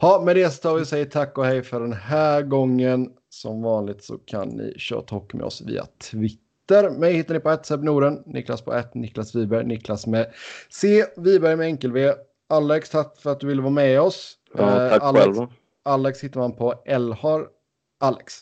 [0.00, 3.12] Ja, med det så tar vi och säger tack och hej för den här gången.
[3.28, 6.90] Som vanligt så kan ni köra talk med oss via Twitter.
[6.90, 10.32] Mig hittar ni på ett Noren, Niklas på ett Niklas Wiberg, Niklas med
[10.68, 12.12] C, Wiberg med enkel V.
[12.48, 14.38] Alex, tack för att du ville vara med oss.
[14.54, 15.48] Ja, eh, tack Alex, själva.
[15.82, 17.46] Alex hittar man på Elhar
[18.00, 18.40] Alex.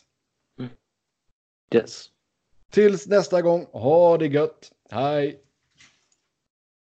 [0.59, 0.71] Mm.
[1.73, 2.05] Yes.
[2.71, 4.71] Tills nästa gång, ha det gött.
[4.89, 5.44] Hej!